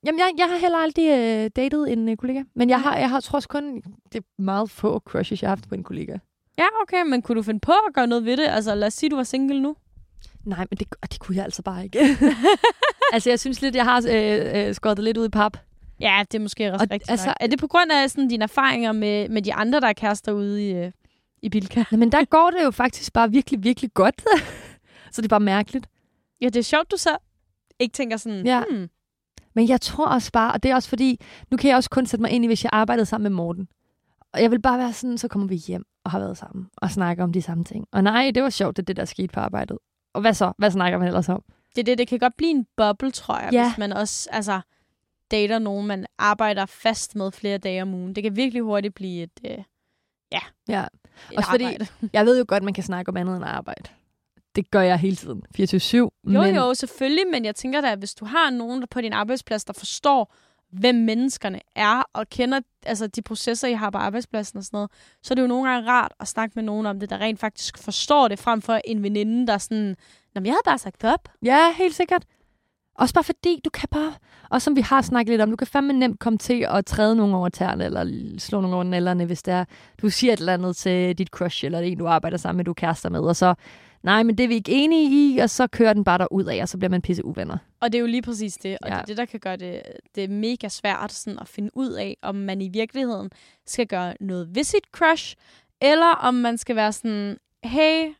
jamen 0.06 0.18
jeg, 0.18 0.30
jeg 0.38 0.46
har 0.48 0.58
heller 0.58 0.78
aldrig 0.78 1.08
øh, 1.08 1.50
datet 1.56 1.92
en 1.92 2.08
øh, 2.08 2.16
kollega. 2.16 2.42
Men 2.56 2.70
jeg 2.70 2.80
har, 2.80 2.96
jeg 2.96 3.10
har 3.10 3.20
tror 3.20 3.36
også 3.36 3.48
kun, 3.48 3.82
det 4.12 4.18
er 4.18 4.42
meget 4.42 4.70
få 4.70 4.98
crushes, 4.98 5.42
jeg 5.42 5.48
har 5.50 5.56
haft 5.56 5.68
på 5.68 5.74
en 5.74 5.82
kollega. 5.84 6.16
Ja, 6.58 6.64
okay, 6.82 7.02
men 7.06 7.22
kunne 7.22 7.36
du 7.36 7.42
finde 7.42 7.60
på 7.60 7.72
at 7.72 7.94
gøre 7.94 8.06
noget 8.06 8.24
ved 8.24 8.36
det? 8.36 8.46
Altså, 8.48 8.74
lad 8.74 8.86
os 8.86 8.94
sige, 8.94 9.10
du 9.10 9.16
var 9.16 9.22
single 9.22 9.60
nu. 9.60 9.76
Nej, 10.44 10.66
men 10.70 10.78
det, 10.78 10.88
det 11.12 11.20
kunne 11.20 11.36
jeg 11.36 11.44
altså 11.44 11.62
bare 11.62 11.84
ikke. 11.84 11.98
altså, 13.12 13.30
jeg 13.30 13.40
synes 13.40 13.62
lidt, 13.62 13.74
jeg 13.74 13.84
har 13.84 14.02
øh, 14.10 14.66
øh, 14.68 14.74
skåret 14.74 14.96
det 14.96 15.04
lidt 15.04 15.16
ud 15.16 15.26
i 15.26 15.28
pap. 15.28 15.56
Ja, 16.00 16.24
det 16.32 16.38
er 16.38 16.42
måske 16.42 16.72
også 16.72 16.84
Og 16.84 16.90
rigtigt 16.90 17.10
altså- 17.10 17.26
nok. 17.26 17.36
Er 17.40 17.46
det 17.46 17.58
på 17.58 17.66
grund 17.66 17.92
af 17.92 18.10
sådan, 18.10 18.28
dine 18.28 18.42
erfaringer 18.42 18.92
med, 18.92 19.28
med 19.28 19.42
de 19.42 19.54
andre, 19.54 19.80
der 19.80 19.86
er 19.86 19.92
kærester 19.92 20.32
ude 20.32 20.68
i, 20.68 20.72
øh, 20.74 20.92
i 21.42 21.48
Bilka? 21.48 21.84
Men 21.90 22.12
der 22.12 22.24
går 22.24 22.50
det 22.50 22.64
jo 22.64 22.70
faktisk 22.70 23.12
bare 23.12 23.30
virkelig, 23.30 23.62
virkelig 23.64 23.94
godt. 23.94 24.22
så 25.12 25.22
det 25.22 25.24
er 25.24 25.28
bare 25.28 25.40
mærkeligt. 25.40 25.86
Ja, 26.40 26.46
det 26.46 26.56
er 26.56 26.62
sjovt, 26.62 26.90
du 26.90 26.96
så 26.96 27.16
ikke 27.78 27.92
tænker 27.92 28.16
sådan, 28.16 28.46
Ja. 28.46 28.62
hmm, 28.70 28.88
Men 29.54 29.68
jeg 29.68 29.80
tror 29.80 30.06
også 30.06 30.32
bare, 30.32 30.52
og 30.52 30.62
det 30.62 30.70
er 30.70 30.74
også 30.74 30.88
fordi, 30.88 31.20
nu 31.50 31.56
kan 31.56 31.68
jeg 31.68 31.76
også 31.76 31.90
kun 31.90 32.06
sætte 32.06 32.22
mig 32.22 32.30
ind 32.30 32.44
i, 32.44 32.46
hvis 32.46 32.64
jeg 32.64 32.70
arbejdede 32.72 33.06
sammen 33.06 33.22
med 33.32 33.36
Morten. 33.36 33.68
Og 34.32 34.42
jeg 34.42 34.50
vil 34.50 34.60
bare 34.62 34.78
være 34.78 34.92
sådan, 34.92 35.18
så 35.18 35.28
kommer 35.28 35.48
vi 35.48 35.54
hjem 35.56 35.84
og 36.04 36.10
har 36.10 36.18
været 36.18 36.36
sammen 36.38 36.66
og 36.76 36.90
snakker 36.90 37.24
om 37.24 37.32
de 37.32 37.42
samme 37.42 37.64
ting. 37.64 37.86
Og 37.92 38.04
nej, 38.04 38.30
det 38.34 38.42
var 38.42 38.50
sjovt, 38.50 38.76
det, 38.76 38.88
det 38.88 38.96
der 38.96 39.04
skete 39.04 39.28
på 39.28 39.40
arbejdet. 39.40 39.78
Og 40.14 40.20
hvad 40.20 40.34
så? 40.34 40.52
Hvad 40.58 40.70
snakker 40.70 40.98
man 40.98 41.08
ellers 41.08 41.28
om? 41.28 41.42
det 41.76 41.86
det, 41.86 41.98
det 41.98 42.08
kan 42.08 42.18
godt 42.18 42.36
blive 42.36 42.50
en 42.50 42.66
boble, 42.76 43.10
tror 43.10 43.38
jeg, 43.38 43.52
Ja. 43.52 43.68
hvis 43.68 43.78
man 43.78 43.92
også 43.92 44.28
altså, 44.32 44.60
dater 45.30 45.58
nogen, 45.58 45.86
man 45.86 46.06
arbejder 46.18 46.66
fast 46.66 47.16
med 47.16 47.32
flere 47.32 47.58
dage 47.58 47.82
om 47.82 47.94
ugen. 47.94 48.14
Det 48.14 48.22
kan 48.22 48.36
virkelig 48.36 48.62
hurtigt 48.62 48.94
blive 48.94 49.22
et, 49.22 49.40
øh, 49.46 49.58
Ja. 50.68 50.84
et 51.30 51.36
Også 51.36 51.50
fordi- 51.50 51.64
arbejde. 51.64 51.86
Jeg 52.12 52.26
ved 52.26 52.38
jo 52.38 52.44
godt, 52.48 52.62
man 52.62 52.74
kan 52.74 52.84
snakke 52.84 53.08
om 53.08 53.16
andet 53.16 53.36
end 53.36 53.44
arbejde. 53.44 53.90
Det 54.56 54.70
gør 54.70 54.80
jeg 54.80 54.98
hele 54.98 55.16
tiden. 55.16 55.42
24-7. 55.54 55.96
Jo, 55.96 56.10
men, 56.24 56.54
jo, 56.56 56.74
selvfølgelig, 56.74 57.24
men 57.32 57.44
jeg 57.44 57.54
tænker 57.54 57.80
da, 57.80 57.92
at 57.92 57.98
hvis 57.98 58.14
du 58.14 58.24
har 58.24 58.50
nogen 58.50 58.80
der 58.80 58.86
på 58.86 59.00
din 59.00 59.12
arbejdsplads, 59.12 59.64
der 59.64 59.72
forstår, 59.72 60.34
hvem 60.72 60.94
menneskerne 60.94 61.60
er, 61.76 62.02
og 62.12 62.28
kender 62.28 62.60
altså, 62.86 63.06
de 63.06 63.22
processer, 63.22 63.68
I 63.68 63.72
har 63.72 63.90
på 63.90 63.98
arbejdspladsen 63.98 64.58
og 64.58 64.64
sådan 64.64 64.76
noget, 64.76 64.90
så 65.22 65.32
er 65.32 65.34
det 65.34 65.42
jo 65.42 65.46
nogle 65.46 65.70
gange 65.70 65.90
rart 65.90 66.12
at 66.20 66.28
snakke 66.28 66.52
med 66.54 66.62
nogen 66.62 66.86
om 66.86 67.00
det, 67.00 67.10
der 67.10 67.18
rent 67.18 67.40
faktisk 67.40 67.78
forstår 67.78 68.28
det, 68.28 68.38
frem 68.38 68.62
for 68.62 68.80
en 68.84 69.02
veninde, 69.02 69.46
der 69.46 69.52
er 69.52 69.58
sådan, 69.58 69.96
Nå, 70.34 70.40
jeg 70.44 70.52
havde 70.52 70.62
bare 70.64 70.78
sagt 70.78 71.04
op. 71.04 71.28
Ja, 71.44 71.72
helt 71.78 71.94
sikkert. 71.94 72.24
Også 72.98 73.14
bare 73.14 73.24
fordi, 73.24 73.60
du 73.64 73.70
kan 73.70 73.88
bare... 73.90 74.14
Og 74.50 74.62
som 74.62 74.76
vi 74.76 74.80
har 74.80 75.02
snakket 75.02 75.32
lidt 75.32 75.42
om, 75.42 75.50
du 75.50 75.56
kan 75.56 75.66
fandme 75.66 75.92
nemt 75.92 76.20
komme 76.20 76.38
til 76.38 76.66
at 76.68 76.86
træde 76.86 77.16
nogen 77.16 77.34
over 77.34 77.48
tæerne, 77.48 77.84
eller 77.84 78.34
slå 78.38 78.60
nogen 78.60 78.74
over 78.74 78.84
nælderne, 78.84 79.24
hvis 79.24 79.42
det 79.42 79.54
er, 79.54 79.64
du 80.02 80.10
siger 80.10 80.32
et 80.32 80.38
eller 80.38 80.54
andet 80.54 80.76
til 80.76 81.18
dit 81.18 81.28
crush, 81.28 81.64
eller 81.64 81.78
en, 81.78 81.98
du 81.98 82.06
arbejder 82.06 82.36
sammen 82.36 82.56
med, 82.56 82.64
du 82.64 82.70
er 82.70 82.74
kærester 82.74 83.08
med, 83.08 83.20
og 83.20 83.36
så, 83.36 83.54
nej, 84.02 84.22
men 84.22 84.38
det 84.38 84.44
er 84.44 84.48
vi 84.48 84.54
ikke 84.54 84.72
enige 84.72 85.34
i, 85.34 85.38
og 85.38 85.50
så 85.50 85.66
kører 85.66 85.92
den 85.92 86.04
bare 86.04 86.32
ud 86.32 86.44
af, 86.44 86.62
og 86.62 86.68
så 86.68 86.78
bliver 86.78 86.90
man 86.90 87.02
pisse 87.02 87.24
uvenner. 87.24 87.58
Og 87.80 87.92
det 87.92 87.98
er 87.98 88.00
jo 88.00 88.06
lige 88.06 88.22
præcis 88.22 88.54
det, 88.54 88.78
og 88.82 88.88
ja. 88.88 88.94
det 88.94 89.00
er 89.00 89.04
det, 89.06 89.16
der 89.16 89.24
kan 89.24 89.40
gøre 89.40 89.56
det, 89.56 89.82
det 90.14 90.24
er 90.24 90.28
mega 90.28 90.68
svært 90.68 91.12
sådan, 91.12 91.38
at 91.38 91.48
finde 91.48 91.70
ud 91.74 91.92
af, 91.92 92.16
om 92.22 92.34
man 92.34 92.62
i 92.62 92.68
virkeligheden 92.68 93.30
skal 93.66 93.86
gøre 93.86 94.14
noget 94.20 94.54
ved 94.54 94.64
sit 94.64 94.84
crush, 94.92 95.36
eller 95.80 96.14
om 96.14 96.34
man 96.34 96.58
skal 96.58 96.76
være 96.76 96.92
sådan, 96.92 97.36
hey, 97.64 98.14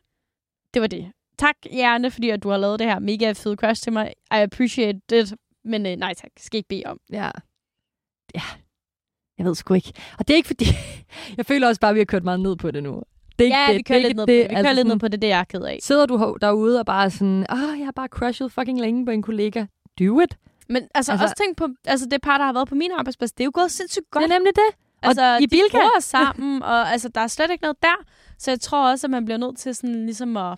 det 0.73 0.81
var 0.81 0.87
det. 0.87 1.11
Tak, 1.39 1.55
hjerne, 1.71 2.11
fordi 2.11 2.29
at 2.29 2.43
du 2.43 2.49
har 2.49 2.57
lavet 2.57 2.79
det 2.79 2.87
her 2.87 2.99
mega 2.99 3.31
fede 3.31 3.55
crush 3.55 3.83
til 3.83 3.93
mig. 3.93 4.13
I 4.31 4.35
appreciate 4.35 4.99
it. 5.11 5.33
Men 5.65 5.85
øh, 5.85 5.95
nej 5.95 6.13
tak, 6.13 6.31
skal 6.37 6.57
ikke 6.57 6.69
bede 6.69 6.83
om. 6.85 6.99
Ja. 7.11 7.29
Ja. 8.35 8.41
Jeg 9.37 9.45
ved 9.45 9.55
sgu 9.55 9.73
ikke. 9.73 9.93
Og 10.19 10.27
det 10.27 10.33
er 10.33 10.37
ikke 10.37 10.47
fordi... 10.47 10.65
jeg 11.37 11.45
føler 11.45 11.67
også 11.67 11.81
bare, 11.81 11.89
at 11.89 11.95
vi 11.95 11.99
har 11.99 12.05
kørt 12.05 12.23
meget 12.23 12.39
ned 12.39 12.55
på 12.55 12.71
det 12.71 12.83
nu. 12.83 13.01
Det 13.39 13.41
er 13.41 13.45
ikke 13.45 13.57
Ja, 13.57 13.67
det. 13.67 13.77
vi 13.77 13.81
kører 13.81 13.99
det 13.99 14.07
lidt 14.07 14.15
ned 14.17 14.25
på 14.25 14.31
det. 14.31 14.37
Vi 14.39 14.47
kører 14.47 14.57
Altså 14.57 14.73
lidt 14.73 14.87
ned 14.87 14.99
på 14.99 15.07
det, 15.07 15.21
det 15.21 15.31
er 15.31 15.37
jeg 15.37 15.47
ked 15.47 15.61
af. 15.61 15.79
Sidder 15.81 16.05
du 16.05 16.37
derude 16.41 16.79
og 16.79 16.85
bare 16.85 17.09
sådan, 17.09 17.45
ah, 17.49 17.79
jeg 17.79 17.87
har 17.87 17.91
bare 17.91 18.07
crushet 18.07 18.51
fucking 18.51 18.79
længe 18.81 19.05
på 19.05 19.11
en 19.11 19.21
kollega. 19.21 19.65
Do 19.99 20.19
it. 20.21 20.37
Men 20.69 20.87
altså, 20.95 21.11
Altså- 21.11 21.23
også 21.23 21.35
tænk 21.45 21.57
på, 21.57 21.67
altså 21.85 22.07
det 22.11 22.21
par, 22.21 22.37
der 22.37 22.45
har 22.45 22.53
været 22.53 22.67
på 22.67 22.75
min 22.75 22.91
arbejdsplads, 22.97 23.31
det 23.31 23.39
er 23.41 23.45
jo 23.45 23.51
gået 23.53 23.71
sindssygt 23.71 24.05
godt. 24.11 24.23
Det 24.23 24.31
er 24.31 24.35
nemlig 24.37 24.55
det. 24.55 24.75
Altså, 25.01 25.37
i 25.37 25.41
de 25.43 25.47
Bilka? 25.47 25.77
sammen, 25.99 26.63
og 26.63 26.91
altså, 26.91 27.09
der 27.09 27.21
er 27.21 27.27
slet 27.27 27.51
ikke 27.51 27.61
noget 27.61 27.77
der. 27.83 27.95
Så 28.37 28.51
jeg 28.51 28.59
tror 28.59 28.91
også, 28.91 29.07
at 29.07 29.11
man 29.11 29.25
bliver 29.25 29.37
nødt 29.37 29.57
til 29.57 29.75
sådan 29.75 30.05
ligesom 30.05 30.37
at, 30.37 30.57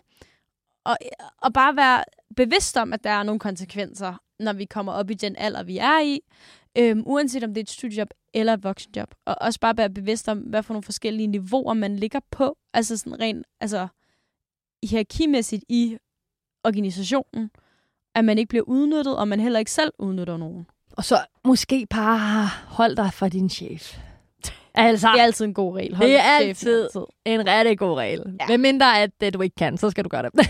og, 0.83 0.97
at 1.45 1.53
bare 1.53 1.75
være 1.75 2.03
bevidst 2.35 2.77
om, 2.77 2.93
at 2.93 3.03
der 3.03 3.09
er 3.09 3.23
nogle 3.23 3.39
konsekvenser, 3.39 4.21
når 4.39 4.53
vi 4.53 4.65
kommer 4.65 4.91
op 4.91 5.09
i 5.09 5.13
den 5.13 5.35
alder, 5.35 5.63
vi 5.63 5.77
er 5.77 6.01
i. 6.01 6.19
Øhm, 6.77 7.03
uanset 7.05 7.43
om 7.43 7.53
det 7.53 7.61
er 7.61 7.63
et 7.63 7.69
studiejob 7.69 8.07
eller 8.33 8.53
et 8.53 8.63
voksenjob. 8.63 9.15
Og 9.25 9.35
også 9.41 9.59
bare 9.59 9.77
være 9.77 9.89
bevidst 9.89 10.29
om, 10.29 10.37
hvad 10.39 10.63
for 10.63 10.73
nogle 10.73 10.83
forskellige 10.83 11.27
niveauer 11.27 11.73
man 11.73 11.95
ligger 11.95 12.19
på. 12.31 12.57
Altså 12.73 12.97
sådan 12.97 13.19
rent 13.19 13.45
altså, 13.59 13.87
hierarkimæssigt 14.83 15.63
i 15.69 15.97
organisationen. 16.63 17.51
At 18.15 18.25
man 18.25 18.37
ikke 18.37 18.49
bliver 18.49 18.63
udnyttet, 18.63 19.17
og 19.17 19.27
man 19.27 19.39
heller 19.39 19.59
ikke 19.59 19.71
selv 19.71 19.91
udnytter 19.99 20.37
nogen. 20.37 20.65
Og 20.91 21.03
så 21.03 21.25
måske 21.45 21.87
bare 21.89 22.47
hold 22.67 22.95
dig 22.95 23.13
fra 23.13 23.29
din 23.29 23.49
chef. 23.49 23.97
Altså, 24.75 25.07
Det 25.13 25.19
er 25.19 25.23
altid 25.23 25.45
en 25.45 25.53
god 25.53 25.75
regel. 25.77 25.95
Hold 25.95 26.09
Det 26.09 26.19
er 26.19 26.37
chefen 26.39 26.67
altid. 26.67 27.01
en 27.25 27.47
rigtig 27.47 27.79
god 27.79 27.97
regel. 27.97 28.19
Ja. 28.25 28.31
Ja. 28.39 28.45
Hvem 28.45 28.59
mindre, 28.59 29.01
at 29.01 29.11
det, 29.21 29.33
du 29.33 29.41
ikke 29.41 29.55
kan, 29.55 29.77
så 29.77 29.89
skal 29.89 30.03
du 30.03 30.09
gøre 30.09 30.23
det. 30.23 30.31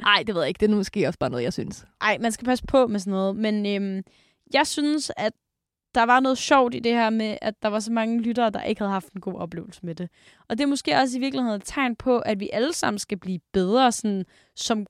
Nej, 0.00 0.22
det 0.26 0.34
ved 0.34 0.42
jeg 0.42 0.48
ikke. 0.48 0.60
Det 0.60 0.70
er 0.70 0.74
måske 0.76 1.06
også 1.06 1.18
bare 1.18 1.30
noget, 1.30 1.44
jeg 1.44 1.52
synes. 1.52 1.84
Ej, 2.00 2.18
man 2.20 2.32
skal 2.32 2.44
passe 2.44 2.64
på 2.66 2.86
med 2.86 3.00
sådan 3.00 3.10
noget. 3.10 3.36
Men 3.36 3.66
øhm, 3.66 4.02
jeg 4.54 4.66
synes, 4.66 5.12
at 5.16 5.32
der 5.94 6.02
var 6.02 6.20
noget 6.20 6.38
sjovt 6.38 6.74
i 6.74 6.78
det 6.78 6.92
her 6.92 7.10
med, 7.10 7.36
at 7.42 7.54
der 7.62 7.68
var 7.68 7.80
så 7.80 7.92
mange 7.92 8.20
lyttere, 8.20 8.50
der 8.50 8.62
ikke 8.62 8.80
havde 8.80 8.92
haft 8.92 9.08
en 9.12 9.20
god 9.20 9.34
oplevelse 9.34 9.80
med 9.82 9.94
det. 9.94 10.08
Og 10.48 10.58
det 10.58 10.64
er 10.64 10.68
måske 10.68 10.96
også 10.96 11.16
i 11.16 11.20
virkeligheden 11.20 11.56
et 11.56 11.62
tegn 11.66 11.96
på, 11.96 12.18
at 12.18 12.40
vi 12.40 12.50
alle 12.52 12.72
sammen 12.72 12.98
skal 12.98 13.18
blive 13.18 13.38
bedre 13.52 13.92
sådan, 13.92 14.24
som 14.56 14.86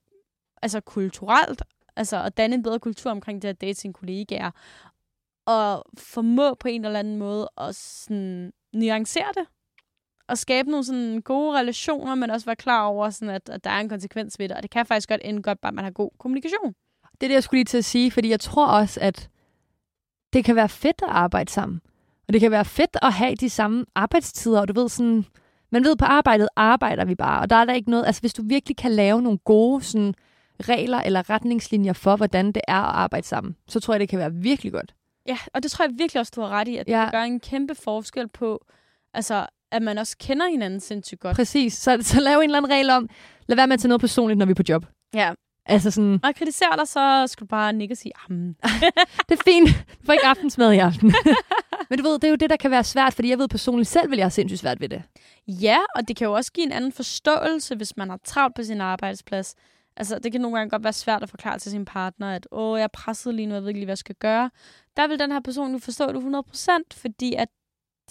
altså 0.61 0.79
kulturelt, 0.79 1.61
altså 1.95 2.23
at 2.23 2.37
danne 2.37 2.55
en 2.55 2.63
bedre 2.63 2.79
kultur 2.79 3.11
omkring 3.11 3.41
det 3.41 3.47
at 3.47 3.61
date 3.61 3.79
sine 3.79 3.93
kollegaer, 3.93 4.51
og 5.45 5.85
formå 5.97 6.53
på 6.53 6.67
en 6.67 6.85
eller 6.85 6.99
anden 6.99 7.17
måde 7.17 7.49
at 7.57 7.75
sådan, 7.75 8.53
nuancere 8.73 9.31
det, 9.35 9.45
og 10.27 10.37
skabe 10.37 10.69
nogle 10.69 10.85
sådan 10.85 11.21
gode 11.21 11.59
relationer, 11.59 12.15
men 12.15 12.29
også 12.29 12.45
være 12.45 12.55
klar 12.55 12.85
over, 12.85 13.09
sådan 13.09 13.35
at, 13.35 13.49
at 13.49 13.63
der 13.63 13.69
er 13.69 13.79
en 13.79 13.89
konsekvens 13.89 14.39
ved 14.39 14.49
det, 14.49 14.57
og 14.57 14.63
det 14.63 14.71
kan 14.71 14.85
faktisk 14.85 15.09
godt 15.09 15.21
ende 15.23 15.41
godt, 15.41 15.61
bare 15.61 15.69
at 15.69 15.73
man 15.73 15.83
har 15.83 15.91
god 15.91 16.09
kommunikation. 16.19 16.75
Det 17.11 17.23
er 17.23 17.27
det, 17.27 17.33
jeg 17.33 17.43
skulle 17.43 17.57
lige 17.57 17.65
til 17.65 17.77
at 17.77 17.85
sige, 17.85 18.11
fordi 18.11 18.29
jeg 18.29 18.39
tror 18.39 18.67
også, 18.67 18.99
at 18.99 19.29
det 20.33 20.45
kan 20.45 20.55
være 20.55 20.69
fedt 20.69 21.01
at 21.01 21.09
arbejde 21.09 21.51
sammen. 21.51 21.81
Og 22.27 22.33
det 22.33 22.41
kan 22.41 22.51
være 22.51 22.65
fedt 22.65 22.97
at 23.01 23.13
have 23.13 23.35
de 23.35 23.49
samme 23.49 23.85
arbejdstider, 23.95 24.61
og 24.61 24.67
du 24.67 24.73
ved 24.81 24.89
sådan, 24.89 25.25
man 25.69 25.83
ved 25.83 25.95
på 25.95 26.05
arbejdet 26.05 26.47
arbejder 26.55 27.05
vi 27.05 27.15
bare, 27.15 27.41
og 27.41 27.49
der 27.49 27.55
er 27.55 27.65
der 27.65 27.73
ikke 27.73 27.89
noget, 27.89 28.05
altså 28.05 28.21
hvis 28.21 28.33
du 28.33 28.43
virkelig 28.45 28.77
kan 28.77 28.91
lave 28.91 29.21
nogle 29.21 29.37
gode 29.37 29.83
sådan, 29.83 30.13
regler 30.59 31.01
eller 31.01 31.29
retningslinjer 31.29 31.93
for, 31.93 32.15
hvordan 32.15 32.47
det 32.47 32.61
er 32.67 32.81
at 32.81 32.95
arbejde 32.95 33.27
sammen, 33.27 33.55
så 33.67 33.79
tror 33.79 33.93
jeg, 33.93 33.99
det 33.99 34.09
kan 34.09 34.19
være 34.19 34.33
virkelig 34.33 34.71
godt. 34.71 34.95
Ja, 35.27 35.37
og 35.53 35.63
det 35.63 35.71
tror 35.71 35.85
jeg 35.85 35.93
virkelig 35.97 36.19
også, 36.19 36.33
du 36.35 36.41
har 36.41 36.49
ret 36.49 36.67
i, 36.67 36.77
at 36.77 36.87
Ja. 36.87 37.01
det 37.01 37.11
gør 37.11 37.21
en 37.21 37.39
kæmpe 37.39 37.75
forskel 37.75 38.27
på, 38.27 38.65
altså, 39.13 39.45
at 39.71 39.81
man 39.81 39.97
også 39.97 40.15
kender 40.19 40.47
hinanden 40.49 40.79
sindssygt 40.79 41.19
godt. 41.21 41.35
Præcis. 41.35 41.73
Så, 41.73 41.97
så 42.01 42.19
lav 42.21 42.37
en 42.37 42.43
eller 42.43 42.57
anden 42.57 42.71
regel 42.71 42.89
om, 42.89 43.09
lad 43.47 43.55
være 43.55 43.67
med 43.67 43.73
at 43.73 43.79
tage 43.79 43.87
noget 43.89 44.01
personligt, 44.01 44.37
når 44.37 44.45
vi 44.45 44.51
er 44.51 44.55
på 44.55 44.63
job. 44.69 44.85
Ja. 45.13 45.33
Altså 45.65 45.91
sådan, 45.91 46.19
jeg 46.23 46.35
kritiserer 46.35 46.75
dig, 46.75 46.87
så 46.87 47.23
skal 47.27 47.41
du 47.41 47.47
bare 47.47 47.73
nikke 47.73 47.93
og 47.93 47.97
sige, 47.97 48.11
"Jamen." 48.29 48.55
det 49.29 49.39
er 49.39 49.43
fint. 49.45 49.69
Du 49.69 50.05
får 50.05 50.13
ikke 50.13 50.25
aftensmad 50.25 50.73
i 50.73 50.77
aften. 50.77 51.13
Men 51.89 51.99
du 51.99 52.03
ved, 52.03 52.13
det 52.13 52.23
er 52.23 52.29
jo 52.29 52.35
det, 52.35 52.49
der 52.49 52.55
kan 52.57 52.71
være 52.71 52.83
svært, 52.83 53.13
fordi 53.13 53.29
jeg 53.29 53.39
ved 53.39 53.47
personligt 53.47 53.89
selv, 53.89 54.09
vil 54.11 54.17
jeg 54.17 54.25
have 54.25 54.31
sindssygt 54.31 54.59
svært 54.59 54.81
ved 54.81 54.89
det. 54.89 55.03
Ja, 55.47 55.77
og 55.95 56.07
det 56.07 56.15
kan 56.15 56.25
jo 56.27 56.33
også 56.33 56.51
give 56.51 56.65
en 56.65 56.71
anden 56.71 56.91
forståelse, 56.91 57.75
hvis 57.75 57.97
man 57.97 58.09
har 58.09 58.19
travlt 58.25 58.55
på 58.55 58.63
sin 58.63 58.81
arbejdsplads. 58.81 59.55
Altså, 59.97 60.19
det 60.19 60.31
kan 60.31 60.41
nogle 60.41 60.57
gange 60.57 60.69
godt 60.69 60.83
være 60.83 60.93
svært 60.93 61.23
at 61.23 61.29
forklare 61.29 61.59
til 61.59 61.71
sin 61.71 61.85
partner, 61.85 62.31
at 62.31 62.47
åh, 62.51 62.77
jeg 62.77 62.83
er 62.83 62.87
presset 62.87 63.35
lige 63.35 63.45
nu, 63.45 63.53
jeg 63.53 63.61
ved 63.61 63.69
ikke 63.69 63.79
lige, 63.79 63.85
hvad 63.85 63.91
jeg 63.91 63.97
skal 63.97 64.15
gøre. 64.15 64.51
Der 64.97 65.07
vil 65.07 65.19
den 65.19 65.31
her 65.31 65.39
person 65.39 65.71
jo 65.71 65.77
forstå 65.77 66.07
det 66.11 66.43
100%, 66.59 66.69
fordi 66.91 67.33
at 67.33 67.47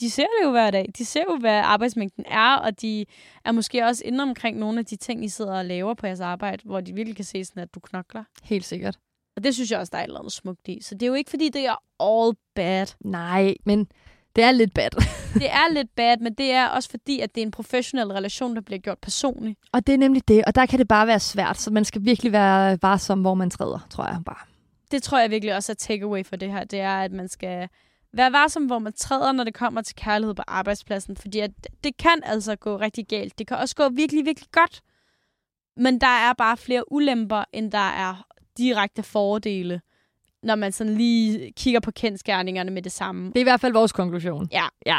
de 0.01 0.11
ser 0.11 0.23
det 0.23 0.47
jo 0.47 0.51
hver 0.51 0.71
dag. 0.71 0.87
De 0.99 1.05
ser 1.05 1.25
jo, 1.31 1.37
hvad 1.37 1.59
arbejdsmængden 1.59 2.25
er, 2.27 2.57
og 2.57 2.81
de 2.81 3.07
er 3.45 3.53
måske 3.53 3.85
også 3.85 4.03
inde 4.05 4.23
omkring 4.23 4.59
nogle 4.59 4.79
af 4.79 4.87
de 4.87 4.97
ting, 4.97 5.25
I 5.25 5.29
sidder 5.29 5.59
og 5.59 5.65
laver 5.65 5.95
på 5.95 6.07
jeres 6.07 6.21
arbejde, 6.21 6.63
hvor 6.65 6.81
de 6.81 6.95
virkelig 6.95 7.17
kan 7.17 7.25
se 7.25 7.45
sådan, 7.45 7.63
at 7.63 7.75
du 7.75 7.81
knokler. 7.81 8.25
Helt 8.43 8.65
sikkert. 8.65 8.99
Og 9.37 9.45
det 9.45 9.55
synes 9.55 9.71
jeg 9.71 9.79
også, 9.79 9.91
der 9.91 9.99
er 9.99 10.03
et 10.03 10.07
eller 10.07 10.19
andet 10.19 10.33
smukt 10.33 10.69
i. 10.69 10.83
Så 10.83 10.95
det 10.95 11.03
er 11.03 11.07
jo 11.07 11.15
ikke, 11.15 11.31
fordi 11.31 11.49
det 11.49 11.67
er 11.67 11.77
all 12.01 12.37
bad. 12.55 12.87
Nej, 13.01 13.55
men 13.65 13.89
det 14.37 14.45
er 14.45 14.51
lidt 14.51 14.75
bad. 14.75 14.91
Det 15.35 15.51
er 15.51 15.73
lidt 15.73 15.95
bad, 15.97 16.17
men 16.17 16.35
det 16.35 16.51
er 16.51 16.67
også 16.67 16.91
fordi, 16.91 17.21
at 17.21 17.35
det 17.35 17.41
er 17.41 17.47
en 17.47 17.51
professionel 17.51 18.13
relation, 18.13 18.55
der 18.55 18.61
bliver 18.61 18.79
gjort 18.79 18.99
personligt. 18.99 19.59
Og 19.73 19.87
det 19.87 19.93
er 19.93 19.99
nemlig 19.99 20.29
det, 20.29 20.45
og 20.45 20.55
der 20.55 20.67
kan 20.67 20.79
det 20.79 20.89
bare 20.89 21.07
være 21.07 21.21
svært, 21.21 21.59
så 21.59 21.71
man 21.71 21.85
skal 21.85 22.05
virkelig 22.05 22.33
være 22.33 22.79
varsom, 22.83 23.21
hvor 23.21 23.35
man 23.35 23.51
træder, 23.51 23.87
tror 23.91 24.07
jeg 24.07 24.19
bare. 24.27 24.47
det 24.91 25.03
tror 25.03 25.19
jeg 25.19 25.31
virkelig 25.31 25.57
også 25.57 25.73
er 25.73 25.75
takeaway 25.75 26.25
for 26.25 26.37
det 26.37 26.53
her, 26.53 26.65
det 26.65 26.81
er, 26.81 26.97
at 26.97 27.13
man 27.13 27.29
skal 27.29 27.69
være 28.13 28.33
varsom, 28.33 28.67
hvor 28.67 28.79
man 28.79 28.93
træder, 28.93 29.33
når 29.33 29.45
det 29.45 29.55
kommer 29.55 29.83
til 29.83 29.97
kærlighed 29.97 30.35
på 30.35 30.43
arbejdspladsen, 30.49 31.17
fordi 31.17 31.39
at 31.39 31.51
det 31.85 31.97
kan 31.97 32.23
altså 32.23 32.57
gå 32.57 32.77
rigtig 32.77 33.07
galt. 33.07 33.39
Det 33.39 33.47
kan 33.47 33.57
også 33.57 33.77
gå 33.77 33.89
virkelig, 33.89 34.25
virkelig 34.25 34.49
godt, 34.53 34.83
men 35.77 36.01
der 36.01 36.07
er 36.29 36.33
bare 36.39 36.57
flere 36.57 36.93
ulemper, 36.93 37.45
end 37.53 37.73
der 37.73 37.79
er 37.79 38.27
direkte 38.59 39.03
fordele, 39.03 39.81
når 40.45 40.55
man 40.55 40.73
sådan 40.73 40.95
lige 40.95 41.53
kigger 41.57 41.81
på 41.81 41.91
kendskærningerne 41.91 42.71
med 42.71 42.83
det 42.83 42.93
samme. 42.93 43.29
Det 43.29 43.37
er 43.37 43.41
i 43.41 43.43
hvert 43.43 43.61
fald 43.61 43.73
vores 43.73 43.93
konklusion. 43.93 44.49
Ja. 44.53 44.65
ja. 44.87 44.99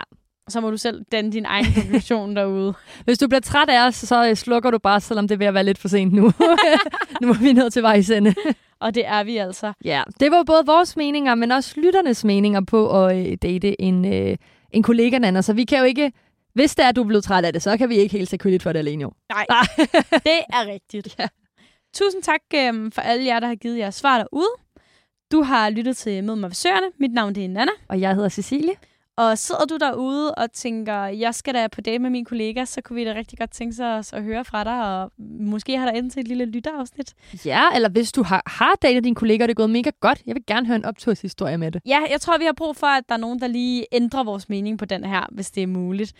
Så 0.49 0.61
må 0.61 0.71
du 0.71 0.77
selv 0.77 1.01
danne 1.11 1.31
din 1.31 1.45
egen 1.45 1.65
konklusion 1.75 2.35
derude. 2.35 2.73
Hvis 3.05 3.17
du 3.17 3.27
bliver 3.27 3.41
træt 3.41 3.69
af 3.69 3.87
os, 3.87 3.95
så 3.95 4.29
øh, 4.29 4.35
slukker 4.35 4.71
du 4.71 4.77
bare, 4.77 5.01
selvom 5.01 5.27
det 5.27 5.35
er 5.35 5.37
ved 5.37 5.47
at 5.47 5.53
være 5.53 5.63
lidt 5.63 5.77
for 5.77 5.87
sent 5.87 6.13
nu. 6.13 6.21
nu 7.21 7.29
er 7.29 7.39
vi 7.39 7.53
nået 7.53 7.73
til 7.73 7.81
vejs 7.81 8.09
ende. 8.09 8.35
Og 8.79 8.95
det 8.95 9.07
er 9.07 9.23
vi 9.23 9.37
altså. 9.37 9.73
Ja, 9.85 10.03
det 10.19 10.31
var 10.31 10.43
både 10.43 10.65
vores 10.65 10.97
meninger, 10.97 11.35
men 11.35 11.51
også 11.51 11.73
lytternes 11.81 12.23
meninger 12.23 12.61
på 12.61 13.05
at 13.05 13.17
øh, 13.17 13.37
date 13.41 13.81
en, 13.81 14.13
øh, 14.13 14.37
en 14.71 14.83
kollega, 14.83 15.17
Nana. 15.17 15.41
Så 15.41 15.53
vi 15.53 15.63
kan 15.63 15.77
jo 15.77 15.83
ikke, 15.83 16.11
hvis 16.53 16.75
det 16.75 16.85
er, 16.85 16.89
at 16.89 16.95
du 16.95 17.01
er 17.03 17.07
blevet 17.07 17.23
træt 17.23 17.45
af 17.45 17.53
det, 17.53 17.61
så 17.61 17.77
kan 17.77 17.89
vi 17.89 17.95
ikke 17.95 18.17
helt 18.17 18.29
tage 18.29 18.37
credit 18.37 18.63
for 18.63 18.71
det 18.71 18.79
alene 18.79 19.01
jo. 19.01 19.11
Nej, 19.29 19.45
det 20.11 20.39
er 20.53 20.67
rigtigt. 20.73 21.15
Ja. 21.19 21.27
Tusind 21.93 22.23
tak 22.23 22.41
øhm, 22.55 22.91
for 22.91 23.01
alle 23.01 23.25
jer, 23.25 23.39
der 23.39 23.47
har 23.47 23.55
givet 23.55 23.77
jer 23.77 23.89
svar 23.89 24.17
derude. 24.17 24.64
Du 25.31 25.41
har 25.41 25.69
lyttet 25.69 25.97
til 25.97 26.23
Mød 26.23 26.35
mig 26.35 26.49
ved. 26.49 26.91
Mit 26.99 27.13
navn 27.13 27.35
det 27.35 27.45
er 27.45 27.49
Nana. 27.49 27.71
Og 27.89 28.01
jeg 28.01 28.15
hedder 28.15 28.29
Cecilie. 28.29 28.73
Og 29.17 29.37
sidder 29.37 29.65
du 29.65 29.77
derude 29.77 30.35
og 30.35 30.51
tænker, 30.51 31.03
jeg 31.05 31.35
skal 31.35 31.53
da 31.53 31.67
på 31.67 31.81
date 31.81 31.99
med 31.99 32.09
min 32.09 32.25
kollega, 32.25 32.65
så 32.65 32.81
kunne 32.81 32.95
vi 32.95 33.05
da 33.05 33.13
rigtig 33.13 33.39
godt 33.39 33.51
tænke 33.51 33.75
sig 33.75 33.97
os 33.97 34.13
at 34.13 34.23
høre 34.23 34.45
fra 34.45 34.63
dig, 34.63 35.01
og 35.01 35.11
måske 35.39 35.77
har 35.77 35.85
der 35.85 35.91
endt 35.91 36.13
til 36.13 36.19
et 36.19 36.27
lille 36.27 36.45
lytterafsnit. 36.45 37.13
Ja, 37.45 37.63
eller 37.75 37.89
hvis 37.89 38.11
du 38.11 38.23
har, 38.23 38.43
har 38.45 38.75
datet 38.81 39.03
din 39.03 39.15
kollega, 39.15 39.43
og 39.43 39.47
det 39.47 39.53
er 39.53 39.55
gået 39.55 39.69
mega 39.69 39.91
godt, 39.99 40.21
jeg 40.25 40.35
vil 40.35 40.43
gerne 40.47 40.67
høre 40.67 40.75
en 40.75 40.85
opturshistorie 40.85 41.57
med 41.57 41.71
det. 41.71 41.81
Ja, 41.85 41.99
jeg 42.11 42.21
tror, 42.21 42.37
vi 42.37 42.45
har 42.45 42.53
brug 42.53 42.75
for, 42.75 42.87
at 42.87 43.03
der 43.09 43.15
er 43.15 43.19
nogen, 43.19 43.39
der 43.39 43.47
lige 43.47 43.85
ændrer 43.91 44.23
vores 44.23 44.49
mening 44.49 44.79
på 44.79 44.85
den 44.85 45.03
her, 45.03 45.27
hvis 45.31 45.51
det 45.51 45.63
er 45.63 45.67
muligt. 45.67 46.13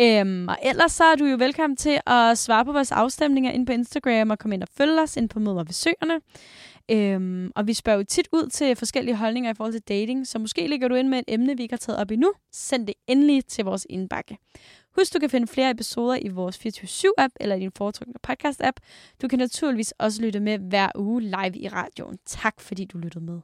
Øhm, 0.00 0.48
og 0.48 0.56
ellers 0.62 0.92
så 0.92 1.04
er 1.04 1.16
du 1.16 1.24
jo 1.24 1.36
velkommen 1.36 1.76
til 1.76 2.00
at 2.06 2.38
svare 2.38 2.64
på 2.64 2.72
vores 2.72 2.92
afstemninger 2.92 3.50
ind 3.50 3.66
på 3.66 3.72
Instagram 3.72 4.30
og 4.30 4.38
komme 4.38 4.54
ind 4.54 4.62
og 4.62 4.68
følge 4.76 5.02
os 5.02 5.16
ind 5.16 5.28
på 5.28 5.38
Møder 5.38 5.64
ved 5.64 5.72
Søerne. 5.72 6.14
Øhm, 6.90 7.52
og 7.56 7.66
vi 7.66 7.74
spørger 7.74 7.96
jo 7.96 8.04
tit 8.04 8.28
ud 8.32 8.48
til 8.48 8.76
forskellige 8.76 9.16
holdninger 9.16 9.50
i 9.50 9.54
forhold 9.54 9.72
til 9.72 9.82
dating, 9.82 10.26
så 10.26 10.38
måske 10.38 10.66
ligger 10.66 10.88
du 10.88 10.94
ind 10.94 11.08
med 11.08 11.18
et 11.18 11.24
emne, 11.28 11.56
vi 11.56 11.62
ikke 11.62 11.72
har 11.72 11.78
taget 11.78 11.98
op 11.98 12.10
endnu. 12.10 12.32
Send 12.52 12.86
det 12.86 12.94
endelig 13.06 13.46
til 13.46 13.64
vores 13.64 13.86
indbakke. 13.90 14.38
Husk, 14.98 15.14
du 15.14 15.18
kan 15.18 15.30
finde 15.30 15.46
flere 15.46 15.70
episoder 15.70 16.18
i 16.20 16.28
vores 16.28 16.58
24-7-app 16.66 17.34
eller 17.40 17.56
i 17.56 17.60
din 17.60 17.72
foretrukne 17.76 18.14
podcast-app. 18.28 18.76
Du 19.22 19.28
kan 19.28 19.38
naturligvis 19.38 19.92
også 19.98 20.22
lytte 20.22 20.40
med 20.40 20.58
hver 20.58 20.88
uge 20.96 21.22
live 21.22 21.56
i 21.56 21.68
radioen. 21.68 22.18
Tak 22.26 22.60
fordi 22.60 22.84
du 22.84 22.98
lyttede 22.98 23.24
med. 23.24 23.40